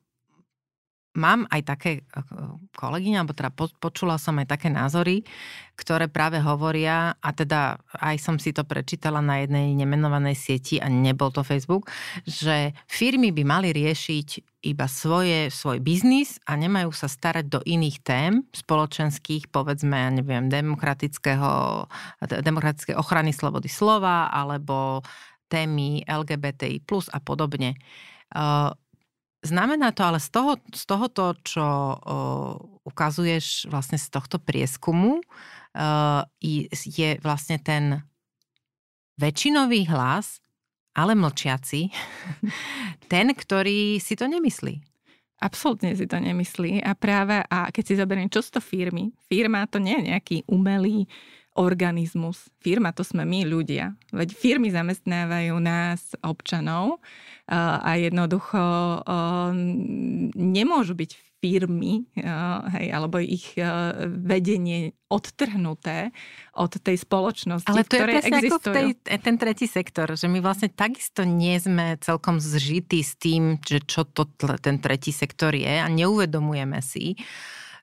mám 1.12 1.44
aj 1.52 1.60
také 1.68 1.92
kolegyne, 2.72 3.20
alebo 3.20 3.36
teda 3.36 3.52
po, 3.52 3.68
počula 3.76 4.16
som 4.16 4.40
aj 4.40 4.48
také 4.48 4.72
názory, 4.72 5.20
ktoré 5.76 6.08
práve 6.08 6.40
hovoria, 6.40 7.16
a 7.20 7.30
teda 7.36 7.76
aj 8.00 8.16
som 8.16 8.36
si 8.40 8.56
to 8.56 8.64
prečítala 8.64 9.20
na 9.20 9.44
jednej 9.44 9.76
nemenovanej 9.76 10.36
sieti, 10.36 10.80
a 10.80 10.88
nebol 10.88 11.28
to 11.28 11.44
Facebook, 11.44 11.92
že 12.24 12.72
firmy 12.88 13.28
by 13.32 13.44
mali 13.44 13.68
riešiť 13.76 14.51
iba 14.62 14.86
svoje, 14.86 15.50
svoj 15.50 15.82
biznis 15.82 16.38
a 16.46 16.54
nemajú 16.54 16.94
sa 16.94 17.10
starať 17.10 17.50
do 17.50 17.60
iných 17.66 17.98
tém 18.06 18.46
spoločenských, 18.54 19.50
povedzme, 19.50 19.98
ja 19.98 20.10
neviem, 20.14 20.46
demokratického, 20.46 21.84
demokratickej 22.22 22.94
ochrany 22.94 23.34
slobody 23.34 23.66
slova, 23.66 24.30
alebo 24.30 25.02
témy 25.50 26.06
LGBTI 26.06 26.80
plus 26.86 27.10
a 27.10 27.18
podobne. 27.18 27.74
Znamená 29.42 29.90
to 29.90 30.06
ale 30.06 30.22
z, 30.22 30.30
toho, 30.30 30.56
z 30.70 30.82
tohoto, 30.86 31.34
čo 31.42 31.66
ukazuješ 32.86 33.66
vlastne 33.66 33.98
z 33.98 34.06
tohto 34.08 34.38
prieskumu, 34.38 35.18
je 36.86 37.10
vlastne 37.18 37.58
ten 37.58 38.06
väčšinový 39.18 39.90
hlas, 39.90 40.38
ale 40.92 41.16
mlčiaci, 41.16 41.88
ten, 43.12 43.26
ktorý 43.32 43.98
si 43.98 44.14
to 44.16 44.28
nemyslí. 44.28 44.80
Absolútne 45.42 45.90
si 45.98 46.06
to 46.06 46.22
nemyslí. 46.22 46.86
A 46.86 46.94
práve, 46.94 47.42
a 47.50 47.66
keď 47.74 47.82
si 47.82 47.98
zoberiem, 47.98 48.30
čo 48.30 48.38
sú 48.38 48.54
to 48.58 48.62
firmy? 48.62 49.10
Firma 49.26 49.66
to 49.66 49.82
nie 49.82 49.98
je 49.98 50.08
nejaký 50.14 50.36
umelý 50.46 51.10
organizmus. 51.58 52.48
Firma 52.62 52.94
to 52.94 53.02
sme 53.02 53.26
my 53.26 53.44
ľudia. 53.44 53.92
Veď 54.14 54.32
firmy 54.32 54.70
zamestnávajú 54.70 55.58
nás, 55.58 56.14
občanov, 56.22 57.02
a 57.50 57.98
jednoducho 57.98 58.62
nemôžu 60.32 60.94
byť 60.94 61.10
firmy, 61.42 62.06
hej, 62.70 62.86
alebo 62.94 63.18
ich 63.18 63.58
vedenie 64.06 64.94
odtrhnuté 65.10 66.14
od 66.54 66.70
tej 66.78 67.02
spoločnosti, 67.02 67.66
Ale 67.66 67.82
to 67.82 67.98
je 67.98 68.06
presne 68.06 68.38
existujú. 68.38 68.62
ako 68.62 68.62
v 68.62 68.74
tej, 68.78 68.88
ten 69.18 69.36
tretí 69.42 69.66
sektor, 69.66 70.14
že 70.14 70.30
my 70.30 70.38
vlastne 70.38 70.70
takisto 70.70 71.26
nie 71.26 71.58
sme 71.58 71.98
celkom 71.98 72.38
zžití 72.38 73.02
s 73.02 73.18
tým, 73.18 73.58
že 73.58 73.82
čo 73.82 74.06
to 74.06 74.30
ten 74.62 74.78
tretí 74.78 75.10
sektor 75.10 75.50
je 75.50 75.82
a 75.82 75.90
neuvedomujeme 75.90 76.78
si, 76.78 77.18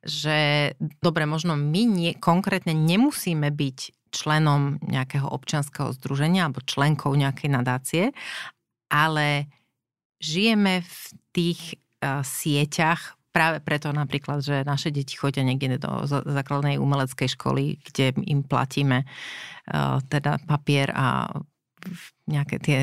že 0.08 0.72
dobre, 1.04 1.28
možno 1.28 1.60
my 1.60 1.84
nie, 1.84 2.12
konkrétne 2.16 2.72
nemusíme 2.72 3.52
byť 3.52 4.08
členom 4.16 4.80
nejakého 4.88 5.28
občanského 5.28 5.92
združenia 6.00 6.48
alebo 6.48 6.64
členkou 6.64 7.12
nejakej 7.12 7.50
nadácie, 7.52 8.04
ale 8.88 9.52
žijeme 10.24 10.80
v 10.80 10.96
tých 11.36 11.76
sieťach 12.24 13.19
práve 13.30 13.62
preto 13.62 13.94
napríklad, 13.94 14.42
že 14.42 14.66
naše 14.66 14.90
deti 14.90 15.14
chodia 15.14 15.46
niekde 15.46 15.78
do 15.78 16.06
základnej 16.08 16.82
umeleckej 16.82 17.30
školy, 17.38 17.78
kde 17.82 18.18
im 18.26 18.42
platíme 18.42 19.06
uh, 19.06 20.02
teda 20.10 20.42
papier 20.46 20.90
a 20.94 21.30
nejaké 22.30 22.62
tie 22.62 22.80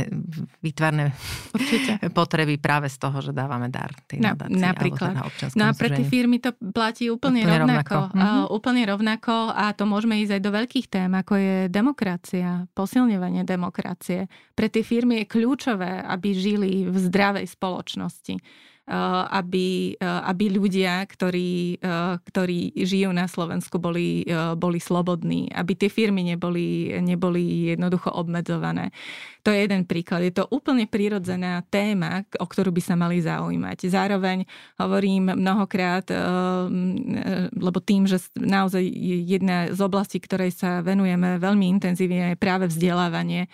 výtvarné 0.64 1.12
Určite. 1.52 2.00
potreby 2.18 2.58
práve 2.58 2.90
z 2.90 2.98
toho, 2.98 3.20
že 3.22 3.30
dávame 3.30 3.70
dar 3.70 3.92
tej 4.08 4.18
Na, 4.18 4.34
nadácii. 4.34 4.58
Napríklad. 4.58 5.12
Teda 5.36 5.52
no 5.54 5.64
a 5.70 5.72
pre 5.76 5.88
tie 5.92 6.02
firmy 6.08 6.42
to 6.42 6.50
platí 6.74 7.12
úplne, 7.12 7.46
úplne 7.46 7.62
rovnako. 7.62 7.96
rovnako. 8.10 8.16
Uh, 8.16 8.46
úplne 8.50 8.82
rovnako 8.88 9.34
a 9.54 9.64
to 9.76 9.84
môžeme 9.86 10.18
ísť 10.24 10.40
aj 10.40 10.42
do 10.42 10.50
veľkých 10.50 10.86
tém, 10.90 11.10
ako 11.12 11.34
je 11.38 11.56
demokracia, 11.70 12.66
posilňovanie 12.74 13.46
demokracie. 13.46 14.26
Pre 14.56 14.66
tie 14.66 14.82
firmy 14.82 15.22
je 15.22 15.30
kľúčové, 15.30 16.02
aby 16.02 16.28
žili 16.34 16.88
v 16.88 16.96
zdravej 16.96 17.46
spoločnosti 17.46 18.34
aby, 18.86 19.98
aby 20.02 20.44
ľudia, 20.46 21.02
ktorí, 21.10 21.82
ktorí 22.30 22.58
žijú 22.78 23.10
na 23.10 23.26
Slovensku, 23.26 23.82
boli, 23.82 24.22
boli 24.54 24.78
slobodní, 24.78 25.50
aby 25.50 25.74
tie 25.74 25.90
firmy 25.90 26.22
neboli, 26.22 26.94
neboli 27.02 27.74
jednoducho 27.74 28.14
obmedzované. 28.14 28.94
To 29.42 29.50
je 29.50 29.66
jeden 29.66 29.86
príklad. 29.86 30.22
Je 30.22 30.34
to 30.34 30.46
úplne 30.54 30.86
prirodzená 30.86 31.66
téma, 31.66 32.22
o 32.38 32.46
ktorú 32.46 32.70
by 32.70 32.82
sa 32.82 32.94
mali 32.94 33.18
zaujímať. 33.22 33.90
Zároveň 33.90 34.46
hovorím 34.78 35.34
mnohokrát, 35.34 36.06
lebo 37.54 37.78
tým, 37.82 38.06
že 38.06 38.22
naozaj 38.38 38.86
jedna 39.26 39.70
z 39.70 39.80
oblastí, 39.82 40.22
ktorej 40.22 40.54
sa 40.54 40.78
venujeme 40.82 41.42
veľmi 41.42 41.66
intenzívne, 41.74 42.34
je 42.34 42.38
práve 42.38 42.70
vzdelávanie 42.70 43.50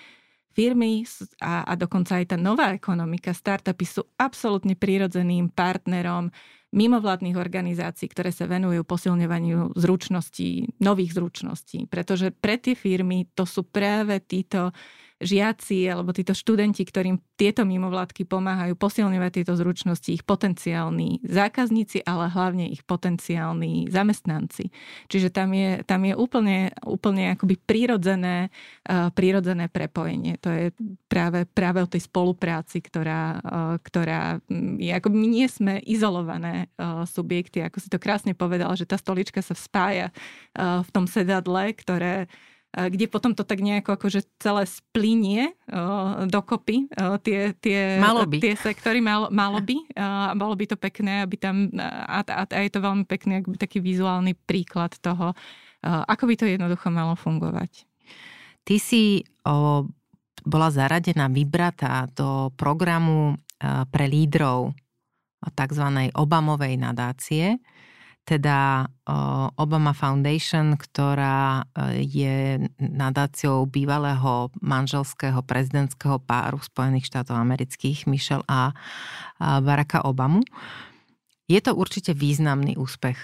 Firmy 0.53 1.09
a, 1.41 1.65
a 1.65 1.73
dokonca 1.75 2.21
aj 2.21 2.33
tá 2.33 2.37
nová 2.37 2.77
ekonomika, 2.77 3.33
startupy 3.33 3.85
sú 3.89 4.05
absolútne 4.21 4.77
prirodzeným 4.77 5.49
partnerom 5.49 6.29
mimovládnych 6.73 7.37
organizácií, 7.37 8.09
ktoré 8.09 8.33
sa 8.33 8.49
venujú 8.49 8.81
posilňovaniu 8.85 9.77
zručností, 9.77 10.81
nových 10.81 11.13
zručností. 11.17 11.85
Pretože 11.85 12.33
pre 12.33 12.57
tie 12.57 12.73
firmy 12.73 13.29
to 13.37 13.45
sú 13.45 13.69
práve 13.69 14.17
títo 14.25 14.73
žiaci 15.23 15.89
alebo 15.89 16.11
títo 16.11 16.35
študenti, 16.35 16.83
ktorým 16.83 17.23
tieto 17.39 17.63
mimovládky 17.67 18.27
pomáhajú 18.27 18.75
posilňovať 18.79 19.31
tieto 19.43 19.55
zručnosti, 19.59 20.11
ich 20.11 20.23
potenciálni 20.23 21.23
zákazníci, 21.27 22.07
ale 22.07 22.31
hlavne 22.31 22.71
ich 22.71 22.87
potenciálni 22.87 23.91
zamestnanci. 23.91 24.71
Čiže 25.11 25.35
tam 25.35 25.55
je, 25.55 25.83
tam 25.83 26.07
je 26.07 26.15
úplne, 26.15 26.71
úplne 26.87 27.35
akoby 27.35 27.59
prírodzené, 27.59 28.51
uh, 28.87 29.11
prírodzené 29.11 29.67
prepojenie. 29.67 30.39
To 30.43 30.51
je 30.51 30.65
práve, 31.11 31.47
práve 31.51 31.83
o 31.83 31.91
tej 31.91 32.07
spolupráci, 32.07 32.83
ktorá, 32.83 33.39
uh, 33.43 33.75
ktorá 33.83 34.39
je, 34.79 34.93
ako 34.93 35.09
my 35.11 35.27
nie 35.27 35.47
sme 35.51 35.83
izolované 35.83 36.71
uh, 36.79 37.03
subjekty, 37.09 37.63
ako 37.63 37.79
si 37.83 37.89
to 37.91 37.99
krásne 37.99 38.35
povedal, 38.35 38.75
že 38.79 38.87
tá 38.87 38.99
stolička 38.99 39.43
sa 39.43 39.55
spája 39.55 40.15
v 40.57 40.91
tom 40.93 41.09
sedadle, 41.09 41.73
ktoré 41.73 42.29
kde 42.73 43.05
potom 43.05 43.37
to 43.37 43.45
tak 43.45 43.61
nejako 43.61 44.01
akože 44.01 44.25
celé 44.41 44.65
splinie 44.65 45.53
dokopy 46.25 46.89
tie, 47.21 47.53
tie, 47.61 48.01
malo 48.01 48.25
by. 48.25 48.41
tie 48.41 48.57
sektory, 48.57 49.05
malo, 49.05 49.29
malo 49.29 49.61
by. 49.61 49.77
A 49.93 50.33
bolo 50.33 50.57
by 50.57 50.65
to 50.73 50.81
pekné, 50.81 51.21
aby 51.21 51.37
tam, 51.37 51.69
a, 51.77 52.25
a, 52.25 52.43
a 52.49 52.59
je 52.65 52.73
to 52.73 52.81
veľmi 52.81 53.05
pekný 53.05 53.45
taký 53.61 53.85
vizuálny 53.85 54.33
príklad 54.49 54.97
toho, 55.05 55.37
ako 55.85 56.25
by 56.25 56.35
to 56.41 56.49
jednoducho 56.49 56.89
malo 56.89 57.13
fungovať. 57.13 57.85
Ty 58.65 58.77
si 58.81 59.21
o, 59.45 59.85
bola 60.41 60.69
zaradená, 60.73 61.29
vybratá 61.29 62.09
do 62.09 62.49
programu 62.57 63.37
pre 63.93 64.09
lídrov 64.09 64.73
tzv. 65.43 65.87
Obamovej 66.17 66.81
nadácie 66.81 67.61
teda 68.23 68.87
Obama 69.59 69.91
Foundation, 69.91 70.79
ktorá 70.79 71.67
e, 71.67 72.07
je 72.07 72.37
nadáciou 72.79 73.67
bývalého 73.67 74.49
manželského 74.63 75.43
prezidentského 75.43 76.23
páru 76.23 76.63
Spojených 76.63 77.11
štátov 77.11 77.35
amerických 77.35 78.07
Michelle 78.07 78.47
a 78.47 78.71
Baracka 79.43 80.07
Obamu. 80.07 80.47
Je 81.51 81.59
to 81.59 81.75
určite 81.75 82.15
významný 82.15 82.79
úspech. 82.79 83.19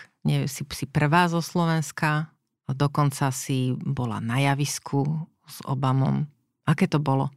Si, 0.51 0.63
si 0.67 0.87
prvá 0.91 1.31
zo 1.31 1.39
Slovenska, 1.39 2.35
dokonca 2.67 3.31
si 3.31 3.73
bola 3.79 4.19
na 4.19 4.43
javisku 4.43 5.07
s 5.47 5.63
Obamom. 5.65 6.27
Aké 6.67 6.91
to 6.91 7.01
bolo? 7.01 7.33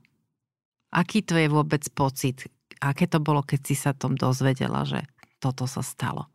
Aký 0.91 1.23
to 1.23 1.39
je 1.39 1.47
vôbec 1.47 1.85
pocit? 1.95 2.51
Aké 2.83 3.07
to 3.07 3.23
bolo, 3.23 3.45
keď 3.45 3.59
si 3.63 3.75
sa 3.77 3.95
tom 3.95 4.17
dozvedela, 4.17 4.83
že 4.83 5.05
toto 5.39 5.69
sa 5.69 5.79
stalo? 5.85 6.27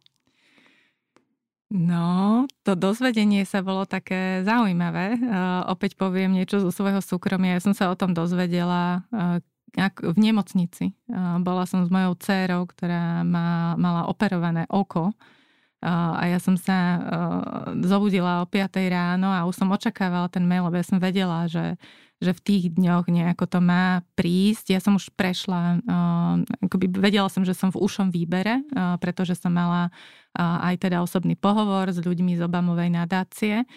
No, 1.66 2.46
to 2.62 2.78
dozvedenie 2.78 3.42
sa 3.42 3.58
bolo 3.58 3.90
také 3.90 4.46
zaujímavé. 4.46 5.18
Uh, 5.18 5.66
opäť 5.66 5.98
poviem 5.98 6.30
niečo 6.30 6.62
zo 6.62 6.70
svojho 6.70 7.02
súkromia. 7.02 7.58
Ja 7.58 7.64
som 7.66 7.74
sa 7.74 7.90
o 7.90 7.98
tom 7.98 8.14
dozvedela 8.14 9.02
uh, 9.10 9.42
v 10.00 10.18
nemocnici. 10.18 10.94
Uh, 11.10 11.42
bola 11.42 11.66
som 11.66 11.82
s 11.82 11.90
mojou 11.90 12.14
dcérou, 12.22 12.70
ktorá 12.70 13.26
má, 13.26 13.74
mala 13.74 14.06
operované 14.06 14.62
oko 14.70 15.10
a 15.86 16.24
ja 16.26 16.40
som 16.40 16.56
sa 16.56 16.98
zobudila 17.84 18.42
o 18.42 18.48
5 18.48 18.74
ráno 18.88 19.28
a 19.28 19.44
už 19.44 19.60
som 19.60 19.68
očakávala 19.68 20.26
ten 20.32 20.42
mail, 20.42 20.66
lebo 20.66 20.80
ja 20.80 20.86
som 20.88 20.96
vedela, 20.96 21.44
že, 21.46 21.76
že 22.16 22.32
v 22.32 22.40
tých 22.40 22.64
dňoch 22.72 23.12
nejako 23.12 23.44
to 23.44 23.58
má 23.60 24.00
prísť. 24.16 24.72
Ja 24.72 24.80
som 24.80 24.96
už 24.96 25.12
prešla, 25.12 25.84
akoby 26.64 26.88
vedela 26.96 27.28
som, 27.28 27.44
že 27.44 27.52
som 27.52 27.68
v 27.68 27.80
ušom 27.84 28.08
výbere, 28.08 28.64
pretože 29.04 29.36
som 29.36 29.52
mala 29.52 29.92
aj 30.36 30.80
teda 30.80 31.04
osobný 31.04 31.36
pohovor 31.36 31.92
s 31.92 32.00
ľuďmi 32.00 32.40
z 32.40 32.44
Obamovej 32.48 32.88
nadácie 32.88 33.68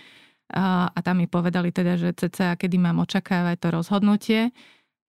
a 0.56 0.98
tam 1.04 1.20
mi 1.20 1.28
povedali 1.28 1.70
teda, 1.70 2.00
že 2.00 2.10
cca 2.16 2.56
kedy 2.56 2.80
mám 2.80 3.04
očakávať 3.04 3.56
to 3.60 3.68
rozhodnutie. 3.76 4.42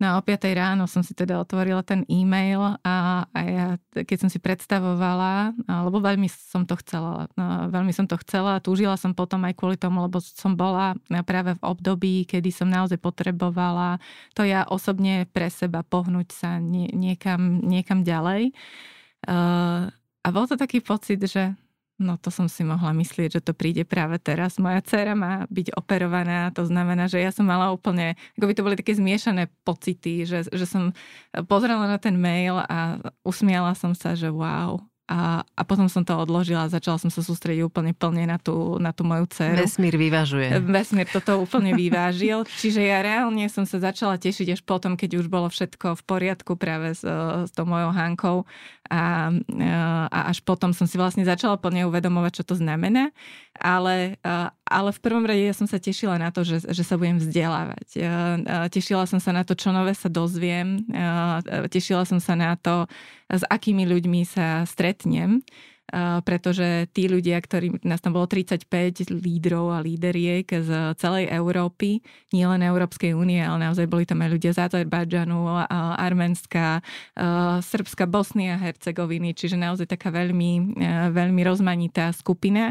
No 0.00 0.16
a 0.16 0.18
o 0.18 0.22
5 0.24 0.40
ráno 0.56 0.88
som 0.88 1.04
si 1.04 1.12
teda 1.12 1.36
otvorila 1.36 1.84
ten 1.84 2.08
e-mail 2.08 2.80
a, 2.80 3.28
a 3.28 3.38
ja, 3.44 3.66
keď 3.92 4.26
som 4.26 4.30
si 4.32 4.40
predstavovala, 4.40 5.52
lebo 5.68 6.00
veľmi 6.00 6.24
som 6.32 6.64
to 6.64 6.74
chcela, 6.80 7.28
veľmi 7.68 7.92
som 7.92 8.08
to 8.08 8.16
chcela 8.24 8.56
a 8.56 8.64
túžila 8.64 8.96
som 8.96 9.12
potom 9.12 9.44
aj 9.44 9.52
kvôli 9.60 9.76
tomu, 9.76 10.00
lebo 10.00 10.16
som 10.24 10.56
bola 10.56 10.96
práve 11.28 11.52
v 11.60 11.62
období, 11.62 12.24
kedy 12.24 12.48
som 12.48 12.72
naozaj 12.72 12.96
potrebovala 12.96 14.00
to 14.34 14.46
ja 14.46 14.64
osobne 14.68 15.26
pre 15.28 15.52
seba 15.52 15.82
pohnúť 15.82 16.28
sa 16.32 16.50
nie, 16.56 16.88
niekam, 16.92 17.60
niekam 17.60 18.06
ďalej. 18.06 18.56
Uh, 19.26 19.90
a 20.20 20.28
bol 20.32 20.48
to 20.48 20.56
taký 20.56 20.80
pocit, 20.80 21.20
že 21.24 21.52
No 22.00 22.16
to 22.16 22.32
som 22.32 22.48
si 22.48 22.64
mohla 22.64 22.96
myslieť, 22.96 23.36
že 23.36 23.44
to 23.44 23.52
príde 23.52 23.84
práve 23.84 24.16
teraz. 24.16 24.56
Moja 24.56 24.80
dcera 24.80 25.12
má 25.12 25.44
byť 25.52 25.76
operovaná, 25.76 26.48
to 26.56 26.64
znamená, 26.64 27.12
že 27.12 27.20
ja 27.20 27.28
som 27.28 27.44
mala 27.44 27.68
úplne, 27.68 28.16
ako 28.40 28.48
by 28.48 28.54
to 28.56 28.64
boli 28.64 28.76
také 28.80 28.96
zmiešané 28.96 29.52
pocity, 29.68 30.24
že, 30.24 30.48
že 30.48 30.64
som 30.64 30.96
pozrela 31.44 31.84
na 31.84 32.00
ten 32.00 32.16
mail 32.16 32.56
a 32.56 32.96
usmiala 33.20 33.76
som 33.76 33.92
sa, 33.92 34.16
že 34.16 34.32
wow, 34.32 34.80
a, 35.10 35.42
a 35.42 35.62
potom 35.66 35.90
som 35.90 36.06
to 36.06 36.14
odložila 36.14 36.70
a 36.70 36.72
začala 36.72 36.94
som 37.02 37.10
sa 37.10 37.18
sústrediť 37.18 37.66
úplne 37.66 37.90
plne 37.90 38.30
na 38.30 38.38
tú, 38.38 38.78
na 38.78 38.94
tú 38.94 39.02
moju 39.02 39.26
dceru. 39.26 39.58
Vesmír 39.58 39.98
vyvažuje. 39.98 40.62
Vesmír 40.62 41.10
toto 41.10 41.34
úplne 41.42 41.74
vyvážil. 41.74 42.46
Čiže 42.46 42.86
ja 42.86 43.02
reálne 43.02 43.50
som 43.50 43.66
sa 43.66 43.82
začala 43.82 44.22
tešiť 44.22 44.54
až 44.54 44.62
potom, 44.62 44.94
keď 44.94 45.18
už 45.18 45.26
bolo 45.26 45.50
všetko 45.50 45.98
v 45.98 46.02
poriadku 46.06 46.54
práve 46.54 46.94
s, 46.94 47.02
s 47.02 47.50
tou 47.50 47.66
mojou 47.66 47.90
Hankou. 47.90 48.46
A, 48.90 49.30
a 50.10 50.18
až 50.34 50.42
potom 50.42 50.74
som 50.74 50.82
si 50.82 50.98
vlastne 50.98 51.22
začala 51.22 51.54
plne 51.54 51.86
uvedomovať, 51.86 52.42
čo 52.42 52.44
to 52.44 52.54
znamená. 52.58 53.14
Ale, 53.54 54.18
ale 54.66 54.90
v 54.90 55.00
prvom 55.00 55.22
rade 55.22 55.46
ja 55.46 55.54
som 55.54 55.70
sa 55.70 55.78
tešila 55.78 56.18
na 56.18 56.34
to, 56.34 56.42
že, 56.42 56.66
že 56.66 56.82
sa 56.82 56.98
budem 56.98 57.22
vzdelávať. 57.22 58.02
Tešila 58.74 59.06
som 59.06 59.22
sa 59.22 59.30
na 59.30 59.46
to, 59.46 59.54
čo 59.54 59.70
nové 59.70 59.94
sa 59.94 60.10
dozviem. 60.10 60.82
Tešila 61.70 62.02
som 62.02 62.18
sa 62.18 62.34
na 62.34 62.58
to, 62.58 62.90
s 63.30 63.46
akými 63.46 63.86
ľuďmi 63.86 64.26
sa 64.26 64.66
stretnem, 64.66 65.38
pretože 66.22 66.86
tí 66.94 67.10
ľudia, 67.10 67.42
ktorí, 67.42 67.82
nás 67.82 67.98
tam 67.98 68.14
bolo 68.14 68.30
35 68.30 69.10
lídrov 69.10 69.74
a 69.74 69.82
líderiek 69.82 70.46
z 70.46 70.94
celej 70.94 71.26
Európy, 71.26 71.98
nie 72.30 72.46
len 72.46 72.62
Európskej 72.62 73.10
únie, 73.18 73.42
ale 73.42 73.66
naozaj 73.66 73.90
boli 73.90 74.06
tam 74.06 74.22
aj 74.22 74.30
ľudia 74.30 74.52
z 74.54 74.70
Azerbajdžanu, 74.70 75.66
Arménska, 75.98 76.86
Srbska, 77.62 78.06
Bosny 78.06 78.54
a 78.54 78.60
Hercegoviny, 78.60 79.34
čiže 79.34 79.58
naozaj 79.58 79.90
taká 79.90 80.14
veľmi, 80.14 80.78
veľmi 81.10 81.42
rozmanitá 81.42 82.14
skupina. 82.14 82.70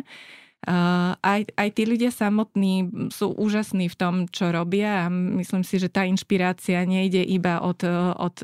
Aj, 1.24 1.41
aj 1.55 1.70
tí 1.72 1.88
ľudia 1.88 2.11
samotní 2.11 3.07
sú 3.15 3.32
úžasní 3.32 3.88
v 3.88 3.95
tom, 3.95 4.15
čo 4.28 4.51
robia 4.51 5.07
a 5.07 5.11
myslím 5.11 5.63
si, 5.63 5.80
že 5.80 5.88
tá 5.88 6.03
inšpirácia 6.03 6.84
nejde 6.84 7.24
iba 7.24 7.63
od, 7.63 7.80
od 8.15 8.36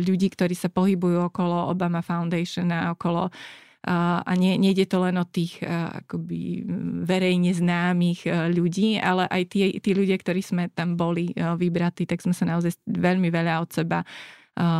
ľudí, 0.00 0.32
ktorí 0.32 0.56
sa 0.56 0.72
pohybujú 0.72 1.28
okolo 1.28 1.68
Obama 1.68 2.00
Foundation 2.00 2.72
a 2.72 2.96
okolo 2.96 3.28
uh, 3.28 3.68
a 3.88 4.32
nie, 4.36 4.60
nejde 4.60 4.84
to 4.84 5.00
len 5.00 5.16
od 5.16 5.32
tých 5.32 5.64
akoby 5.64 6.68
verejne 7.08 7.48
známych 7.56 8.28
ľudí, 8.52 9.00
ale 9.00 9.24
aj 9.24 9.42
tí, 9.48 9.60
tí 9.80 9.90
ľudia, 9.96 10.20
ktorí 10.20 10.44
sme 10.44 10.68
tam 10.68 11.00
boli 11.00 11.32
vybratí, 11.32 12.04
tak 12.04 12.20
sme 12.20 12.36
sa 12.36 12.44
naozaj 12.44 12.76
veľmi 12.84 13.32
veľa 13.32 13.64
od 13.64 13.70
seba, 13.72 14.04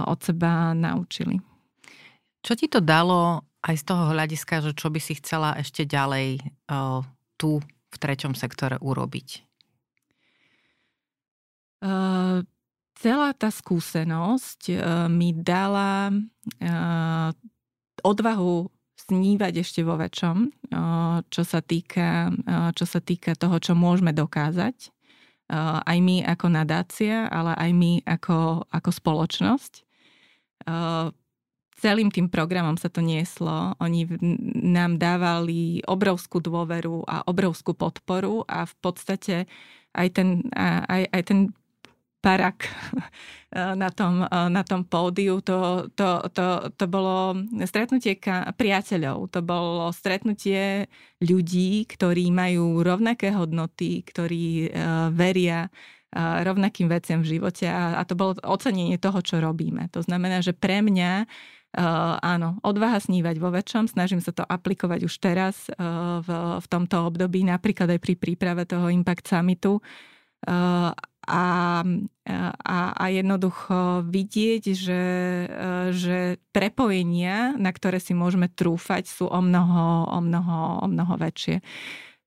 od 0.05 0.19
seba 0.21 0.77
naučili. 0.77 1.41
Čo 2.45 2.53
ti 2.57 2.69
to 2.69 2.85
dalo 2.85 3.45
aj 3.61 3.77
z 3.77 3.85
toho 3.85 4.17
hľadiska, 4.17 4.65
že 4.65 4.73
čo 4.73 4.89
by 4.89 5.01
si 5.01 5.17
chcela 5.21 5.53
ešte 5.61 5.85
ďalej 5.85 6.41
uh, 6.73 7.05
tu 7.37 7.61
v 7.65 7.97
treťom 8.01 8.33
sektore 8.33 8.81
urobiť? 8.81 9.45
Uh, 11.85 12.41
celá 12.97 13.37
tá 13.37 13.53
skúsenosť 13.53 14.61
uh, 14.73 15.09
mi 15.13 15.37
dala 15.37 16.09
uh, 16.13 17.29
odvahu 18.01 18.69
snívať 19.11 19.67
ešte 19.67 19.83
vo 19.83 19.99
väčšom, 19.99 20.37
čo, 21.27 21.43
sa 21.43 21.59
týka, 21.59 22.31
čo 22.79 22.87
sa 22.87 23.03
týka 23.03 23.35
toho, 23.35 23.59
čo 23.59 23.75
môžeme 23.75 24.15
dokázať. 24.15 24.95
Aj 25.51 25.99
my 25.99 26.23
ako 26.23 26.47
nadácia, 26.47 27.27
ale 27.27 27.59
aj 27.59 27.71
my 27.75 27.93
ako, 28.07 28.71
ako 28.71 28.91
spoločnosť. 28.95 29.83
Celým 31.81 32.13
tým 32.15 32.31
programom 32.31 32.79
sa 32.79 32.87
to 32.87 33.03
nieslo. 33.03 33.75
Oni 33.83 34.07
nám 34.63 35.01
dávali 35.01 35.83
obrovskú 35.89 36.39
dôveru 36.39 37.03
a 37.09 37.27
obrovskú 37.27 37.75
podporu 37.75 38.47
a 38.47 38.63
v 38.63 38.75
podstate 38.79 39.37
aj 39.91 40.09
ten, 40.15 40.47
aj, 40.87 41.11
aj 41.11 41.23
ten 41.27 41.51
parak 42.21 42.69
na 43.83 43.91
tom, 43.91 44.23
na 44.29 44.63
tom 44.63 44.87
pódiu. 44.87 45.43
To, 45.43 45.91
to, 45.97 46.29
to, 46.31 46.71
to 46.77 46.85
bolo 46.87 47.35
stretnutie 47.67 48.21
priateľov, 48.55 49.33
to 49.35 49.41
bolo 49.43 49.91
stretnutie 49.91 50.87
ľudí, 51.19 51.89
ktorí 51.89 52.31
majú 52.31 52.85
rovnaké 52.85 53.35
hodnoty, 53.35 54.07
ktorí 54.07 54.71
uh, 54.71 55.11
veria 55.11 55.73
rovnakým 56.19 56.91
veciam 56.91 57.23
v 57.23 57.39
živote 57.39 57.71
a, 57.71 57.95
a 57.95 58.03
to 58.03 58.19
bolo 58.19 58.35
ocenenie 58.43 58.99
toho, 58.99 59.23
čo 59.23 59.39
robíme. 59.39 59.87
To 59.95 60.03
znamená, 60.03 60.43
že 60.43 60.51
pre 60.51 60.83
mňa 60.83 61.31
Uh, 61.71 62.19
áno, 62.19 62.59
odvaha 62.67 62.99
snívať 62.99 63.39
vo 63.39 63.55
väčšom, 63.55 63.87
snažím 63.87 64.19
sa 64.19 64.35
to 64.35 64.43
aplikovať 64.43 65.07
už 65.07 65.15
teraz 65.23 65.71
uh, 65.71 66.19
v, 66.19 66.59
v 66.59 66.67
tomto 66.67 67.07
období, 67.07 67.47
napríklad 67.47 67.95
aj 67.95 68.03
pri 68.03 68.19
príprave 68.19 68.67
toho 68.67 68.91
Impact 68.91 69.31
Summitu. 69.31 69.79
Uh, 70.51 70.91
a, 71.29 71.85
a, 72.65 72.79
a 72.97 73.05
jednoducho 73.13 74.09
vidieť, 74.09 74.65
že, 74.73 75.05
že 75.93 76.41
prepojenia, 76.51 77.55
na 77.61 77.71
ktoré 77.71 78.01
si 78.01 78.17
môžeme 78.17 78.49
trúfať, 78.49 79.05
sú 79.05 79.29
o 79.29 79.41
mnoho, 79.45 80.09
o 80.09 80.19
mnoho, 80.25 80.85
o 80.85 80.87
mnoho 80.89 81.15
väčšie. 81.21 81.61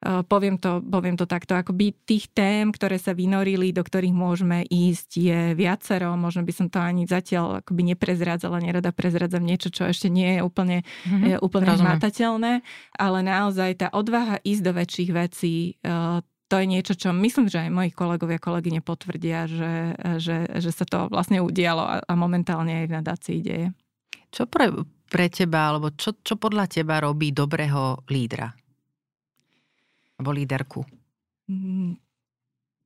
Poviem 0.03 0.59
to, 0.59 0.83
poviem 0.83 1.15
to 1.15 1.23
takto, 1.23 1.55
akoby 1.55 1.95
tých 2.03 2.27
tém, 2.35 2.75
ktoré 2.75 2.99
sa 2.99 3.15
vynorili, 3.15 3.71
do 3.71 3.79
ktorých 3.79 4.11
môžeme 4.11 4.67
ísť, 4.67 5.09
je 5.15 5.39
viacero. 5.55 6.11
Možno 6.19 6.43
by 6.43 6.51
som 6.51 6.67
to 6.67 6.83
ani 6.83 7.07
zatiaľ 7.07 7.63
akoby 7.63 7.95
neprezrádzala, 7.95 8.59
nerada 8.59 8.91
prezrádzam 8.91 9.47
niečo, 9.47 9.71
čo 9.71 9.87
ešte 9.87 10.11
nie 10.11 10.35
je 10.35 10.41
úplne, 10.43 10.83
mm-hmm, 10.83 11.23
je 11.23 11.35
úplne 11.39 11.71
hmatateľné, 11.71 12.67
ale 12.99 13.19
naozaj 13.23 13.79
tá 13.79 13.87
odvaha 13.95 14.43
ísť 14.43 14.61
do 14.67 14.71
väčších 14.75 15.11
vecí, 15.15 15.79
to 16.53 16.61
je 16.61 16.69
niečo, 16.69 16.93
čo 16.93 17.09
myslím, 17.09 17.49
že 17.49 17.65
aj 17.65 17.73
moji 17.73 17.89
kolegovia, 17.89 18.37
kolegyne 18.37 18.85
potvrdia, 18.85 19.49
že, 19.49 19.97
že, 20.21 20.45
že 20.61 20.69
sa 20.69 20.85
to 20.85 21.09
vlastne 21.09 21.41
udialo 21.41 21.81
a, 21.81 21.97
a 22.05 22.13
momentálne 22.13 22.77
aj 22.77 22.85
v 22.85 22.95
nadácii 23.01 23.39
deje. 23.41 23.67
Čo 24.29 24.45
pre, 24.45 24.69
pre 25.09 25.33
teba, 25.33 25.73
alebo 25.73 25.89
čo, 25.97 26.13
čo 26.21 26.37
podľa 26.37 26.69
teba 26.69 27.01
robí 27.01 27.33
dobrého 27.33 28.05
lídra? 28.05 28.53
Alebo 30.21 30.29
líderku? 30.29 30.85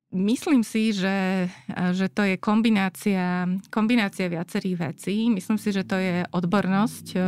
Myslím 0.08 0.64
si, 0.64 0.96
že, 0.96 1.52
že 1.92 2.08
to 2.08 2.24
je 2.24 2.40
kombinácia, 2.40 3.44
kombinácia 3.68 4.32
viacerých 4.32 4.78
vecí. 4.80 5.28
Myslím 5.28 5.60
si, 5.60 5.76
že 5.76 5.84
to 5.84 6.00
je 6.00 6.24
odbornosť 6.32 7.06
e, 7.12 7.20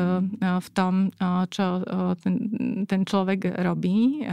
v 0.63 0.69
tom, 0.71 1.11
e, 1.11 1.43
čo 1.51 1.83
e, 1.83 2.15
ten, 2.23 2.35
ten 2.87 3.01
človek 3.03 3.59
robí, 3.67 4.23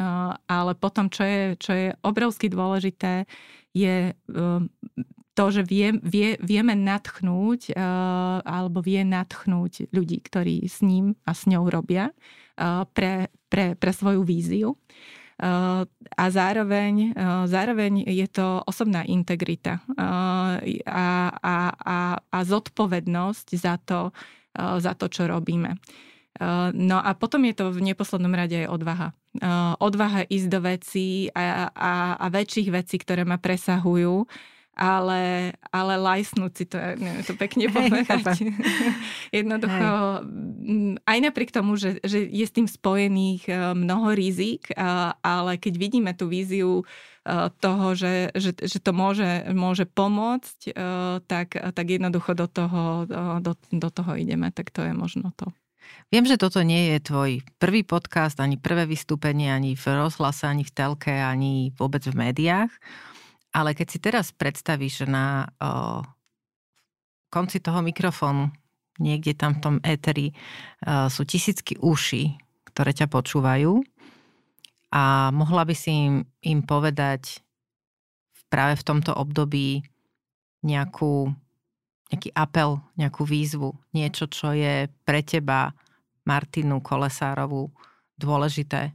ale 0.47 0.79
potom, 0.79 1.11
čo 1.11 1.27
je, 1.27 1.43
čo 1.59 1.73
je 1.75 1.89
obrovsky 2.07 2.47
dôležité, 2.47 3.27
je 3.75 4.15
to, 5.37 5.45
že 5.51 5.67
vie, 5.67 5.99
vie, 6.01 6.39
vieme 6.41 6.73
natchnúť 6.73 7.77
alebo 8.47 8.81
vie 8.81 9.05
natchnúť 9.05 9.93
ľudí, 9.93 10.25
ktorí 10.25 10.65
s 10.65 10.81
ním 10.81 11.13
a 11.29 11.37
s 11.37 11.45
ňou 11.45 11.69
robia 11.69 12.09
pre, 12.97 13.29
pre, 13.53 13.77
pre 13.77 13.93
svoju 13.93 14.25
víziu 14.25 14.81
a 16.17 16.25
zároveň, 16.33 17.13
zároveň 17.45 18.09
je 18.09 18.25
to 18.25 18.65
osobná 18.65 19.05
integrita 19.05 19.85
a, 20.01 20.09
a, 20.89 21.09
a, 21.77 21.99
a 22.21 22.39
zodpovednosť 22.41 23.49
za 23.53 23.77
to, 23.77 24.17
za 24.57 24.97
to, 24.97 25.13
čo 25.13 25.29
robíme. 25.29 25.77
No 26.73 26.97
a 27.01 27.13
potom 27.17 27.45
je 27.49 27.55
to 27.57 27.69
v 27.73 27.93
neposlednom 27.93 28.33
rade 28.33 28.65
aj 28.65 28.69
odvaha. 28.69 29.09
Odvaha 29.77 30.25
ísť 30.29 30.49
do 30.49 30.61
vecí 30.65 31.09
a, 31.33 31.69
a, 31.73 31.93
a 32.17 32.27
väčších 32.33 32.69
vecí, 32.73 32.97
ktoré 32.97 33.29
ma 33.29 33.37
presahujú 33.37 34.25
ale, 34.77 35.53
ale 35.73 35.95
lajsnúť 35.97 36.53
si 36.53 36.65
to, 36.69 36.77
neviem 36.77 37.25
to 37.25 37.33
pekne 37.33 37.73
povedať. 37.73 38.45
Jednoducho, 39.41 39.89
Hej. 40.21 41.01
aj 41.01 41.19
napriek 41.25 41.51
tomu, 41.51 41.81
že, 41.81 41.97
že 42.05 42.21
je 42.21 42.45
s 42.45 42.53
tým 42.53 42.69
spojených 42.69 43.49
e, 43.49 43.53
mnoho 43.73 44.13
rizik, 44.13 44.69
ale 45.25 45.57
keď 45.57 45.75
vidíme 45.81 46.13
tú 46.13 46.29
víziu 46.29 46.85
e, 47.25 47.49
toho, 47.57 47.97
že, 47.97 48.37
že, 48.37 48.53
že 48.53 48.79
to 48.79 48.93
môže, 48.93 49.49
môže 49.57 49.89
pomôcť, 49.89 50.59
e, 50.69 50.73
tak, 51.25 51.57
tak 51.57 51.87
jednoducho 51.89 52.37
do 52.37 52.45
toho, 52.45 52.83
do, 53.41 53.53
do 53.57 53.89
toho 53.89 54.13
ideme, 54.13 54.53
tak 54.53 54.69
to 54.69 54.85
je 54.85 54.93
možno 54.93 55.33
to. 55.41 55.49
Viem, 56.13 56.29
že 56.29 56.39
toto 56.39 56.63
nie 56.63 56.95
je 56.95 56.99
tvoj 57.03 57.31
prvý 57.59 57.83
podcast, 57.83 58.39
ani 58.39 58.61
prvé 58.61 58.87
vystúpenie, 58.87 59.51
ani 59.51 59.75
v 59.75 59.85
rozhlase, 59.91 60.47
ani 60.47 60.63
v 60.63 60.75
telke, 60.75 61.11
ani 61.11 61.75
vôbec 61.75 62.05
v 62.05 62.15
médiách. 62.15 62.71
Ale 63.57 63.73
keď 63.73 63.87
si 63.89 63.99
teraz 64.05 64.37
predstavíš, 64.37 65.09
na 65.09 65.49
o, 65.57 66.05
konci 67.33 67.65
toho 67.65 67.81
mikrofónu, 67.81 68.53
niekde 69.01 69.33
tam 69.33 69.57
v 69.57 69.63
tom 69.65 69.77
éteri, 69.81 70.37
o, 70.85 71.09
sú 71.09 71.25
tisícky 71.25 71.81
uši, 71.81 72.37
ktoré 72.69 72.93
ťa 72.93 73.09
počúvajú 73.09 73.81
a 74.93 75.33
mohla 75.33 75.65
by 75.65 75.73
si 75.73 75.91
im, 75.93 76.15
im 76.45 76.61
povedať 76.61 77.41
práve 78.53 78.77
v 78.77 78.87
tomto 78.87 79.17
období 79.17 79.81
nejakú, 80.65 81.33
nejaký 82.13 82.31
apel, 82.37 82.81
nejakú 83.01 83.25
výzvu, 83.25 83.73
niečo, 83.97 84.29
čo 84.29 84.53
je 84.53 84.93
pre 85.09 85.25
teba, 85.25 85.73
Martinu 86.27 86.83
Kolesárovú, 86.83 87.71
dôležité. 88.19 88.91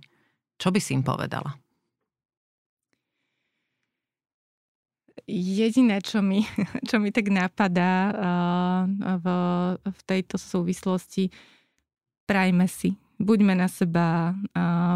Čo 0.60 0.68
by 0.76 0.80
si 0.84 0.92
im 1.00 1.02
povedala? 1.02 1.61
Jediné, 5.28 6.02
čo 6.02 6.20
mi, 6.20 6.44
čo 6.90 7.00
mi 7.00 7.12
tak 7.14 7.32
napadá 7.32 8.12
v, 8.98 9.26
v 9.80 10.00
tejto 10.08 10.36
súvislosti, 10.40 11.32
prajme 12.28 12.68
si. 12.68 12.96
Buďme 13.22 13.54
na 13.54 13.70
seba, 13.70 14.34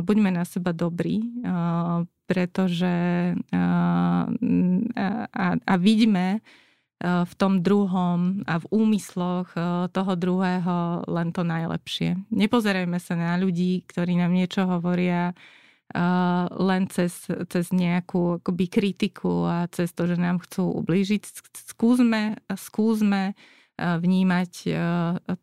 buďme 0.01 0.34
na 0.34 0.49
seba 0.49 0.74
dobrí, 0.74 1.22
pretože 2.26 2.89
a, 3.53 5.47
a 5.53 5.74
vidíme 5.78 6.41
v 7.05 7.34
tom 7.38 7.61
druhom 7.61 8.41
a 8.49 8.57
v 8.57 8.66
úmysloch 8.74 9.53
toho 9.93 10.13
druhého 10.18 11.05
len 11.05 11.30
to 11.36 11.45
najlepšie. 11.45 12.18
Nepozerajme 12.34 12.97
sa 12.97 13.13
na 13.13 13.38
ľudí, 13.38 13.86
ktorí 13.86 14.18
nám 14.18 14.34
niečo 14.34 14.66
hovoria, 14.66 15.38
len 16.55 16.83
cez, 16.89 17.29
cez 17.29 17.65
nejakú 17.69 18.41
akoby 18.41 18.65
kritiku 18.65 19.45
a 19.45 19.69
cez 19.69 19.93
to, 19.93 20.09
že 20.09 20.17
nám 20.17 20.41
chcú 20.41 20.81
ublížiť. 20.81 21.21
Skúsme, 21.75 22.41
skúsme 22.57 23.38
vnímať 23.75 24.51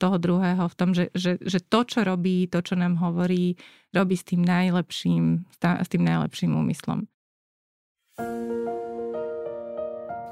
toho 0.00 0.16
druhého 0.16 0.64
v 0.64 0.74
tom, 0.74 0.96
že, 0.96 1.12
že, 1.12 1.36
že 1.36 1.60
to, 1.60 1.84
čo 1.84 2.00
robí, 2.00 2.48
to, 2.48 2.64
čo 2.64 2.80
nám 2.80 2.96
hovorí, 2.96 3.60
robí 3.92 4.16
s 4.16 4.24
tým 4.24 4.40
najlepším, 4.40 5.44
s 5.60 5.88
tým 5.92 6.02
najlepším 6.02 6.56
úmyslom. 6.56 7.04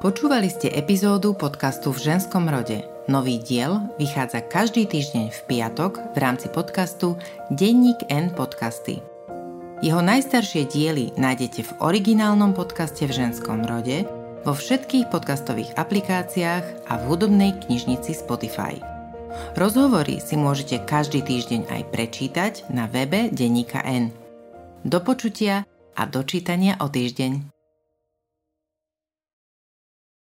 Počúvali 0.00 0.48
ste 0.48 0.72
epizódu 0.72 1.36
podcastu 1.36 1.92
v 1.92 2.00
ženskom 2.00 2.48
rode. 2.48 2.80
Nový 3.04 3.36
diel 3.36 3.92
vychádza 4.00 4.40
každý 4.48 4.88
týždeň 4.88 5.28
v 5.28 5.40
piatok 5.44 6.16
v 6.16 6.24
rámci 6.24 6.48
podcastu 6.48 7.20
Denník 7.52 8.08
N 8.08 8.32
podcasty. 8.32 9.19
Jeho 9.80 10.04
najstaršie 10.04 10.68
diely 10.68 11.16
nájdete 11.16 11.64
v 11.64 11.72
originálnom 11.80 12.52
podcaste 12.52 13.08
v 13.08 13.16
ženskom 13.16 13.64
rode, 13.64 14.04
vo 14.44 14.52
všetkých 14.52 15.08
podcastových 15.08 15.72
aplikáciách 15.72 16.84
a 16.84 16.92
v 17.00 17.02
hudobnej 17.08 17.56
knižnici 17.64 18.12
Spotify. 18.12 18.76
Rozhovory 19.56 20.20
si 20.20 20.36
môžete 20.36 20.84
každý 20.84 21.24
týždeň 21.24 21.72
aj 21.72 21.82
prečítať 21.96 22.52
na 22.68 22.92
webe 22.92 23.32
Deníka 23.32 23.80
N. 23.80 24.12
Do 24.84 25.00
počutia 25.00 25.64
a 25.96 26.02
dočítania 26.04 26.76
o 26.84 26.92
týždeň. 26.92 27.59